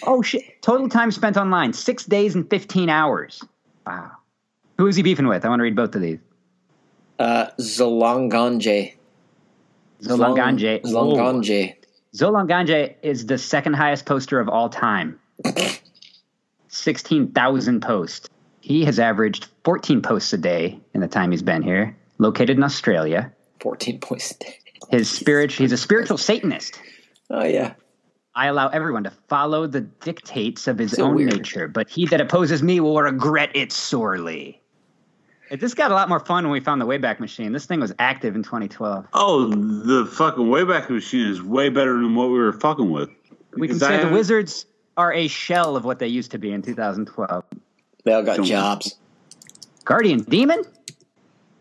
[0.02, 0.60] oh shit!
[0.60, 3.42] Total time spent online six days and fifteen hours.
[3.86, 4.12] Wow.
[4.80, 5.44] Who is he beefing with?
[5.44, 6.20] I want to read both of these.
[7.18, 8.94] Uh, Zolonganje.
[10.00, 10.80] Zolonganje.
[10.84, 11.74] Zolonganje.
[12.16, 15.20] Zolonganje is the second highest poster of all time.
[16.68, 18.26] Sixteen thousand posts.
[18.62, 21.94] He has averaged fourteen posts a day in the time he's been here.
[22.16, 23.30] Located in Australia.
[23.60, 24.58] 14 posts a day.
[24.88, 25.52] His spirit.
[25.52, 26.80] He's a spiritual Satanist.
[27.28, 27.74] Oh, yeah.
[28.34, 31.34] I allow everyone to follow the dictates of his So own weird.
[31.36, 34.59] nature, but he that opposes me will regret it sorely.
[35.50, 37.52] This got a lot more fun when we found the Wayback Machine.
[37.52, 39.06] This thing was active in 2012.
[39.14, 43.10] oh, the fucking Wayback Machine is way better than what we were fucking with.
[43.56, 46.38] We can say I the haven't- Wizards are a shell of what they used to
[46.38, 47.44] be in 2012.
[48.04, 48.96] They all got Don't- jobs.
[49.84, 50.62] Guardian Demon?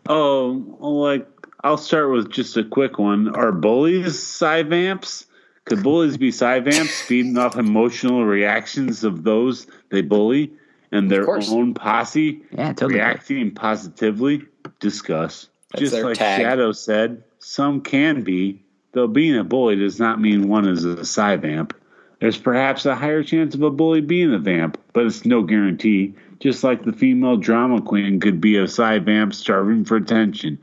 [0.08, 1.26] Oh, like
[1.64, 3.34] I'll start with just a quick one.
[3.34, 5.26] Are bullies Psyvamps?
[5.64, 10.52] Could bullies be Psyvamps, feeding off emotional reactions of those they bully
[10.92, 12.94] and their own posse Yeah, totally.
[12.94, 14.42] reacting positively?
[14.80, 15.48] Discuss.
[15.72, 16.40] That's just like tag.
[16.40, 18.62] Shadow said, some can be,
[18.92, 21.72] though being a bully does not mean one is a side Psyvamp.
[22.20, 26.14] There's perhaps a higher chance of a bully being a vamp, but it's no guarantee.
[26.40, 30.58] Just like the female drama queen could be a side vamp starving for attention,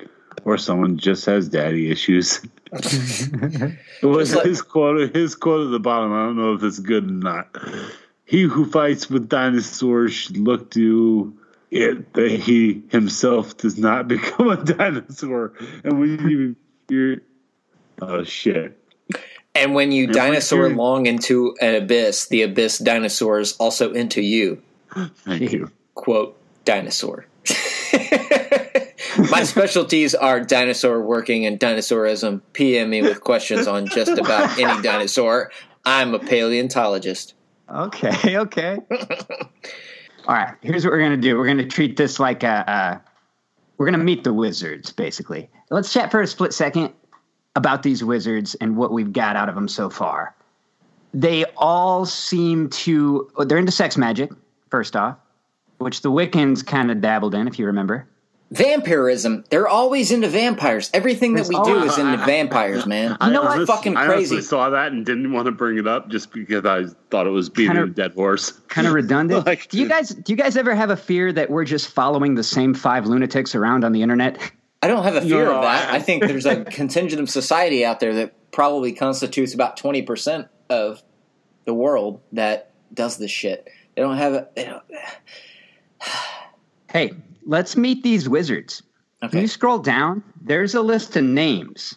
[0.46, 2.42] or someone just has daddy issues.
[2.74, 5.16] it was like- his quote.
[5.16, 6.12] His quote at the bottom.
[6.14, 7.48] I don't know if it's good or not.
[8.28, 11.34] He who fights with dinosaurs should look to
[11.72, 15.54] it that he himself does not become a dinosaur.
[15.84, 16.56] And when you
[16.90, 17.18] you're
[18.02, 18.78] oh shit.
[19.56, 24.22] And when you And dinosaur you're- long into an abyss, the abyss dinosaurs also into
[24.22, 24.62] you.
[25.26, 25.72] Thank you.
[25.96, 27.26] Quote, dinosaur.
[29.32, 32.42] My specialties are dinosaur working and dinosaurism.
[32.54, 35.50] PM me with questions on just about any dinosaur.
[35.86, 37.34] I'm a paleontologist.
[37.74, 38.78] Okay, okay.
[40.28, 41.38] All right, here's what we're gonna do.
[41.38, 43.02] We're gonna treat this like a, a
[43.78, 45.50] we're gonna meet the wizards, basically.
[45.70, 46.94] Let's chat for a split second
[47.56, 50.36] about these wizards and what we've got out of them so far.
[51.14, 54.32] They all seem to they're into sex magic,
[54.70, 55.18] first off,
[55.78, 58.08] which the Wiccans kind of dabbled in, if you remember.
[58.50, 59.44] Vampirism.
[59.50, 60.90] They're always into vampires.
[60.94, 63.18] Everything that we do always- is into vampires, man.
[63.22, 63.60] You know what?
[63.60, 64.36] It's fucking I crazy.
[64.36, 67.32] honestly saw that and didn't want to bring it up just because I thought it
[67.32, 68.52] was beating Kinda- a dead horse.
[68.70, 69.46] Kind of redundant.
[69.46, 72.36] Like- do you guys do you guys ever have a fear that we're just following
[72.36, 74.40] the same five lunatics around on the internet?
[74.82, 75.90] I don't have a fear No, of that.
[75.92, 80.48] I- I think there's a contingent of society out there that probably constitutes about 20%
[80.70, 81.04] of
[81.66, 83.68] the world that does this shit.
[83.96, 84.48] They don't have a.
[84.56, 84.84] They don't,
[86.92, 87.14] Hey,
[87.46, 88.82] let's meet these wizards.
[89.20, 89.42] Can okay.
[89.42, 90.24] you scroll down?
[90.42, 91.96] There's a list of names.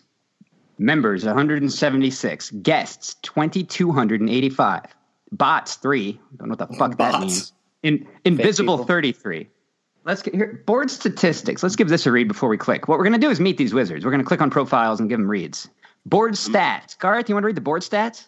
[0.79, 2.51] Members 176.
[2.63, 4.85] Guests 2285.
[5.33, 6.21] Bots 3.
[6.39, 7.53] Don't know what the fuck that means.
[7.83, 9.49] In, invisible 33.
[10.05, 10.63] Let's get here.
[10.67, 11.63] Board statistics.
[11.63, 12.89] Let's give this a read before we click.
[12.89, 14.05] What we're going to do is meet these wizards.
[14.05, 15.69] We're going to click on profiles and give them reads.
[16.07, 16.99] Board stats.
[16.99, 18.27] Garth, you want to read the board stats?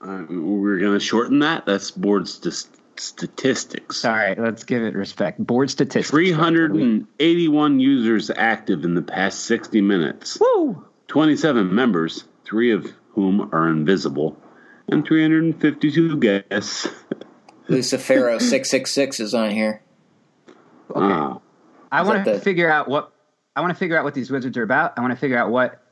[0.00, 1.66] Uh, we're going to shorten that.
[1.66, 2.66] That's board st-
[2.96, 4.04] statistics.
[4.04, 5.44] All right, let's give it respect.
[5.44, 6.10] Board statistics.
[6.10, 10.38] 381 users active in the past 60 minutes.
[10.40, 10.84] Woo!
[11.08, 14.36] 27 members, three of whom are invisible,
[14.88, 16.88] and 352 guests.
[17.68, 19.82] Lucifero 666 is on here.
[20.94, 21.38] Ah,
[21.90, 23.12] I want to the- figure out what
[23.54, 24.94] I want to figure out what these wizards are about.
[24.96, 25.82] I want to figure out what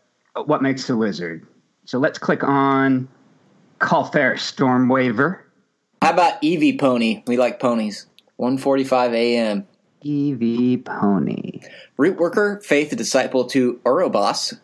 [0.46, 1.46] what makes a wizard.
[1.84, 3.09] So let's click on
[3.78, 5.40] Call Fair Storm Stormwaver.
[6.03, 7.22] How about Eevee Pony?
[7.26, 8.07] We like ponies.
[8.38, 9.66] 1:45 a.m.
[10.03, 11.61] EV Pony.
[11.98, 14.55] Root Worker, Faith Disciple to Ouroboros,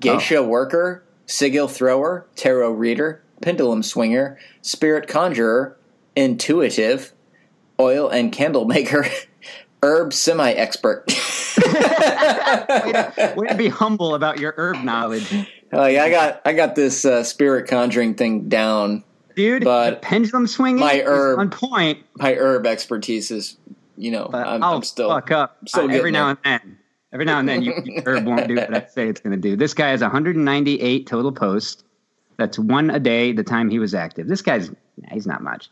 [0.00, 5.76] Geisha Worker, Sigil Thrower, Tarot Reader, Pendulum Swinger, Spirit Conjurer,
[6.14, 7.12] Intuitive,
[7.80, 9.06] Oil and Candle Maker,
[9.82, 11.04] Herb Semi Expert.
[11.58, 15.32] Way to, way to be humble about your herb knowledge,
[15.72, 19.02] Like I got, I got this uh, spirit conjuring thing down.
[19.38, 19.64] Dude.
[19.64, 21.98] But the pendulum swinging my is herb- on point.
[22.16, 23.56] My herb expertise is,
[23.96, 25.08] you know, But I'm, I'll I'm still.
[25.08, 26.38] fuck up still Uh, every now there.
[26.44, 26.78] and then.
[27.10, 29.40] Every now and then, you, your herb won't do what I say it's going to
[29.40, 29.56] do.
[29.56, 31.82] This guy has 198 total posts.
[32.36, 33.32] That's one a day.
[33.32, 34.28] The time he was active.
[34.28, 34.70] This guy's
[35.10, 35.70] he's not much.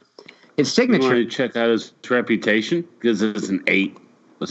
[0.56, 1.14] His you want signature.
[1.24, 2.88] to check out his reputation?
[2.98, 3.98] Because it's an 8.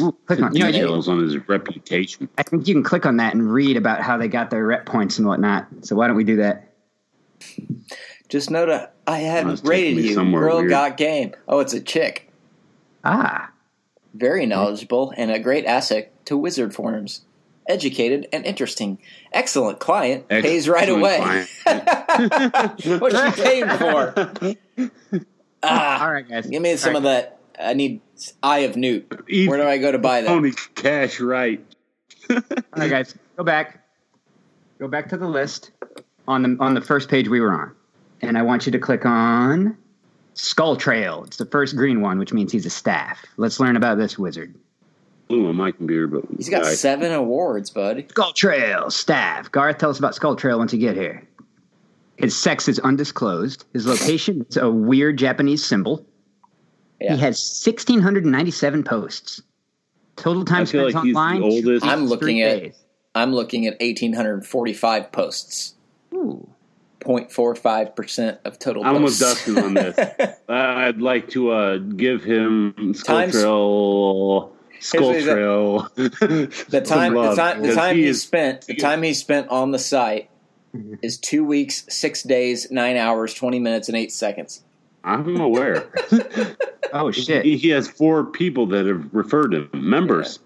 [0.02, 2.30] Ooh, click on- you know, you- details on his reputation.
[2.38, 4.86] I think you can click on that and read about how they got their rep
[4.86, 5.66] points and whatnot.
[5.82, 6.72] So why don't we do that?
[8.36, 10.14] Just note, I Must hadn't take rated you.
[10.14, 10.70] somewhere Girl weird.
[10.70, 11.34] got game.
[11.48, 12.30] Oh, it's a chick.
[13.06, 13.50] Ah,
[14.14, 17.22] Very knowledgeable and a great asset to wizard forums.
[17.66, 18.98] Educated and interesting.
[19.32, 20.28] Excellent client.
[20.28, 21.46] pays right away.
[21.66, 22.70] client.
[23.02, 24.34] What's she paying for?
[25.64, 26.46] Ah, all right, guys.
[26.46, 27.40] give me some All of that.
[27.58, 28.02] I need
[28.44, 29.10] Eye of Newt.
[29.30, 30.28] Eve- Where do I go to buy that?
[30.28, 31.64] Pony cash right.
[32.30, 32.42] All
[32.76, 33.82] right, guys, go back.
[34.78, 35.72] Go back to the list
[36.28, 37.72] on the on the first page we were on,
[38.22, 39.78] and I want you to click on
[40.34, 41.24] Skull Trail.
[41.26, 43.24] It's the first green one, which means he's a staff.
[43.38, 44.54] Let's learn about this wizard.
[45.28, 48.06] Blue on my computer, but He's got I- seven awards, bud.
[48.10, 49.52] Skull Trail staff.
[49.52, 51.28] Garth, tell us about Skull Trail once you get here.
[52.18, 53.66] His sex is undisclosed.
[53.74, 56.06] His location is a weird Japanese symbol.
[57.02, 57.16] Yeah.
[57.16, 59.42] He has 1,697 posts.
[60.16, 61.44] Total time spent like he's the online.
[61.44, 61.86] oldest.
[61.86, 62.76] I'm looking at- days.
[63.16, 65.76] I'm looking at 1,845 posts.
[66.14, 66.48] Ooh.
[67.06, 69.20] 0.45% of total I'm with posts.
[69.46, 70.38] Dustin on this.
[70.50, 74.52] I'd like to uh, give him Skull Times- Trail.
[74.80, 75.90] Skull Here's what Trail.
[75.96, 79.72] The time, the time, the time he he is- spent, the time he spent on
[79.72, 80.30] the site
[81.02, 84.64] is two weeks, six days, nine hours, twenty minutes, and eight seconds.
[85.04, 85.88] I'm aware.
[86.94, 87.44] Oh shit.
[87.44, 90.40] he, he has four people that have referred him, members.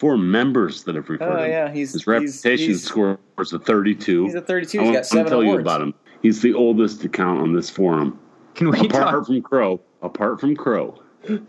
[0.00, 1.50] Four members that have referred Oh him.
[1.50, 4.24] yeah, he's His reputation He's, score is a 32.
[4.24, 4.78] he's a thirty-two.
[4.78, 5.92] I He's won't got seven tell you about him.
[6.22, 8.18] He's the oldest account on this forum.
[8.54, 9.26] Can we Apart talk?
[9.26, 9.78] from Crow.
[10.00, 10.98] Apart from Crow.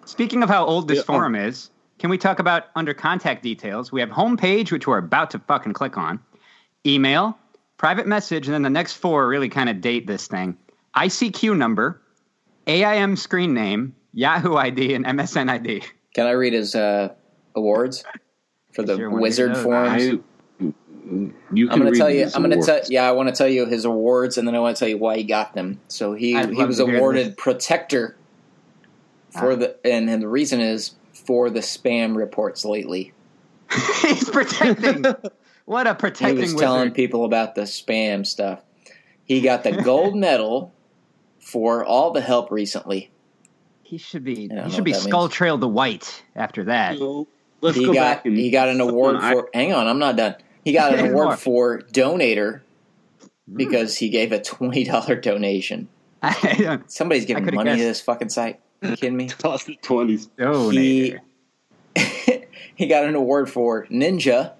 [0.03, 1.13] Speaking of how old this Yeah, oh.
[1.13, 3.89] forum is, can we talk about under contact details?
[3.89, 6.19] We have homepage, which we're about to fucking click on,
[6.85, 7.37] email,
[7.77, 10.57] private message, and then the next four really kind of date this thing.
[10.97, 12.01] ICQ number,
[12.67, 15.83] AIM screen name, Yahoo ID, and MSN ID.
[16.13, 17.13] Can I read his uh,
[17.55, 18.03] awards
[18.71, 19.63] for the Sure, Wizard read those?
[19.63, 20.03] forums?
[20.03, 20.19] I,
[21.53, 22.25] you can I'm going read to tell you.
[22.33, 22.65] I'm going to awards.
[22.67, 22.81] tell.
[22.89, 24.97] Yeah, I want to tell you his awards, and then I want to tell you
[24.97, 25.79] why he got them.
[25.87, 28.15] So he I'd he was to hear awarded protector
[29.31, 29.55] for Ah.
[29.55, 33.13] the, and, and the reason is for the spam reports lately.
[34.03, 35.05] He's protecting.
[35.65, 36.59] what a He protecting was wizard.
[36.59, 38.61] telling people about the spam stuff.
[39.25, 40.73] He got the gold medal
[41.39, 43.09] for all the help recently.
[43.81, 44.47] he should be.
[44.49, 45.33] He should be skull means.
[45.33, 46.97] trailed the white after that.
[46.97, 47.27] So,
[47.61, 49.49] let's He go got back and he got an award I- for.
[49.53, 50.35] Hang on, I'm not done.
[50.65, 51.23] He got an More.
[51.23, 52.61] award for donator
[53.51, 55.87] because he gave a twenty dollar donation.
[56.23, 58.59] I Somebody's giving could've money to this fucking site.
[58.81, 59.27] you kidding me?
[59.39, 60.29] toss the twenties.
[60.37, 60.69] know.
[60.69, 61.15] He
[62.75, 64.53] he got an award for ninja,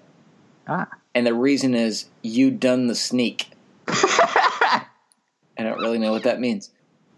[0.68, 0.88] Ah.
[1.14, 3.48] and the reason is you done the sneak.
[3.88, 4.84] I
[5.58, 6.70] don't really know what that means.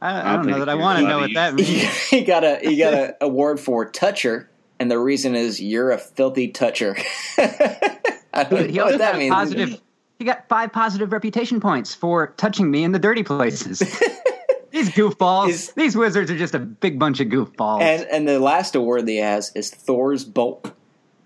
[0.03, 1.89] I, I I'll don't know that I want to know what that means.
[2.09, 4.51] he got a he got a award for toucher,
[4.85, 6.95] and the reason is you're a filthy toucher.
[7.39, 9.33] I don't He know also what that got means.
[9.35, 9.81] positive.
[10.19, 13.79] He got five positive reputation points for touching me in the dirty places.
[14.71, 17.81] these goofballs, Is- these wizards are just a big bunch of goofballs.
[17.81, 20.71] And and the last award that he has is Thor's bolt,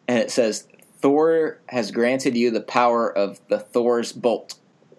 [0.07, 0.69] and it says
[1.01, 4.55] Thor has granted you the power of the Thor's bolt.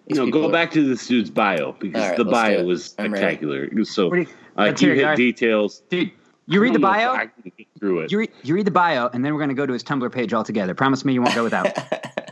[0.06, 2.48] These No, go are- back to this dude's bio because All right, the let's do
[2.56, 2.66] bio it.
[2.66, 3.84] was spectacular.
[3.84, 5.82] So, What do you- like, let's you hear it, hit details.
[5.88, 6.10] Dude,
[6.50, 7.14] you read the I don't know bio.
[7.14, 8.12] I can get through it.
[8.12, 10.10] You, re- you read the bio, and then we're going to go to his Tumblr
[10.12, 10.74] page altogether.
[10.74, 11.68] Promise me you won't go without.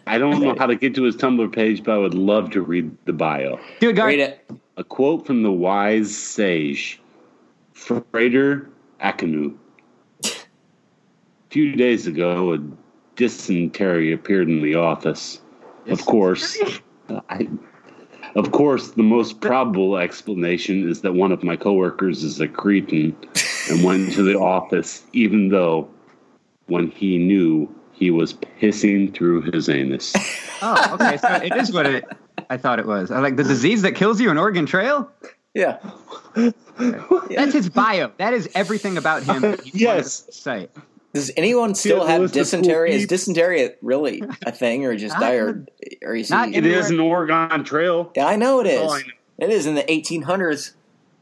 [0.09, 2.63] I don't know how to get to his Tumblr page, but I would love to
[2.63, 3.61] read the bio.
[3.79, 4.09] Do it, Gar.
[4.09, 4.51] Read it.
[4.77, 7.01] A quote from the wise sage,
[7.75, 8.69] Freighter
[9.01, 9.55] Akanu.
[10.25, 10.31] A
[11.51, 12.59] few days ago, a
[13.15, 15.41] dysentery appeared in the office.
[15.87, 16.59] Of course,
[17.31, 17.49] I,
[18.35, 23.17] of course, the most probable explanation is that one of my coworkers is a cretin
[23.71, 25.89] and went to the office, even though
[26.67, 30.15] when he knew he was pissing through his anus.
[30.61, 31.17] Oh, okay.
[31.19, 32.05] So it is what it.
[32.51, 33.13] I thought it was.
[33.13, 35.09] I like the disease that kills you in Oregon Trail.
[35.55, 35.79] Yeah.
[36.35, 38.11] That's his bio.
[38.19, 39.43] That is everything about him.
[39.43, 40.27] that Yes.
[40.33, 40.69] Say.
[41.15, 42.91] Does anyone still Yeah, have list of cool dysentery?
[42.93, 45.65] Is dysentery really a thing, or just Not- dire?
[46.03, 48.11] Or is not he, It is an Oregon Trail.
[48.17, 49.07] Yeah, I know it all I is.
[49.07, 49.13] know.
[49.39, 50.73] It is in the 1800s.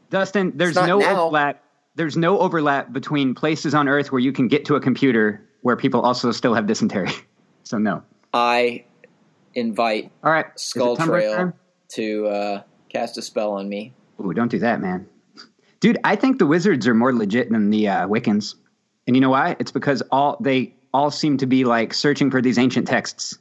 [0.09, 1.11] Dustin, there's no now.
[1.11, 1.63] overlap.
[1.97, 5.75] There's no overlap between places on Earth where you can get to a computer where
[5.75, 7.11] people also still have dysentery.
[7.63, 8.01] So no.
[8.33, 8.85] I
[9.53, 10.45] invite All right.
[10.57, 11.53] Skull Trail time?
[11.89, 13.91] to uh, cast a spell on me.
[14.23, 15.05] Ooh, don't do that, man.
[15.81, 18.55] Dude, I think the wizards are more legit than the uh, Wiccans,
[19.05, 19.57] and you know why?
[19.59, 23.37] It's because all they all seem to be like searching for these ancient texts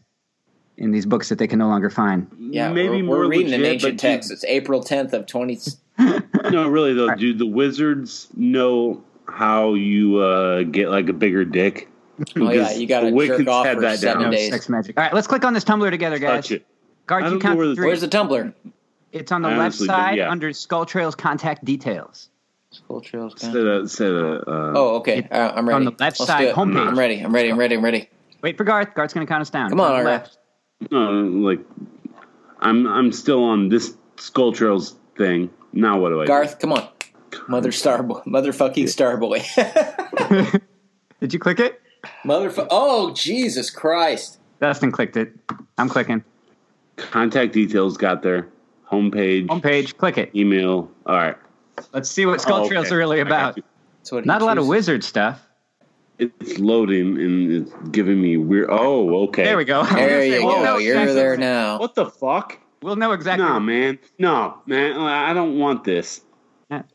[0.79, 2.27] in these books that they can no longer find.
[2.39, 4.31] Yeah, maybe we're, more we're reading legit, an ancient but text.
[4.31, 5.59] It's April 10th of 20.
[6.51, 7.19] No, really though, Right.
[7.19, 11.89] do the wizards know how you uh, get like a bigger dick?
[12.37, 14.31] Oh yeah, you got to jerk off for that seven down.
[14.31, 14.51] No days.
[14.53, 14.97] sex magic.
[14.97, 16.45] All right, let's click on this Tumblr together, guys.
[16.45, 16.67] Touch it.
[17.07, 17.87] Guard, you count where to the- three.
[17.89, 18.55] Where's the Tumblr?
[19.13, 20.31] It's on the I left side yeah.
[20.31, 22.29] under Skull Trail's contact details.
[22.71, 23.33] Skull Trails.
[23.33, 25.19] Instead of, instead of, uh, Oh, okay.
[25.21, 25.77] It- Uh, I'm ready.
[25.77, 26.87] on the left Let's side homepage.
[26.87, 27.21] I'm ready.
[27.21, 27.49] I'm ready.
[27.49, 27.75] I'm ready.
[27.75, 28.09] I'm ready.
[28.43, 28.95] Wait for Garth.
[28.95, 29.71] Garth's going to count us down.
[29.71, 30.05] Come on, the Ira.
[30.05, 30.39] left.
[30.91, 31.61] No, like
[32.61, 35.51] I'm I'm still on this Skull Trails thing.
[35.73, 36.29] Now what do I do?
[36.29, 36.89] Garth, come on.
[37.49, 38.25] Mother Starboy.
[38.25, 39.43] Motherfucking Starboy.
[41.21, 41.81] Did you click it?
[42.25, 42.69] Motherfuck.
[42.71, 44.39] Oh, Jesus Christ.
[44.61, 45.33] Dustin clicked it.
[45.79, 46.25] I'm clicking.
[46.97, 48.49] Contact details got there.
[48.91, 49.97] Homepage, Homepage.
[49.99, 50.35] Click it.
[50.35, 50.91] email.
[51.05, 51.37] All right.
[51.93, 52.95] Let's see what Skull Oh, Trails okay.
[52.95, 53.57] are really about.
[53.59, 53.63] you.
[53.99, 55.46] That's what Not a lot of wizard stuff.
[56.19, 58.69] It's loading and it's giving me weird.
[58.71, 59.45] Oh, okay.
[59.45, 59.85] There we go.
[59.85, 60.65] There you We'll go.
[60.65, 61.79] know You're exactly- there now.
[61.79, 62.59] What the fuck?
[62.83, 63.45] We'll know exactly.
[63.47, 63.99] No, man.
[64.19, 64.97] No, man.
[64.99, 66.21] I don't want this.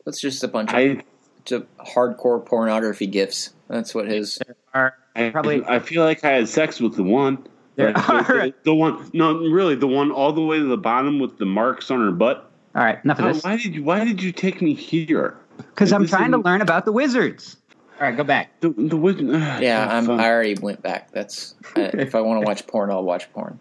[0.06, 1.02] It's just a bunch of I
[1.46, 3.52] to hardcore pornography gifs.
[3.68, 4.38] That's what his.
[4.74, 7.46] Are- I, Probably- I feel like I had sex with the one.
[7.76, 10.64] There Like, the, are- the, the one, no, really, the one all the way to
[10.64, 12.50] the bottom with the marks on her butt.
[12.74, 13.44] All right, enough How- of this.
[13.44, 13.82] why did you?
[13.84, 15.36] Why did you take me here?
[15.58, 17.56] Because I'm trying to learn about the wizards.
[18.02, 18.58] All right, go back.
[18.60, 20.18] The the wiz- ah, Yeah, I'm, fun.
[20.18, 21.12] I already went back.
[21.12, 23.60] That's I, if I want to watch porn, I'll watch porn.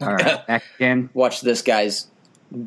[0.00, 1.10] All right, back again.
[1.12, 2.06] Watch this guy's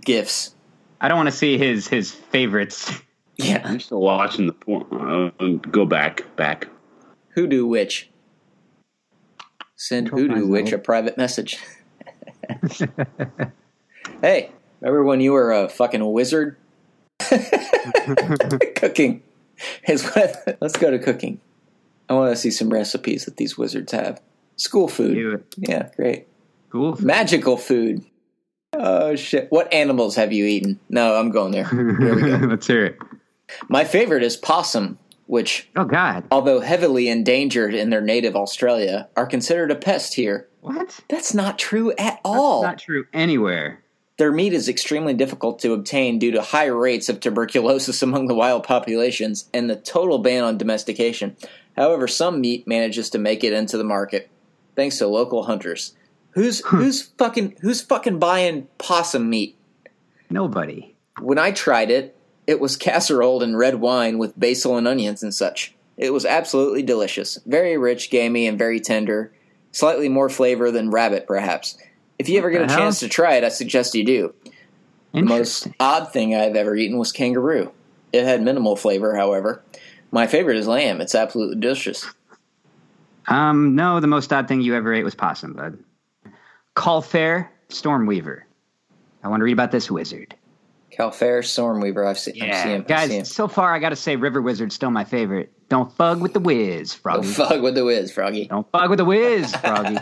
[0.01, 0.53] gifs.
[1.01, 3.01] I don't want to see his his favorites.
[3.38, 4.86] Yeah, I'm still watching the porn.
[5.39, 6.67] Uh, go back, back.
[7.30, 8.11] Hoodoo Witch.
[9.78, 11.57] Send Hoodoo Witch a private message.
[14.21, 16.57] hey, Remember when you were a fucking wizard?
[18.76, 19.23] cooking
[19.87, 20.57] is what.
[20.61, 21.39] Let's go to cooking.
[22.09, 24.21] I want to see some recipes that these wizards have.
[24.57, 25.43] School food.
[25.57, 26.27] Yeah, great.
[26.69, 26.97] Cool.
[27.01, 28.03] Magical food.
[28.73, 29.47] Oh shit!
[29.51, 30.79] What animals have you eaten?
[30.89, 31.65] No, I'm going there.
[31.67, 32.35] Here we go.
[32.47, 32.97] Let's hear it.
[33.69, 34.97] My favorite is possum,
[35.27, 36.25] which, Oh God.
[36.31, 40.47] although heavily endangered in their native Australia, are considered a pest here.
[40.61, 40.99] What?
[41.09, 42.63] That's not true at all.
[42.63, 43.81] Not true anywhere.
[44.18, 48.36] Their meat is extremely difficult to obtain due to high rates of tuberculosis among the
[48.36, 51.36] wild populations and the total ban on domestication.
[51.76, 54.30] However, some meat manages to make it into the market
[54.76, 55.95] thanks to local hunters.
[56.32, 56.78] Who's hmm.
[56.78, 59.57] who's fucking who's fucking buying possum meat?
[60.30, 60.95] Nobody.
[61.20, 65.34] When I tried it, it was casserole in red wine with basil and onions and
[65.34, 65.74] such.
[65.97, 67.39] It was absolutely delicious.
[67.45, 69.32] Very rich, gamey, and very tender.
[69.72, 71.78] Slightly more flavor than rabbit, perhaps.
[72.18, 72.78] If you ever get a hell?
[72.78, 74.34] chance to try it, I suggest you do.
[75.13, 77.72] The most odd thing I've ever eaten was kangaroo.
[78.11, 79.63] It had minimal flavor, however.
[80.11, 81.01] My favorite is lamb.
[81.01, 82.05] It's absolutely delicious.
[83.28, 85.78] Um, no, the most odd thing you ever ate was possum, bud.
[86.76, 88.41] Calfair Stormweaver.
[89.24, 90.36] I want to read about this wizard.
[90.91, 92.05] Calfair Stormweaver.
[92.05, 92.41] I've seen.
[92.43, 92.86] I've seen him.
[92.88, 93.20] I've seen him.
[93.20, 93.32] guys.
[93.32, 95.51] So far, I got to say, River Wizard's still my favorite.
[95.68, 97.28] Don't fug with the whiz, Froggy.
[97.28, 98.45] fuck with the whiz, Froggy.
[98.45, 99.97] Don't fug with the whiz, Froggy.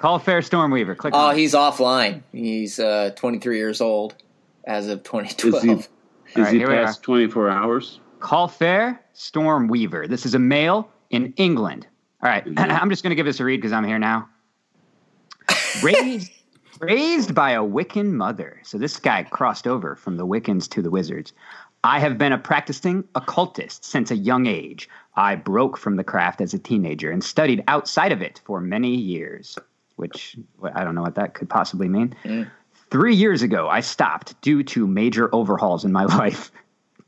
[0.00, 0.96] Calfair Stormweaver.
[0.96, 1.14] Click.
[1.14, 2.22] Oh, on he's offline.
[2.32, 4.14] He's uh, 23 years old
[4.64, 5.54] as of 2012.
[5.54, 5.88] Is he, is
[6.36, 8.00] All right, he here we past 24 hours?
[8.20, 10.08] Calfair Stormweaver.
[10.08, 11.86] This is a male in England.
[12.22, 14.28] All right, I'm just going to give this a read because I'm here now.
[15.82, 16.30] Raised,
[16.80, 18.60] raised by a Wiccan mother.
[18.62, 21.32] So this guy crossed over from the Wiccans to the Wizards.
[21.82, 24.88] I have been a practicing occultist since a young age.
[25.16, 28.94] I broke from the craft as a teenager and studied outside of it for many
[28.94, 29.58] years,
[29.96, 30.36] which
[30.74, 32.14] I don't know what that could possibly mean.
[32.24, 32.50] Mm.
[32.90, 36.50] Three years ago, I stopped due to major overhauls in my life.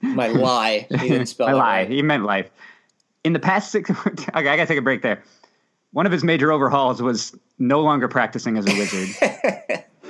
[0.00, 0.86] My lie.
[0.90, 1.80] He didn't spell it lie.
[1.80, 1.90] right.
[1.90, 2.50] He meant life.
[3.24, 5.22] In the past six, okay, I gotta take a break there.
[5.92, 9.10] One of his major overhauls was no longer practicing as a wizard,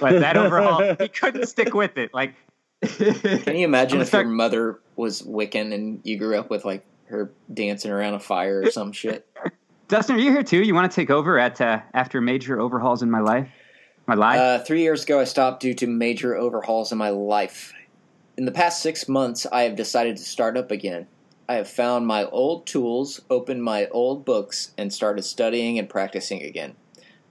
[0.00, 2.14] but that overhaul he couldn't stick with it.
[2.14, 2.34] Like,
[2.82, 7.30] Can you imagine if your mother was Wiccan and you grew up with like her
[7.52, 9.26] dancing around a fire or some shit?
[9.88, 10.62] Dustin, are you here too?
[10.62, 13.48] You want to take over at uh, after major overhauls in my life?
[14.06, 14.40] My life.
[14.40, 17.72] Uh, three years ago, I stopped due to major overhauls in my life.
[18.36, 21.06] In the past six months, I have decided to start up again.
[21.48, 26.42] I have found my old tools, opened my old books, and started studying and practicing
[26.42, 26.74] again.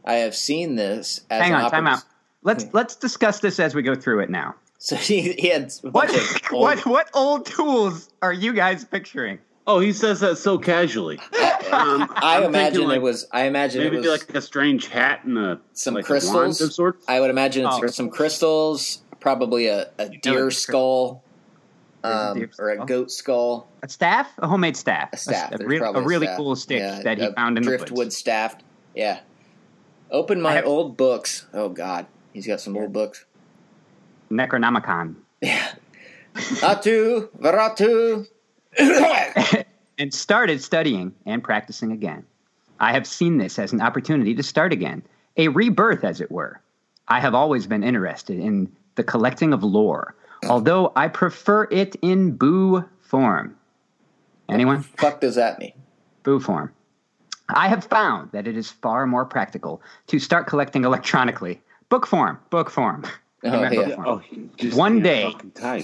[0.06, 2.04] I have seen this as Hang an on, time out.
[2.44, 4.56] Let's let's discuss this as we go through it now.
[4.84, 6.10] So he, he had What
[6.52, 9.38] old- what what old tools are you guys picturing?
[9.68, 11.20] Oh, he says that so casually.
[11.72, 13.28] Um, I I'm imagine thinking, like, it was.
[13.32, 16.22] I imagine it maybe was like a strange hat and a some like a wand
[16.22, 16.60] crystals.
[16.62, 17.06] of sorts.
[17.08, 17.88] I would imagine it's Oh.
[17.88, 21.24] some crystals, probably a, a deer it's skull,
[22.04, 25.54] There's a um, deer or a goat skull, A staff, a homemade staff, a staff.
[25.54, 26.38] a, There's real- a really staff.
[26.38, 28.58] cool stick Yeah, that he found in the driftwood staff.
[28.94, 29.22] Yeah.
[30.10, 31.46] Open my have- old books.
[31.54, 33.24] Oh God, he's got some old books.
[34.32, 35.16] Necronomicon.
[35.42, 35.74] Yeah.
[36.36, 38.28] Atu Varatu.
[39.98, 42.26] and started studying and practicing again.
[42.80, 45.04] I have seen this as an opportunity to start again,
[45.38, 46.60] a rebirth, as it were.
[47.08, 50.16] I have always been interested in the collecting of lore,
[50.48, 53.56] although I prefer it in boo form.
[54.50, 54.82] Anyone?
[54.82, 55.74] Fuck does that mean?
[56.24, 56.72] Boo form.
[57.50, 61.62] I have found that it is far more practical to start collecting electronically.
[61.90, 63.04] Book form, book form.
[63.44, 63.70] Oh, yeah.
[63.70, 64.08] book form.
[64.08, 65.84] Oh, he just One can't day-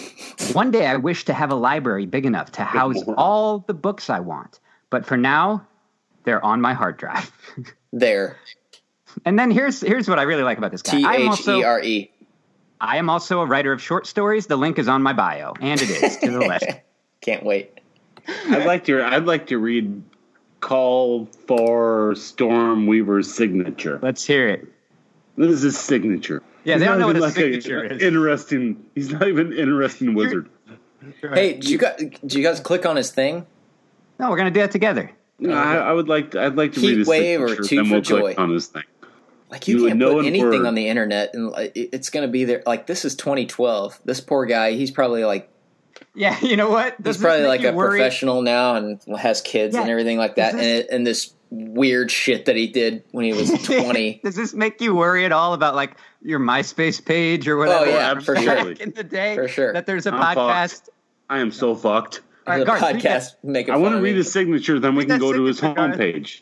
[0.54, 4.10] One day I wish to have a library big enough to house all the books
[4.10, 4.60] I want,
[4.90, 5.66] but for now,
[6.24, 7.32] they're on my hard drive.
[7.94, 8.36] There.
[9.26, 10.98] and then here's here's what I really like about this guy.
[10.98, 12.12] T I am also E R E.
[12.82, 14.46] I am also a writer of short stories.
[14.48, 16.66] The link is on my bio, and it is to the left.
[17.22, 17.80] Can't wait.
[18.50, 19.02] I'd like to.
[19.04, 20.04] I'd like to read
[20.60, 23.98] call for Storm Weaver's signature.
[24.02, 24.68] Let's hear it.
[25.38, 26.44] This is his signature.
[26.64, 28.02] Yeah, He's they don't know what even a signature a is.
[28.02, 28.86] Interesting.
[28.96, 30.50] He's not even an interesting wizard.
[31.22, 33.46] Hey, did you guys, did you guys click on his thing?
[34.20, 35.12] No, we're gonna do that together.
[35.40, 36.32] No, I, I would like.
[36.32, 38.22] To, I'd like to Heat read his wave or two then for we'll joy?
[38.22, 38.84] click on his thing.
[39.50, 40.66] Like you, You can't know put anything word.
[40.66, 42.64] on the internet, and it's going to be there.
[42.66, 44.02] Like this is 2012.
[44.04, 45.50] This poor guy, he's probably like
[46.16, 47.02] Yeah, you know what?
[47.02, 48.00] Does he's probably like a worry?
[48.00, 50.56] professional now and has kids and everything like that.
[50.56, 54.20] Is And it, and this weird shit that he did when he was 20.
[54.24, 57.85] Does this make you worry at all about like your MySpace page or whatever?
[57.85, 58.72] Oh, yeah, from for sure.
[58.72, 59.73] In the day, For sure.
[59.73, 60.89] that there's a I'm podcast.
[61.30, 62.22] I am so fucked.
[62.45, 64.80] All right, the Garth, read podcast making I want to read his signature.
[64.80, 65.98] Then we can go to his signature, Garth.
[65.99, 66.41] homepage.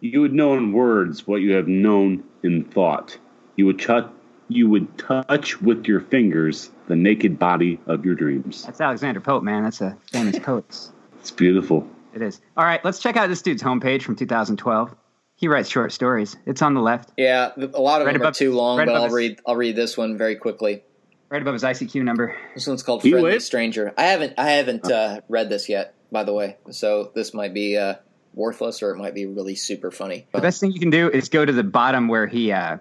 [0.00, 3.18] You would know in words what you have known in thought.
[3.56, 4.12] You would shut
[4.50, 8.64] you would touch with your fingers the naked body of your dreams.
[8.64, 9.64] That's Alexander Pope, man.
[9.64, 10.88] That's a famous poet.
[11.20, 11.86] It's beautiful.
[12.14, 12.40] It is.
[12.56, 14.94] All right, let's check out this dude's homepage from 2012.
[15.38, 16.36] He writes short stories.
[16.46, 18.86] It's on the left, Yeah, a lot of Right them above- are too long, right
[18.86, 19.40] but I'll his- read.
[19.46, 20.82] I'll read this one very quickly.
[21.30, 22.34] right above his ICQ number.
[22.54, 23.42] This one's called You "Friendly wait.
[23.42, 24.34] Stranger." I haven't.
[24.36, 26.56] I haven't uh, read this yet, by the way.
[26.72, 27.94] So this might be uh,
[28.34, 30.26] worthless, or it might be really super funny.
[30.32, 32.78] The best thing you can do is go to the bottom where he uh,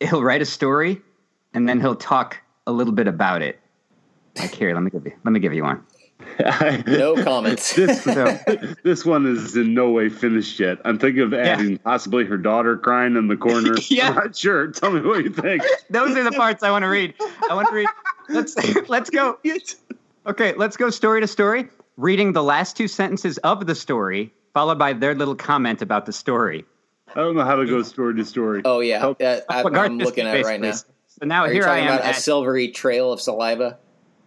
[0.00, 1.00] he'll write a story,
[1.54, 2.36] and then he'll talk
[2.66, 3.58] a little bit about it.
[4.38, 5.84] Like here, let me give you let me give you one.
[6.86, 7.74] No comments.
[7.76, 8.38] this, So-
[8.84, 10.78] this one is in no way finished yet.
[10.84, 13.74] I'm thinking of adding possibly her daughter crying in the corner.
[13.88, 14.08] Yeah.
[14.10, 14.68] I'm not sure.
[14.68, 15.62] Tell me what you think.
[15.90, 17.14] Those are the parts I want to read.
[17.50, 17.88] I want to read.
[18.28, 18.56] Let's
[18.88, 19.38] let's go.
[20.26, 21.68] Okay, let's go story to story.
[21.96, 26.12] Reading the last two sentences of the story, followed by their little comment about the
[26.12, 26.64] story.
[27.16, 28.62] I don't know how to go story to story.
[28.64, 29.20] oh yeah, Help.
[29.22, 30.72] uh, I, I'm looking at it right now.
[30.72, 31.98] So now Are here I am.
[31.98, 33.78] about a silvery trail of saliva?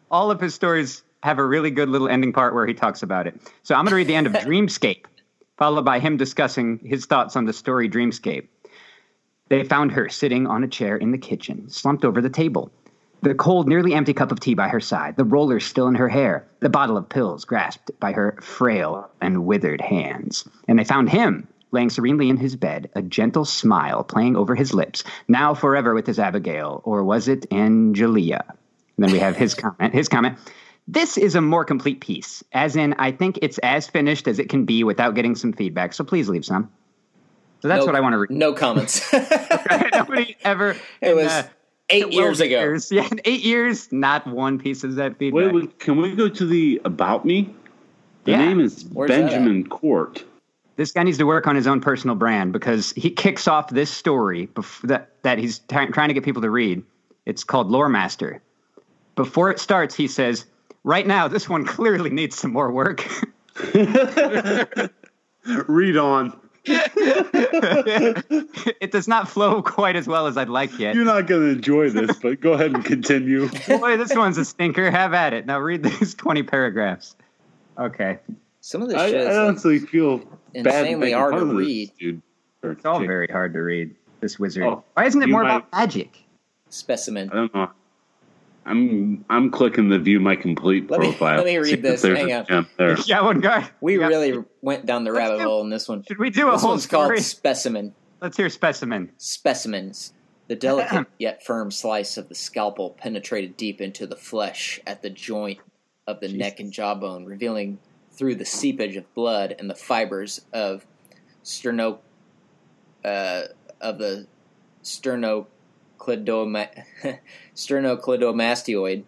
[0.10, 3.28] all of his stories have a really good little ending part where he talks about
[3.28, 3.40] it.
[3.64, 5.06] So I'm going to read the end of Dreamscape,
[5.58, 8.48] followed by him discussing his thoughts on the story Dreamscape.
[9.50, 12.72] They found her sitting on a chair in the kitchen, slumped over the table.
[13.22, 16.10] The cold, nearly empty cup of tea by her side, the rollers still in her
[16.10, 20.48] hair, the bottle of pills grasped by her frail and withered hands.
[20.68, 24.74] And they found him, laying serenely in his bed, a gentle smile playing over his
[24.74, 28.44] lips, now forever with his Abigail, or was it Angelia?
[28.48, 29.94] And then we have his comment.
[29.94, 30.38] His comment.
[30.92, 34.50] This is a more complete piece, as in, I think it's as finished as it
[34.50, 35.94] can be without getting some feedback.
[35.94, 36.70] So please leave some.
[37.62, 38.32] So that's No- what I want to read.
[38.32, 39.02] No comments.
[39.94, 40.72] Nobody ever.
[40.72, 41.48] it in, was uh,
[41.90, 42.60] eight years ago.
[42.60, 45.54] years- Yeah, eight years, not one piece of that feedback.
[45.54, 47.56] Wait, wait, can we go to the about me?
[48.26, 48.40] The Yeah.
[48.46, 50.26] name is Where's Benjamin Court.
[50.76, 53.90] this guy needs to work on his own personal brand because he kicks off this
[53.90, 56.84] story bef- that that he's t- trying to get people to read.
[57.26, 58.42] It's called Lore Master.
[59.16, 60.46] Before it starts, he says,
[60.84, 63.06] "Right now, this one clearly needs some more work."
[65.68, 66.40] Read on.
[66.66, 70.94] it does not flow quite as well as I'd like yet.
[70.94, 73.50] You're not going to enjoy this, but go ahead and continue.
[73.68, 74.92] Boy, this one's a stinker.
[74.92, 75.48] Have at it.
[75.48, 77.16] Now read these 20 paragraphs.
[77.80, 78.20] Okay.
[78.60, 81.40] Some of this I, shit I is like, honestly feel bad insanely making hard to
[81.40, 81.92] fun of this read.
[82.00, 82.22] dude.
[82.64, 84.64] It's all very hard to read, this wizard.
[84.64, 86.24] Oh, Why isn't it more might- about magic?
[86.70, 87.32] specimen.
[87.32, 87.72] I don't know.
[88.66, 91.38] I'm I'm clicking the view my complete Let me- profile.
[91.38, 92.02] let me read this.
[92.04, 92.46] there's Hang a
[92.80, 92.98] on.
[93.08, 93.70] Yeah, one guy.
[93.82, 94.08] We Yeah.
[94.08, 96.04] really went down the Let's rabbit do- hole in this one.
[96.04, 97.16] Should we do a This whole one's story?
[97.18, 97.94] called specimen.
[98.22, 99.12] Let's hear specimen.
[99.18, 100.14] Specimens.
[100.48, 105.10] The delicate yet firm slice of the scalpel penetrated deep into the flesh at the
[105.10, 105.60] joint
[106.08, 107.80] of the neck and jawbone, revealing
[108.12, 110.86] through the seepage of blood and the fibers of
[111.44, 111.98] sterno
[113.04, 113.44] uh,
[113.80, 114.28] of the
[116.06, 116.84] sternocleidoma,
[117.56, 119.04] sternocleidomastoid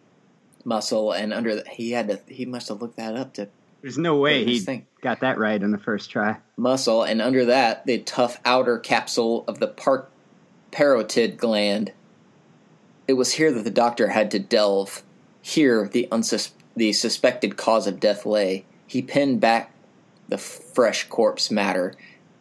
[0.65, 3.49] muscle, and under the, he had to he must have looked that up to
[3.81, 4.85] There's no way he thing.
[5.01, 6.37] got that right in the first try.
[6.57, 10.07] muscle, and under that, the tough outer capsule of the par-
[10.71, 11.91] parotid gland.
[13.07, 15.03] It was here that the doctor had to delve.
[15.41, 18.63] Here, the, unsus- the suspected cause of death lay.
[18.87, 19.73] He pinned back
[20.29, 21.95] the fresh corpse matter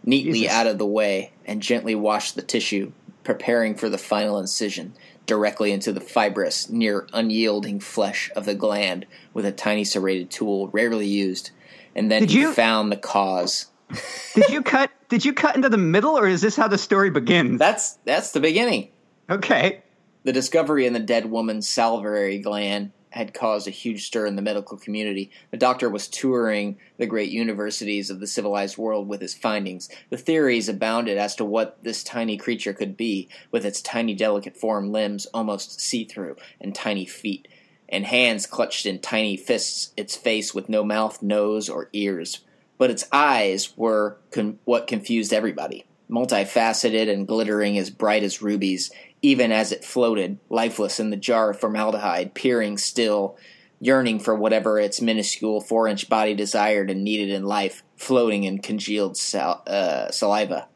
[0.04, 0.52] neatly Jesus.
[0.54, 2.92] out of the way and gently washed the tissue,
[3.24, 4.94] preparing for the final incision
[5.26, 10.68] directly into the fibrous, near unyielding flesh of the gland with a tiny serrated tool,
[10.68, 11.50] rarely used.
[11.94, 13.66] And then Did he you- found the cause.
[14.34, 14.90] Did you cut?
[15.08, 17.58] Did you cut into the middle, or is this how the story begins?
[17.58, 18.88] That's that's the beginning.
[19.28, 19.82] Okay.
[20.24, 24.42] The discovery in the dead woman's salivary gland had caused a huge stir in the
[24.42, 25.30] medical community.
[25.50, 29.90] The doctor was touring the great universities of the civilized world with his findings.
[30.08, 34.56] The theories abounded as to what this tiny creature could be, with its tiny, delicate
[34.56, 37.48] form, limbs almost see through, and tiny feet,
[37.86, 42.40] and hands clutched in tiny fists, its face with no mouth, nose, or ears.
[42.78, 45.84] But its eyes were con- what confused everybody.
[46.10, 48.90] Multifaceted and glittering as bright as rubies,
[49.22, 53.36] even as it floated, lifeless in the jar of formaldehyde, peering still,
[53.80, 58.58] yearning for whatever its minuscule four inch body desired and needed in life, floating in
[58.58, 60.68] congealed sal- uh, saliva.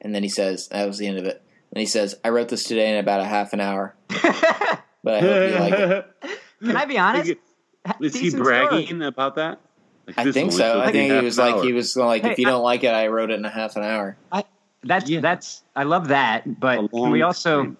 [0.00, 1.42] And then he says, that was the end of it.
[1.72, 5.20] And he says, I wrote this today in about a half an hour, but I
[5.20, 6.06] hope you like it.
[6.64, 7.34] Can I be honest?
[8.00, 9.06] Is he bragging story.
[9.06, 9.60] about that?
[10.06, 10.80] Like, I think so.
[10.80, 12.82] I think he was an like, he was like, Hey, if you I- don't like
[12.84, 14.16] it, I wrote it in a half an hour.
[14.82, 15.20] That's Yeah.
[15.20, 17.76] that's I love that, but we also time.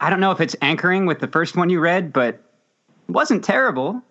[0.00, 2.40] I don't know if it's anchoring with the first one you read, but it
[3.08, 4.02] wasn't terrible.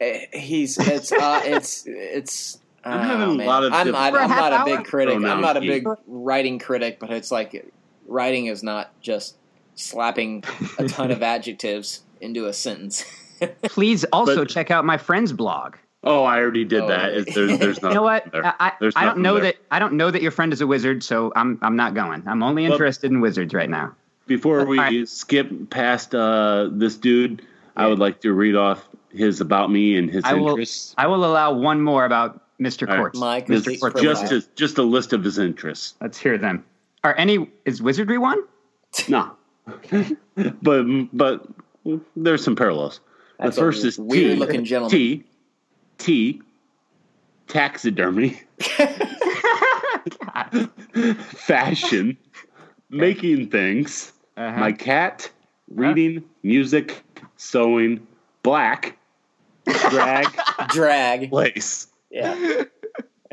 [0.00, 2.58] Eh, He's it's uh, it's it's.
[2.84, 4.64] I'm oh, having a lot of I'm, different- I'm, For a I'm not a hour?
[4.78, 5.14] big critic.
[5.16, 5.68] I'm not a scheme.
[5.70, 7.70] big writing critic, but it's like
[8.06, 9.36] writing is not just
[9.74, 10.44] slapping
[10.78, 13.04] a ton of adjectives into a sentence.
[13.64, 15.74] Please also But- check out my friend's blog.
[16.04, 16.88] Oh, I already did Oh.
[16.88, 17.12] that.
[17.14, 18.30] It's- There's, there's nothing You know what?
[18.30, 18.44] there.
[18.46, 19.42] I, I, don't know there.
[19.44, 22.22] that I don't know that your friend is a wizard, so I'm I'm not going.
[22.26, 23.94] I'm only Well- interested in wizards right now.
[24.26, 25.08] Before we Alright.
[25.08, 27.42] skip past uh, this dude,
[27.76, 30.94] I would like to read off his about me and his I will interests.
[30.98, 32.82] I will allow one more about Mr.
[32.86, 33.00] All right.
[33.00, 33.18] Quartz.
[33.18, 34.32] Mike, Just, repeat Or just, Mike.
[34.32, 35.94] a, just a list of his interests.
[36.02, 36.62] Let's hear them.
[37.04, 38.38] Are any is wizardry one?
[39.08, 39.32] No,
[40.62, 40.84] but
[41.16, 41.46] but
[42.16, 43.00] there's some parallels.
[43.38, 44.02] That's the first is T.
[44.02, 44.90] weird-looking gentleman.
[44.90, 45.24] T.
[45.98, 46.40] T.
[47.48, 48.40] Taxidermy.
[51.26, 52.16] Fashion.
[52.90, 54.12] Making things.
[54.36, 54.58] Uh-huh.
[54.60, 55.30] My cat.
[55.68, 56.24] Reading.
[56.42, 57.02] Music.
[57.36, 58.06] Sewing.
[58.42, 58.96] Black.
[59.90, 60.26] Drag.
[60.68, 61.28] drag.
[61.30, 61.88] place.
[62.10, 62.34] Yeah.
[62.34, 62.66] There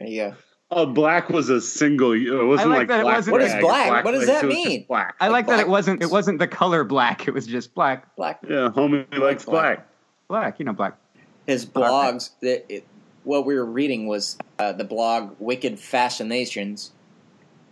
[0.07, 0.35] you go.
[0.71, 2.11] Oh, black was a single.
[2.13, 3.15] It wasn't like like, that it black.
[3.17, 4.03] wasn't- What is drag, black?
[4.05, 4.85] What does that it was just mean?
[4.87, 5.15] Black.
[5.21, 5.65] I like that black.
[5.67, 7.27] it wasn't it wasn't the color black.
[7.27, 8.13] It was just black.
[8.17, 8.39] Black.
[8.43, 9.77] Yeah, homie likes Black.
[9.77, 9.87] black.
[10.27, 10.97] Black, you know, black.
[11.47, 12.31] His blogs.
[12.41, 12.85] That it,
[13.23, 16.91] what we were reading was uh, the blog Wicked Fascinations,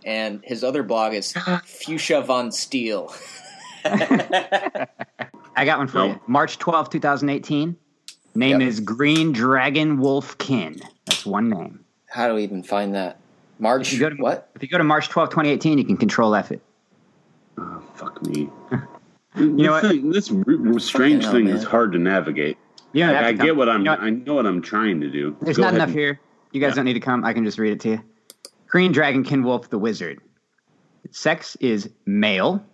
[0.04, 1.32] and his other blog is
[1.64, 3.12] Fuchsia von Steel.
[3.84, 6.06] I got one for No.
[6.06, 6.20] you.
[6.26, 7.76] March twelfth, two 2018.
[8.36, 8.68] Name Yep.
[8.68, 10.82] is Green Dragon Wolfkin.
[11.06, 11.84] That's one name.
[12.08, 13.18] How do we even find that?
[13.60, 13.88] March.
[13.88, 14.50] If you go to what?
[14.56, 16.60] If you go to March twelfth, 2018, you can control F it.
[17.58, 18.48] Oh, fuck me.
[19.36, 20.46] You know this what?
[20.74, 21.56] this strange thing man.
[21.56, 22.56] is hard to navigate.
[22.94, 23.46] You don't Like, I come.
[23.46, 23.80] get what I'm.
[23.80, 24.00] You know what?
[24.00, 25.36] I know what I'm trying to do.
[25.42, 26.20] There's Go not enough and- here.
[26.52, 26.74] You guys Yeah.
[26.76, 27.24] don't need to come.
[27.24, 28.00] I can just read it to you.
[28.68, 30.20] Green Dragonkin Wolf the Wizard.
[31.10, 32.64] Sex is male.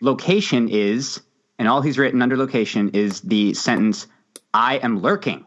[0.00, 1.20] Location is,
[1.58, 4.06] and all he's written under location is the sentence,
[4.52, 5.44] I am lurking.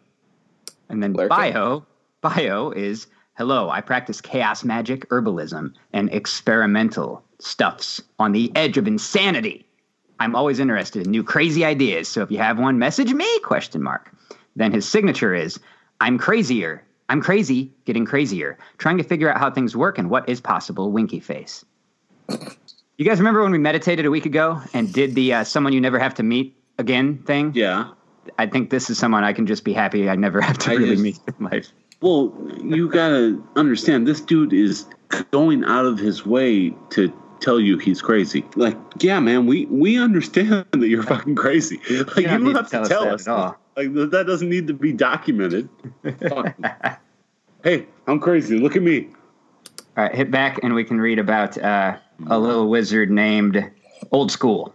[0.89, 1.29] And then Lurking.
[1.29, 1.85] bio,
[2.21, 8.87] bio is, hello, I practice chaos magic, herbalism, and experimental stuffs on the edge of
[8.87, 9.66] insanity.
[10.19, 12.07] I'm always interested in new crazy ideas.
[12.07, 13.39] So if you have one, message me?
[13.41, 14.11] Question mark.
[14.55, 15.59] Then his signature is
[16.01, 16.83] I'm crazier.
[17.09, 20.91] I'm crazy, getting crazier, trying to figure out how things work and what is possible.
[20.91, 21.63] Winky face.
[22.97, 25.79] You guys remember when we meditated a week ago and did the uh, someone you
[25.79, 27.51] never have to meet again thing?
[27.55, 27.91] Yeah.
[28.37, 30.73] I think this is someone I can just be happy I never have to I
[30.73, 31.71] really just- meet in life.
[32.01, 32.31] Well,
[32.61, 34.05] you gotta understand.
[34.07, 34.85] This dude is
[35.31, 38.45] going out of his way to tell you he's crazy.
[38.55, 41.77] Like, yeah, man, we we understand that you're fucking crazy.
[41.77, 43.27] Like, you don't don't, need to have tell to us tell that us.
[43.27, 43.57] at all.
[43.75, 45.69] Like, that doesn't need to be documented.
[47.63, 48.57] Hey, I'm crazy.
[48.57, 49.09] Look at me.
[49.97, 51.97] All right, hit back and we can read about uh,
[52.27, 53.71] a little wizard named
[54.11, 54.73] Old School.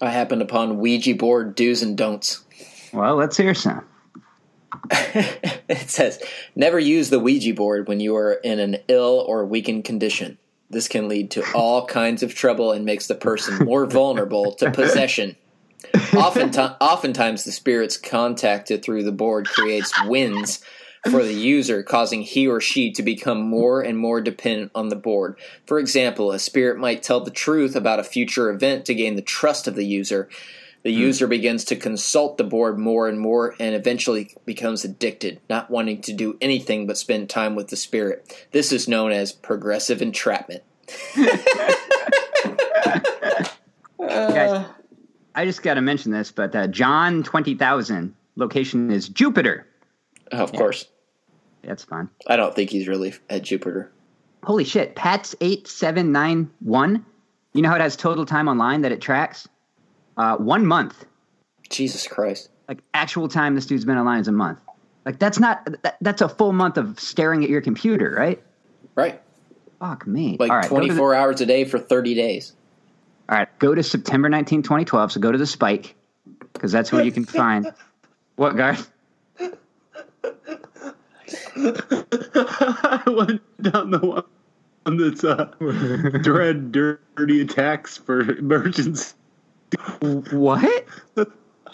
[0.00, 2.44] I happened upon Ouija board do's and don'ts.
[2.92, 3.84] Well, let's hear some.
[4.90, 6.22] it says,
[6.54, 10.38] never use the Ouija board when you are in an ill or weakened condition.
[10.70, 14.70] This can lead to all kinds of trouble and makes the person more vulnerable to
[14.70, 15.36] possession.
[16.14, 20.62] Oftentimes, oftentimes, the spirits contacted through the board creates winds
[21.10, 24.96] for the user, causing he or she to become more and more dependent on the
[24.96, 25.38] board.
[25.66, 29.22] For example, a spirit might tell the truth about a future event to gain the
[29.22, 30.28] trust of the user.
[30.88, 35.70] The user begins to consult the board more and more and eventually becomes addicted, not
[35.70, 38.48] wanting to do anything but spend time with the spirit.
[38.52, 40.62] This is known as progressive entrapment.
[43.98, 44.64] Guys,
[45.34, 49.66] I just got to mention this, but uh, John 20,000, location is Jupiter.
[50.32, 50.86] Oh, of course.
[51.64, 52.08] That's fun.
[52.28, 53.92] I don't think he's really at Jupiter.
[54.42, 57.04] Holy shit, Pat's 8791.
[57.52, 59.46] You know how it has total time online that it tracks?
[60.18, 61.06] Uh, one month.
[61.70, 62.50] Jesus Christ.
[62.68, 64.60] Like actual time this dude's been online is a month.
[65.06, 68.42] Like that's not, that, that's a full month of staring at your computer, right?
[68.94, 69.20] Right.
[69.78, 70.36] Fuck me.
[70.38, 72.52] Like All right, go the- 24 hours a day for 30 days.
[73.28, 75.12] All right, go to September 19, 2012.
[75.12, 75.94] So go to the spike
[76.52, 77.72] because that's where you can find.
[78.36, 78.92] What, Garth?
[79.40, 79.50] I
[83.06, 84.24] went down the
[84.84, 85.46] one that's uh,
[86.22, 89.12] dread dirty attacks for emergency.
[90.00, 90.84] What?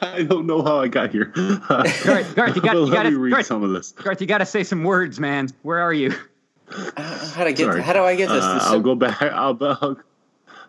[0.03, 1.27] I don't know how I got here.
[1.69, 3.47] Garth, Garth, you got- you gotta- read Garth.
[3.47, 3.93] some of this.
[3.93, 5.49] Garth, you got to say some words, man.
[5.62, 6.12] Where are you?
[6.69, 7.03] Uh,
[7.35, 7.59] How do I get?
[7.66, 7.83] Sorry.
[7.83, 8.43] How do I get this?
[8.43, 9.21] Uh, This I'll go back.
[9.23, 9.97] I'll, I'll,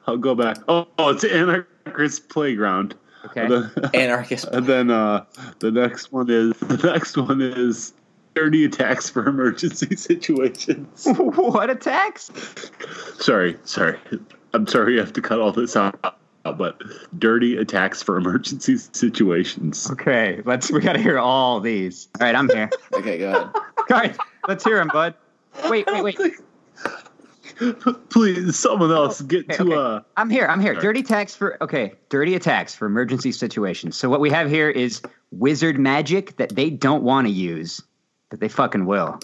[0.07, 0.57] I'll go back.
[0.67, 2.95] Oh, oh, it's Anarchist Playground.
[3.25, 3.47] Okay.
[3.47, 4.45] The- Anarchist.
[4.51, 5.25] and then uh,
[5.59, 7.93] the next one is the next one is
[8.35, 11.07] dirty attacks for emergency situations.
[11.17, 12.29] what attacks?
[13.19, 13.97] sorry, sorry.
[14.53, 16.19] I'm sorry you have to cut all this out.
[16.51, 16.81] But
[17.17, 19.89] dirty attacks for emergency situations.
[19.91, 20.71] Okay, let's.
[20.71, 22.07] We got to hear all these.
[22.19, 22.69] All right, I'm here.
[22.93, 23.49] Okay, go ahead.
[23.87, 24.17] Garth,
[24.47, 25.15] let's hear him, bud.
[25.69, 26.17] Wait, wait, wait.
[28.09, 29.75] Please, someone else get Okay, to okay.
[29.75, 30.45] uh I'm here.
[30.47, 30.73] I'm here.
[30.73, 30.81] Sorry.
[30.83, 31.93] Dirty attacks for okay.
[32.09, 33.95] Dirty attacks for emergency situations.
[33.95, 35.01] So what we have here is
[35.31, 37.81] wizard magic that they don't want to use,
[38.29, 39.19] but they fucking will.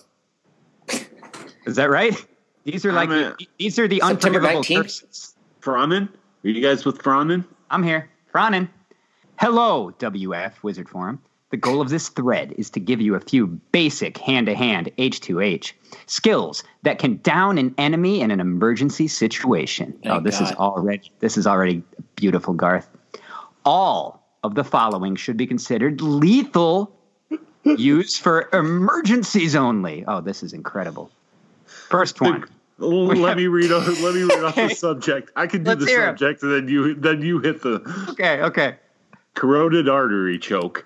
[1.66, 2.14] Is that right?
[2.64, 4.82] These are like I'm the, these are the September unforgivable 19th?
[4.84, 5.36] curses.
[5.62, 6.10] Fronin.
[6.44, 7.46] Are you guys with Fronin?
[7.70, 8.10] I'm here.
[8.34, 8.68] Fronin.
[9.40, 11.22] Hello, WF Wizard Forum.
[11.52, 14.90] The goal of this thread is to give you a few basic hand to hand
[14.98, 15.74] H2H
[16.08, 19.92] skills that can down an enemy in an emergency situation.
[20.04, 21.84] Thank oh, this is already this is already
[22.16, 22.90] beautiful, Garth.
[23.64, 26.92] All of the following should be considered lethal
[27.66, 30.06] use for emergencies only.
[30.08, 31.12] Oh, this is incredible.
[31.66, 32.46] First one.
[32.82, 35.32] Well, let me read off, let me read off the subject.
[35.36, 36.20] I can do Let's the hear it.
[36.20, 38.76] subject and then you then you hit the Okay, okay.
[39.36, 40.86] carotid artery choke.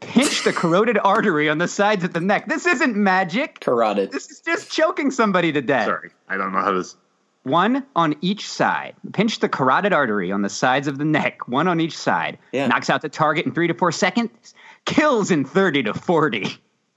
[0.00, 2.48] Pinch the carotid artery on the sides of the neck.
[2.48, 3.58] This isn't magic.
[3.60, 4.12] Carotid.
[4.12, 5.86] This is just choking somebody to death.
[5.86, 6.80] Sorry, I don't know how to.
[6.80, 6.96] s-
[7.42, 8.94] One on each side.
[9.12, 12.38] Pinch the carotid artery on the sides of the neck, one on each side.
[12.52, 12.68] Yeah.
[12.68, 14.54] Knocks out the target in three to four seconds.
[14.84, 16.46] Kills in 30 to 40.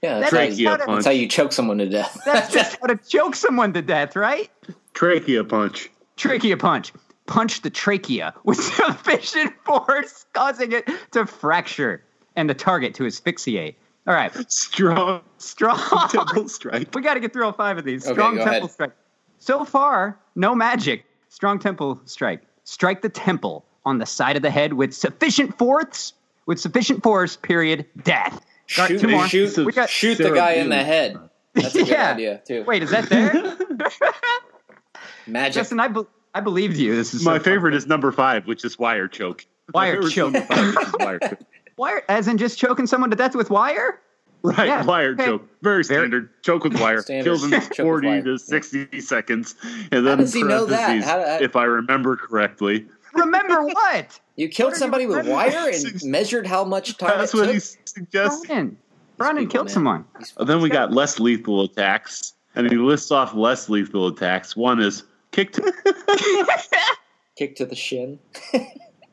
[0.02, 0.88] Yeah, that's, That's how Trachea you, punch.
[0.88, 2.20] that's how you choke someone to death.
[2.26, 4.50] That's just how to choke someone to death, right?
[4.94, 5.90] Trachea punch.
[6.16, 6.92] Trachea punch.
[7.26, 12.02] Punch the trachea with sufficient force, causing it to fracture
[12.34, 13.76] and the target to asphyxiate.
[14.08, 14.32] All right.
[14.50, 15.78] Strong Strong.
[16.10, 16.92] temple strike.
[16.94, 18.04] We got to get through all five of these.
[18.04, 18.70] Okay, Strong go temple ahead.
[18.72, 18.92] strike.
[19.38, 21.04] So far, no magic.
[21.28, 22.42] Strong temple strike.
[22.64, 26.12] Strike the temple on the side of the head with sufficient force.
[26.46, 27.36] With sufficient force.
[27.36, 27.86] Period.
[28.02, 28.40] Death.
[28.76, 29.28] Got Shoot, two more.
[29.28, 31.18] shoot, We got- shoot the guy in the head.
[31.54, 32.12] That's a good Yeah.
[32.12, 32.64] idea too.
[32.64, 33.32] Wait, is that there?
[35.26, 35.54] Magic.
[35.54, 36.94] Justin, I, be- I believed you.
[36.96, 37.78] This is My so favorite fun.
[37.78, 39.46] is number five, which is wire choke.
[39.74, 40.34] Wire choke.
[40.36, 41.38] five, wire choke.
[41.78, 44.00] wire, as in just choking someone to death with wire.
[44.42, 45.26] Right, Yeah, wire okay.
[45.26, 45.48] choke.
[45.62, 46.28] Very standard.
[46.42, 47.00] choke with wire.
[47.02, 49.54] Standard Kills in 40 to 60 seconds.
[49.92, 50.86] And then does he know that?
[50.86, 52.86] parentheses, How do I- if I remember correctly.
[53.14, 54.18] Remember what?
[54.36, 57.54] You killed somebody you with wire and measured how much time That's it what took.
[57.54, 58.46] he suggests.
[58.46, 58.76] Bronin.
[59.18, 59.74] Bronin killed man.
[59.74, 60.04] someone.
[60.18, 62.34] These oh, then we got less lethal attacks.
[62.54, 64.54] And he lists off less lethal attacks.
[64.56, 65.62] One is kick to
[67.36, 68.18] Kick to the shin.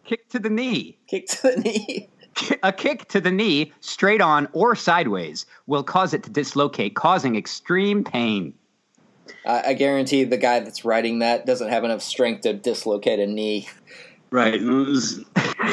[0.05, 0.97] Kick to the knee.
[1.07, 2.09] Kick to the knee.
[2.63, 7.35] A kick to the knee, straight on or sideways, will cause it to dislocate, causing
[7.35, 8.53] extreme pain.
[9.45, 13.27] I, I guarantee the guy that's writing that doesn't have enough strength to dislocate a
[13.27, 13.67] knee.
[14.31, 14.59] Right.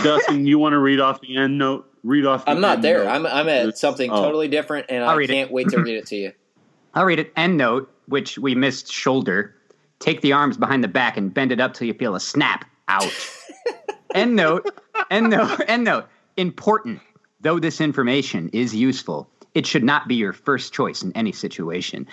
[0.03, 1.91] Dustin, you want to read off the end note?
[2.03, 2.59] Read off the end.
[2.59, 3.05] I'm not end there.
[3.05, 3.11] note.
[3.11, 4.23] I'm I'm at something oh.
[4.23, 6.33] totally different, and I'll I can't wait to read it to you.
[6.95, 7.33] I'll read it.
[7.37, 9.55] End note, which we missed shoulder.
[9.99, 12.65] Take the arms behind the back and bend it up till you feel a snap.
[12.89, 13.31] Ouch.
[14.15, 14.69] end note.
[15.11, 15.61] End note.
[15.69, 16.07] End note.
[16.37, 17.01] Important.
[17.41, 22.07] Though this information is useful, it should not be your first choice in any situation.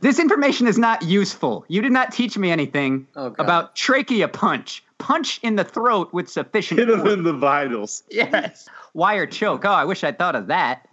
[0.00, 1.64] This information is not useful.
[1.68, 4.82] You did not teach me anything Oh, about trachea punch.
[4.98, 7.12] Punch in the throat with sufficient Hit him force.
[7.12, 8.02] in the vitals.
[8.10, 8.68] Yes.
[8.94, 9.64] Wire choke.
[9.64, 10.88] Oh, I wish I'd thought of that.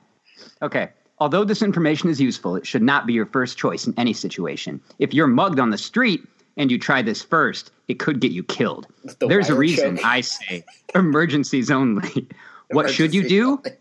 [0.62, 0.90] Okay.
[1.20, 4.82] Although this information is useful, it should not be your first choice in any situation.
[5.00, 6.22] If you're mugged on the street
[6.58, 8.88] and you try this first, it could get you killed.
[9.20, 10.06] The There's a reason choke.
[10.06, 10.66] I say
[10.96, 12.28] emergencies only.
[12.72, 13.52] what should you do?
[13.52, 13.72] only.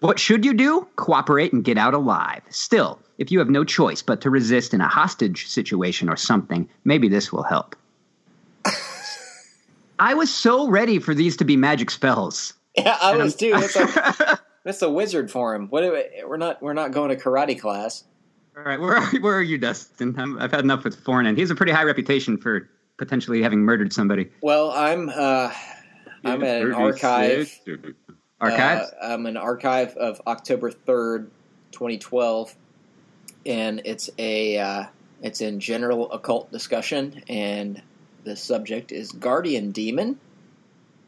[0.00, 0.86] What should you do?
[0.96, 2.42] Cooperate and get out alive.
[2.50, 6.68] Still, if you have no choice but to resist in a hostage situation or something,
[6.84, 7.74] maybe this will help.
[9.98, 12.54] I was so ready for these to be magic spells.
[12.76, 13.52] Yeah, I was too.
[13.52, 15.68] That's a, that's a wizard form.
[15.68, 15.84] What?
[15.84, 16.60] we- We're not.
[16.62, 18.04] We're not going to karate class.
[18.56, 20.14] All right, where are, where are you, Dustin?
[20.18, 21.34] I'm, I've had enough with Fornan.
[21.34, 22.68] He has a pretty high reputation for
[22.98, 24.30] potentially having murdered somebody.
[24.42, 25.08] Well, I'm.
[25.08, 25.52] uh
[26.26, 27.60] I'm at an 36 archive.
[28.40, 31.30] Uh, I'm an archive of October third,
[31.72, 32.54] 2012,
[33.46, 34.84] and it's a uh,
[35.22, 37.82] it's in general occult discussion, and
[38.24, 40.18] the subject is guardian demon.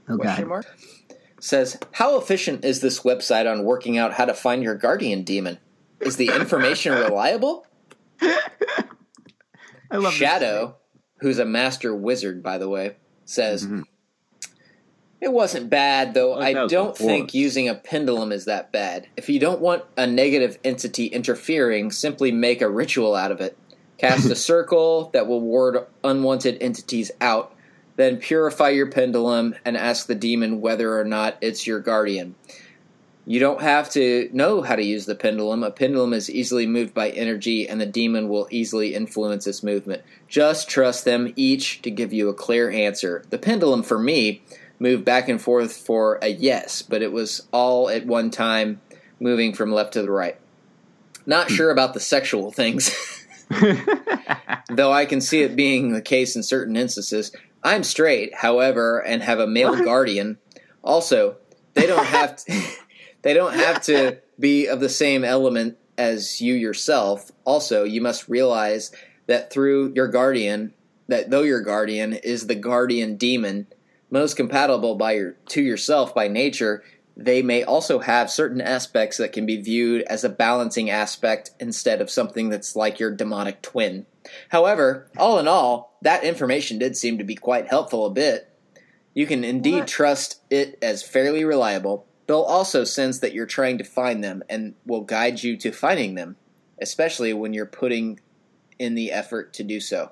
[0.08, 0.48] oh Question God!
[0.48, 0.66] mark
[1.40, 5.58] says how efficient is this website on working out how to find your guardian demon?
[6.00, 7.66] Is the information reliable?
[9.90, 10.12] I love.
[10.12, 10.76] Shadow,
[11.20, 13.84] who's a master wizard, by the way, says Mhm.
[15.20, 16.34] it wasn't bad, though.
[16.34, 19.06] I don't think using a pendulum is that bad.
[19.16, 23.56] If you don't want a negative entity interfering, simply make a ritual out of it.
[23.98, 27.54] Cast a circle that will ward unwanted entities out.
[27.96, 32.34] Then purify your pendulum and ask the demon whether or not it's your guardian.
[33.28, 35.64] You don't have to know how to use the pendulum.
[35.64, 40.02] A pendulum is easily moved by energy, and the demon will easily influence its movement.
[40.28, 43.24] Just trust them each to give you a clear answer.
[43.30, 44.42] The pendulum, for me,
[44.78, 48.80] moved back and forth for a yes, but it was all at one time
[49.18, 50.38] moving from left to the right.
[51.24, 52.94] Not sure about the sexual things.
[54.70, 57.32] Though I can see it being the case in certain instances.
[57.62, 60.38] I'm straight, however, and have a male guardian.
[60.82, 61.36] Also,
[61.74, 62.62] they don't have to,
[63.22, 67.30] they don't have to be of the same element as you yourself.
[67.44, 68.92] Also, you must realize
[69.26, 70.74] that through your guardian,
[71.08, 73.66] that though your guardian is the guardian demon,
[74.10, 76.82] most compatible by your to yourself by nature,
[77.16, 82.00] they may also have certain aspects that can be viewed as a balancing aspect instead
[82.02, 84.04] of something that's like your demonic twin.
[84.50, 88.52] However, all in all, that information did seem to be quite helpful a bit.
[89.14, 89.88] You can indeed What?
[89.88, 92.06] trust it as fairly reliable.
[92.26, 96.16] They'll also sense that you're trying to find them and will guide you to finding
[96.16, 96.36] them,
[96.82, 98.20] especially when you're putting
[98.78, 100.10] in the effort to do so.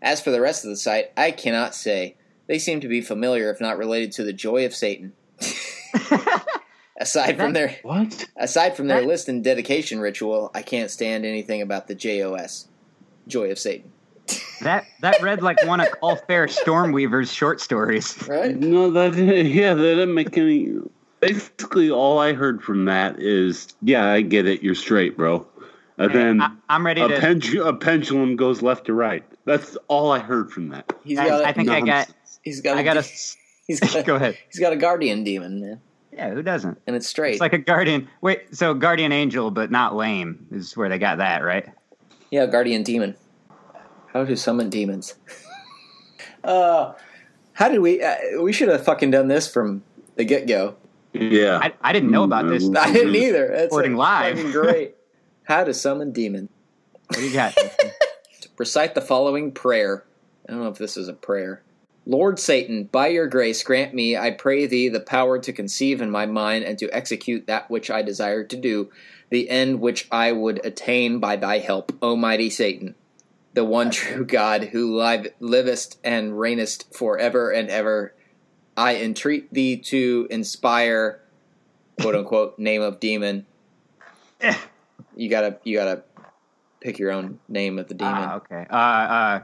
[0.00, 2.16] As for the rest of the site, I cannot say.
[2.46, 5.12] They seem to be familiar, if not related to the joy of Satan.
[7.00, 8.26] aside from their What?
[8.36, 12.68] aside from their That- list and dedication ritual, I can't stand anything about the JOS,
[13.28, 13.92] joy of Satan.
[14.62, 18.16] That that read like one of Calfair Stormweaver's short stories.
[18.26, 18.56] Right?
[18.56, 20.78] No, that yeah, that didn't make any.
[21.20, 24.62] Basically, all I heard from that is, yeah, I get it.
[24.62, 25.46] You're straight, bro.
[25.98, 27.14] And then I, I'm ready a, to.
[27.14, 29.24] pendu- a pendulum goes left to right.
[29.44, 30.92] That's all I heard from that.
[31.04, 31.40] He's I, got.
[31.42, 32.08] A, I think I got.
[32.42, 32.76] he's got.
[32.76, 33.00] I got a.
[33.00, 33.02] a.
[33.66, 34.04] He's got.
[34.06, 34.36] Go ahead.
[34.50, 35.80] He's got a guardian demon, man,
[36.16, 36.80] Yeah, who doesn't?
[36.86, 37.32] and it's straight.
[37.32, 38.08] It's like a guardian.
[38.22, 41.68] Wait, so guardian angel, but not lame is where they got that, right?
[42.30, 43.16] yeah, guardian demon.
[44.12, 45.14] How to summon demons?
[46.44, 46.94] uh,
[47.52, 48.02] how did we?
[48.02, 49.82] Uh, we should have fucking done this from
[50.16, 50.76] the get go.
[51.12, 51.58] Yeah.
[51.62, 52.64] I, I didn't know about this.
[52.64, 53.48] Mm, I didn't either.
[53.48, 54.36] That's Recording like live.
[54.36, 54.94] fucking great.
[55.44, 56.50] how to summon demons.
[57.08, 57.54] What do you got?
[58.58, 60.04] Recite the following prayer.
[60.48, 61.62] I don't know if this is a prayer.
[62.08, 66.08] Lord Satan, by your grace, grant me, I pray thee, the power to conceive in
[66.08, 68.90] my mind and to execute that which I desire to do,
[69.30, 72.94] the end which I would attain by thy help, O mighty Satan,
[73.54, 78.14] the one true God who live, livest and reignest forever and ever.
[78.76, 81.20] I entreat thee to inspire,
[82.00, 83.46] quote unquote, name of demon.
[85.16, 86.04] You gotta, you gotta
[86.80, 88.14] pick your own name of the demon.
[88.14, 88.66] Ah, okay.
[88.70, 89.42] Uh, uh,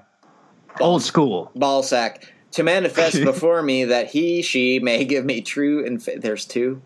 [0.80, 1.50] old school.
[1.56, 6.18] ball sack to manifest before me that he she may give me true and fa-
[6.18, 6.80] there's two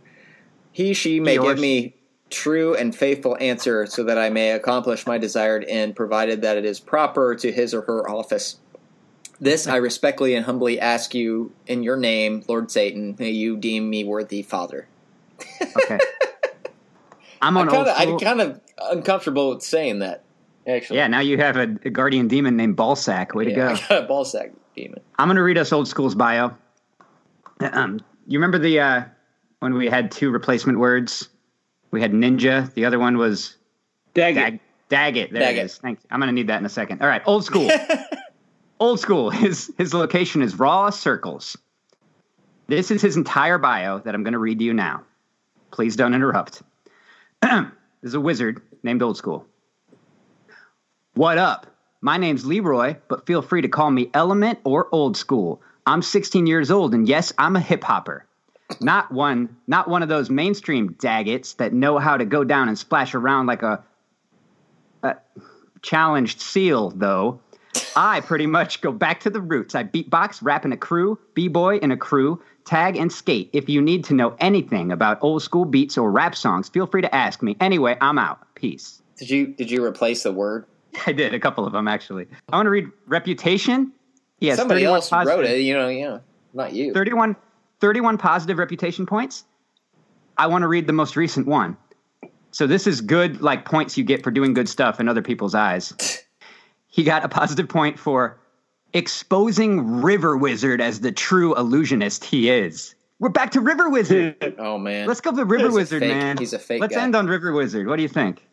[0.73, 1.95] he she may He or give me
[2.31, 6.65] true and faithful answer so that i may accomplish my desired end provided that it
[6.65, 8.57] is proper to his or her office
[9.41, 13.89] this i respectfully and humbly ask you in your name lord satan may you deem
[13.89, 14.89] me worthy father
[15.77, 15.99] Okay.
[17.43, 18.13] I'm on i'm kind of school.
[18.15, 18.61] i'm kind of
[18.91, 20.25] uncomfortable with saying that
[20.67, 23.35] actually yeah, now you have a, a guardian demon named Ballsack.
[23.35, 23.77] Way to go.
[23.91, 24.01] I
[24.77, 26.57] got a ball sack demon I'm going to read us old school's bio.
[27.61, 29.05] Um, you remember the uh,
[29.61, 31.29] when we had two replacement words?
[31.91, 32.73] We had ninja.
[32.75, 33.57] The other one was
[34.15, 34.41] Dag it.
[34.41, 35.33] dag, Daggett.
[35.33, 35.63] There Daggett.
[35.63, 35.79] it is.
[35.79, 36.03] Thanks.
[36.11, 37.01] I'm going to need that in a second.
[37.03, 37.71] All right, old school.
[38.81, 39.31] old school.
[39.31, 41.57] His his location is Raw Circles.
[42.69, 45.03] This is his entire bio that I'm going to read to you now.
[45.71, 46.63] Please don't interrupt.
[47.43, 49.47] There's a wizard named Old School.
[51.15, 51.67] What up?
[52.07, 55.61] My name's Leroy, but feel free to call me Element or Old School.
[55.87, 58.25] I'm 16 years old, and yes, I'm a hip hopper.
[58.81, 62.79] Not one, not one of those mainstream daggets that know how to go down and
[62.79, 63.83] splash around like a,
[65.03, 65.17] a
[65.83, 67.41] challenged seal, though.
[67.97, 69.75] I pretty much go back to the roots.
[69.75, 73.51] I beatbox, rap in a crew, b-boy in a crew, tag and skate.
[73.53, 77.03] If you need to know anything about old school beats or rap songs, feel free
[77.03, 77.57] to ask me.
[77.59, 78.55] Anyway, I'm out.
[78.55, 79.03] Peace.
[79.17, 80.67] did you did you replace the word
[81.07, 82.27] I did a couple of them actually.
[82.53, 83.93] I want to read Reputation.
[84.43, 86.19] Has somebody 31 else positive- wrote it you know yeah
[86.53, 87.37] not you 31,
[87.81, 89.45] 31 positive reputation points.
[90.39, 91.77] I want to read the most recent one.
[92.51, 95.55] So this is good, like points you get for doing good stuff in other people's
[95.55, 95.93] eyes.
[96.89, 98.39] He got a positive point for
[98.95, 102.95] exposing River Wizard as the true illusionist he is.
[103.19, 104.37] We're back to River Wizard.
[104.59, 106.39] Oh man, Let's go to River He's Wizard, man.
[106.39, 107.03] he's a fake Let's guy.
[107.03, 107.87] end on River Wizard.
[107.87, 108.47] What do you think?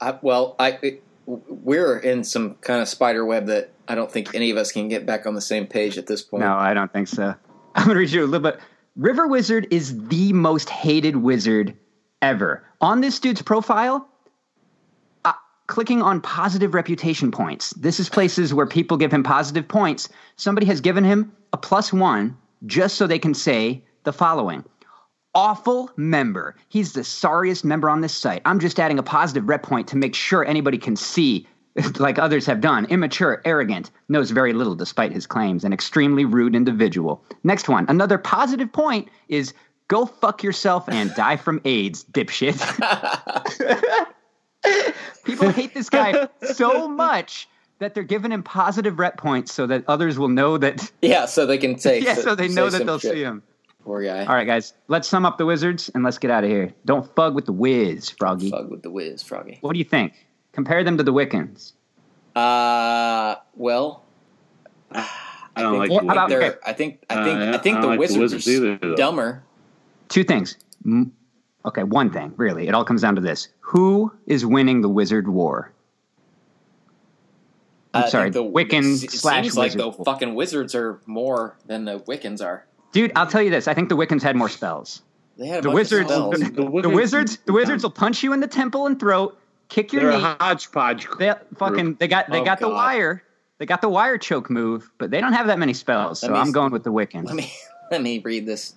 [0.00, 4.50] I, well, I we're in some kind of spider web that I don't think any
[4.50, 6.44] of us can get back on the same page at this point.
[6.44, 7.34] No, I don't think so.
[7.74, 8.60] I'm going to read you a little bit.
[8.96, 11.76] River Wizard is the most hated wizard
[12.22, 12.64] ever.
[12.80, 14.08] On this dude's profile,
[15.24, 15.32] uh,
[15.66, 17.70] clicking on positive reputation points.
[17.70, 20.08] This is places where people give him positive points.
[20.36, 24.64] Somebody has given him a plus one just so they can say the following.
[25.36, 26.56] Awful member.
[26.70, 28.40] He's the sorriest member on this site.
[28.46, 31.46] I'm just adding a positive rep point to make sure anybody can see,
[31.98, 32.86] like others have done.
[32.86, 37.22] Immature, arrogant, knows very little despite his claims, an extremely rude individual.
[37.44, 37.84] Next one.
[37.90, 39.52] Another positive point is
[39.88, 42.56] go fuck yourself and die from AIDS, dipshit.
[45.24, 47.46] People hate this guy so much
[47.78, 50.90] that they're giving him positive rep points so that others will know that.
[51.02, 52.00] Yeah, so they can say.
[52.00, 53.12] yeah, so they know that they'll shit.
[53.12, 53.42] see him.
[53.86, 54.24] Poor guy.
[54.26, 56.74] All right, guys, let's sum up the Wizards and let's get out of here.
[56.86, 58.50] Don't fug with the Wiz, Froggy.
[58.50, 59.58] Fug with the whiz, Froggy.
[59.60, 60.12] What do you think?
[60.50, 61.72] Compare them to the Wiccans.
[62.34, 64.02] Uh, well,
[64.90, 65.08] I
[65.56, 66.58] don't like think How about- they're- okay.
[66.66, 68.50] I think I think Uh, I think I the don't like the Wizards, Wizards are
[68.50, 68.96] either, though.
[68.96, 69.44] dumber.
[70.08, 70.56] Two things.
[71.64, 72.66] Okay, one thing, really.
[72.66, 73.48] It all comes down to this.
[73.60, 75.70] Who is winning the Wizard War?
[77.94, 80.04] I'm I sorry, the Wiccans it slash seems like the Wizard.
[80.04, 82.66] fucking Wizards are more than the Wiccans are.
[82.96, 83.68] Dude, I'll tell you this.
[83.68, 85.02] I think the Wiccans had more spells.
[85.36, 86.38] They had a The bunch Wizards, Of spells.
[86.40, 89.92] the, The the Wizards, the Wizards will punch you in the temple and throat, kick
[89.92, 90.24] your They're knee.
[90.24, 91.06] a hodgepodge.
[91.18, 93.22] They fucking they got they Oh, got the wire.
[93.58, 96.20] They got the wire choke move, but they don't have that many spells.
[96.20, 97.26] So me- I'm going with the Wiccans.
[97.26, 97.52] Let me
[97.90, 98.74] let me read this.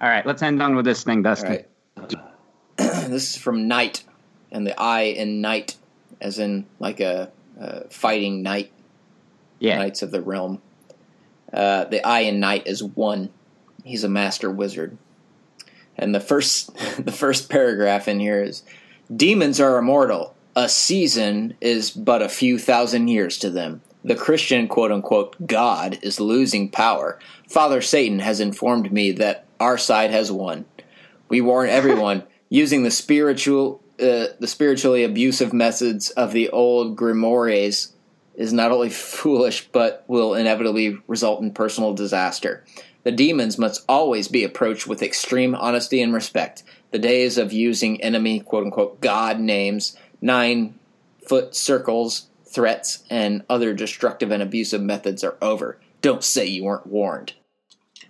[0.00, 1.50] All right, let's end on with this thing, All Dustin.
[1.96, 2.14] right.
[2.76, 4.02] this is from Knight,
[4.50, 5.76] and the I in Knight,
[6.20, 8.72] as in like a, a fighting knight,
[9.60, 9.78] Yeah.
[9.78, 10.60] Knights of the Realm.
[11.52, 13.30] Uh, the I in Knight is one.
[13.84, 14.96] He's a master wizard.
[15.96, 18.64] And the first the first paragraph in here is
[19.14, 20.34] Demons are immortal.
[20.56, 23.82] A season is but a few thousand years to them.
[24.02, 27.18] The Christian quote unquote God is losing power.
[27.48, 30.64] Father Satan has informed me that our side has won.
[31.28, 37.92] We warn everyone using the spiritual uh, the spiritually abusive methods of the old grimoires
[38.34, 42.64] is not only foolish but will inevitably result in personal disaster.
[43.04, 46.62] The demons must always be approached with extreme honesty and respect.
[46.90, 50.78] The days of using enemy quote unquote god names, nine
[51.26, 55.78] foot circles, threats, and other destructive and abusive methods are over.
[56.00, 57.34] Don't say you weren't warned.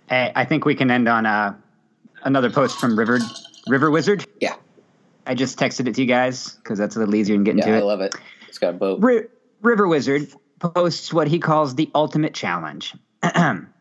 [0.09, 1.55] Hey, I think we can end on uh,
[2.23, 3.19] another post from River
[3.67, 4.25] River Wizard.
[4.39, 4.55] Yeah.
[5.27, 7.65] I just texted it to you guys because that's a little easier than getting Yeah,
[7.65, 7.81] to I it.
[7.81, 8.15] I love it.
[8.47, 9.01] It's got a boat.
[9.01, 9.25] Ri-
[9.61, 10.27] River Wizard
[10.59, 12.93] posts what he calls the ultimate challenge.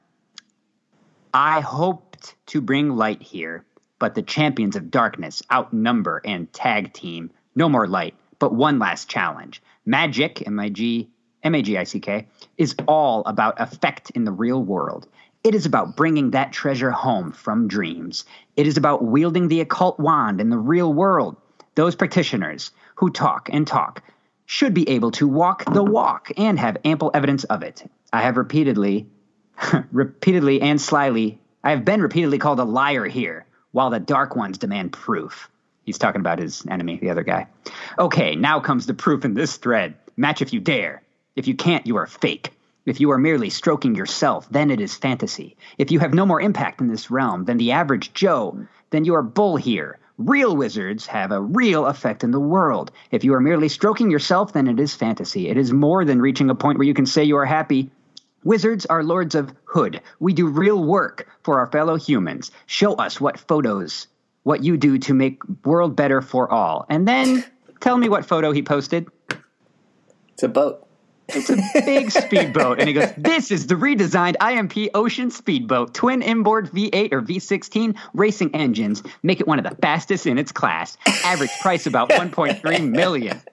[1.37, 3.65] I hoped to bring light here,
[3.99, 7.33] but the champions of darkness outnumber and tag team.
[7.57, 9.61] No more light, but one last challenge.
[9.85, 11.11] Magic, M I G
[11.43, 15.09] M A G I C K, is all about effect in the real world.
[15.43, 18.25] It is about bringing that treasure home from dreams.
[18.57, 21.37] It is about wielding the occult wand in the real world.
[21.75, 24.05] Those practitioners who talk and talk
[24.47, 27.91] should be able to walk the walk and have ample evidence of it.
[28.13, 29.09] I have repeatedly,
[29.93, 34.59] repeatedly and slyly, I have been repeatedly called a liar here, while the dark ones
[34.59, 35.49] demand proof.
[35.85, 37.47] He's talking about his enemy, the other guy.
[37.99, 39.95] Okay, now comes the proof in this thread.
[40.17, 41.03] Match if you dare.
[41.37, 42.51] If you can't, you are fake.
[42.87, 45.57] If you are merely stroking yourself, then it is fantasy.
[45.79, 49.15] If you have no more impact in this realm than the average Joe, then you
[49.15, 49.99] are bull here.
[50.19, 52.93] Real wizards have a real effect in the world.
[53.11, 55.49] If you are merely stroking yourself, then it is fantasy.
[55.49, 57.91] It is more than reaching a point where you can say you are happy.
[58.45, 60.01] Wizards are lords of hood.
[60.21, 62.51] We do real work for our fellow humans.
[62.67, 64.07] Show us what photos,
[64.43, 66.87] what you do to make world better for all.
[66.89, 67.45] And then
[67.81, 69.09] tell me what photo he posted.
[70.35, 70.87] It's a boat.
[71.29, 71.57] It's a
[71.87, 72.81] big speedboat.
[72.81, 77.97] And he goes, This is the redesigned IMP Ocean Speedboat, twin inboard V8 or V16
[78.13, 79.03] racing engines.
[79.23, 80.99] Make it one of the fastest in its class.
[81.25, 83.41] Average price about 1.3 million.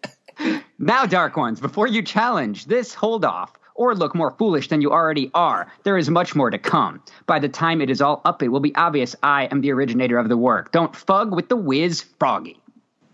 [0.80, 3.52] Now, Dark Ones, before you challenge this, hold off.
[3.82, 5.66] Or look more foolish than you already are.
[5.82, 7.02] There is much more to come.
[7.26, 10.20] By the time it is all up, it will be obvious I am the originator
[10.20, 10.72] of the work.
[10.72, 12.60] Don't fug with the whiz froggy.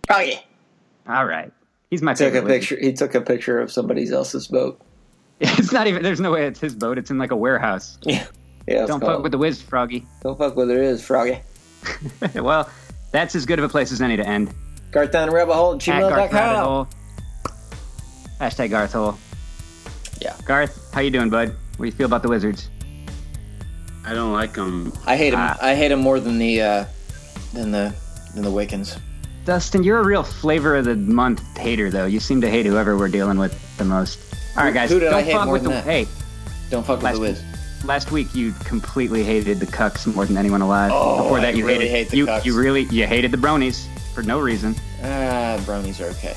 [0.08, 0.42] Froggy.
[1.08, 1.54] All right.
[1.90, 2.44] He's my Took a favorite.
[2.44, 2.60] wizard.
[2.60, 2.78] picture.
[2.86, 4.82] He took a picture of somebody else's boat.
[5.40, 6.98] It's not even, there's no way it's his boat.
[6.98, 7.98] It's in like a warehouse.
[8.06, 8.26] Yeah.
[8.68, 8.82] Yeah.
[8.82, 10.06] it's Don't fuck with the whiz froggy.
[10.22, 11.40] Don't fuck with it is Froggy.
[12.36, 12.70] well,
[13.14, 14.54] that's as good of a place as any to end.
[14.92, 16.66] Garthon Rebel Hole At Garth Rabbit gmail.com.
[16.66, 16.88] Hole.
[18.42, 19.18] Hashtag Garth Hole.
[20.22, 20.36] Yeah.
[20.46, 21.50] Garth, how you doing, bud?
[21.78, 22.70] What do you feel about the Wizards?
[24.06, 24.94] I don't like them.
[25.06, 25.40] I hate them.
[25.42, 25.58] Ah.
[25.62, 26.86] I hate them more than the uh,
[27.54, 27.94] than the
[28.34, 29.00] than the Wiccans.
[29.46, 32.06] Dustin, you're a real flavor of the month hater, though.
[32.06, 34.20] You seem to hate whoever we're dealing with the most.
[34.58, 34.90] All right, guys.
[34.90, 35.78] Who did don't I hate fuck more with than the.
[35.78, 35.84] that?
[35.86, 36.08] Hey,
[36.70, 37.44] Don't fuck with Last the Wiz.
[37.86, 40.92] last week you completely hated the cucks more than anyone alive.
[40.94, 42.26] Oh, Before that, I you really hated hate the you.
[42.28, 42.46] cucks.
[42.46, 44.76] You really you hated the bronies for no reason.
[45.04, 46.36] Ah, bronies are okay.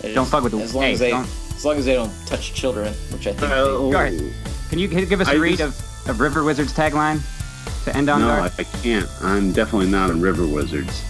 [0.00, 1.28] They Don't just- fuck with the- as long hey, as they don't-
[1.62, 3.38] as long as they don't touch children, which I think.
[3.40, 4.20] they- Uh, Garth,
[4.68, 7.20] Can you give us a I read just- of, of River Wizards tagline
[7.84, 8.20] to end on?
[8.22, 8.58] no, Garth?
[8.58, 9.08] I can't.
[9.22, 11.02] I'm definitely not on River Wizards.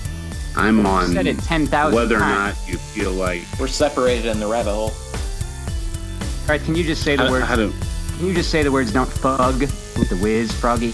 [0.54, 4.46] I'm on said it 10,000 whether or not you feel like we're separated in the
[4.46, 4.90] rabbit hole.
[4.90, 7.42] All right, can you just say the how, word?
[7.44, 7.72] how to.
[8.18, 10.92] Can you just say the words "don't fug" with the whiz, Froggy?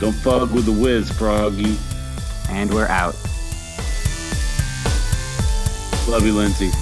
[0.00, 1.78] Don't fuck with the whiz, Froggy.
[2.50, 3.14] And we're out.
[6.08, 6.72] Love you, Lindsay.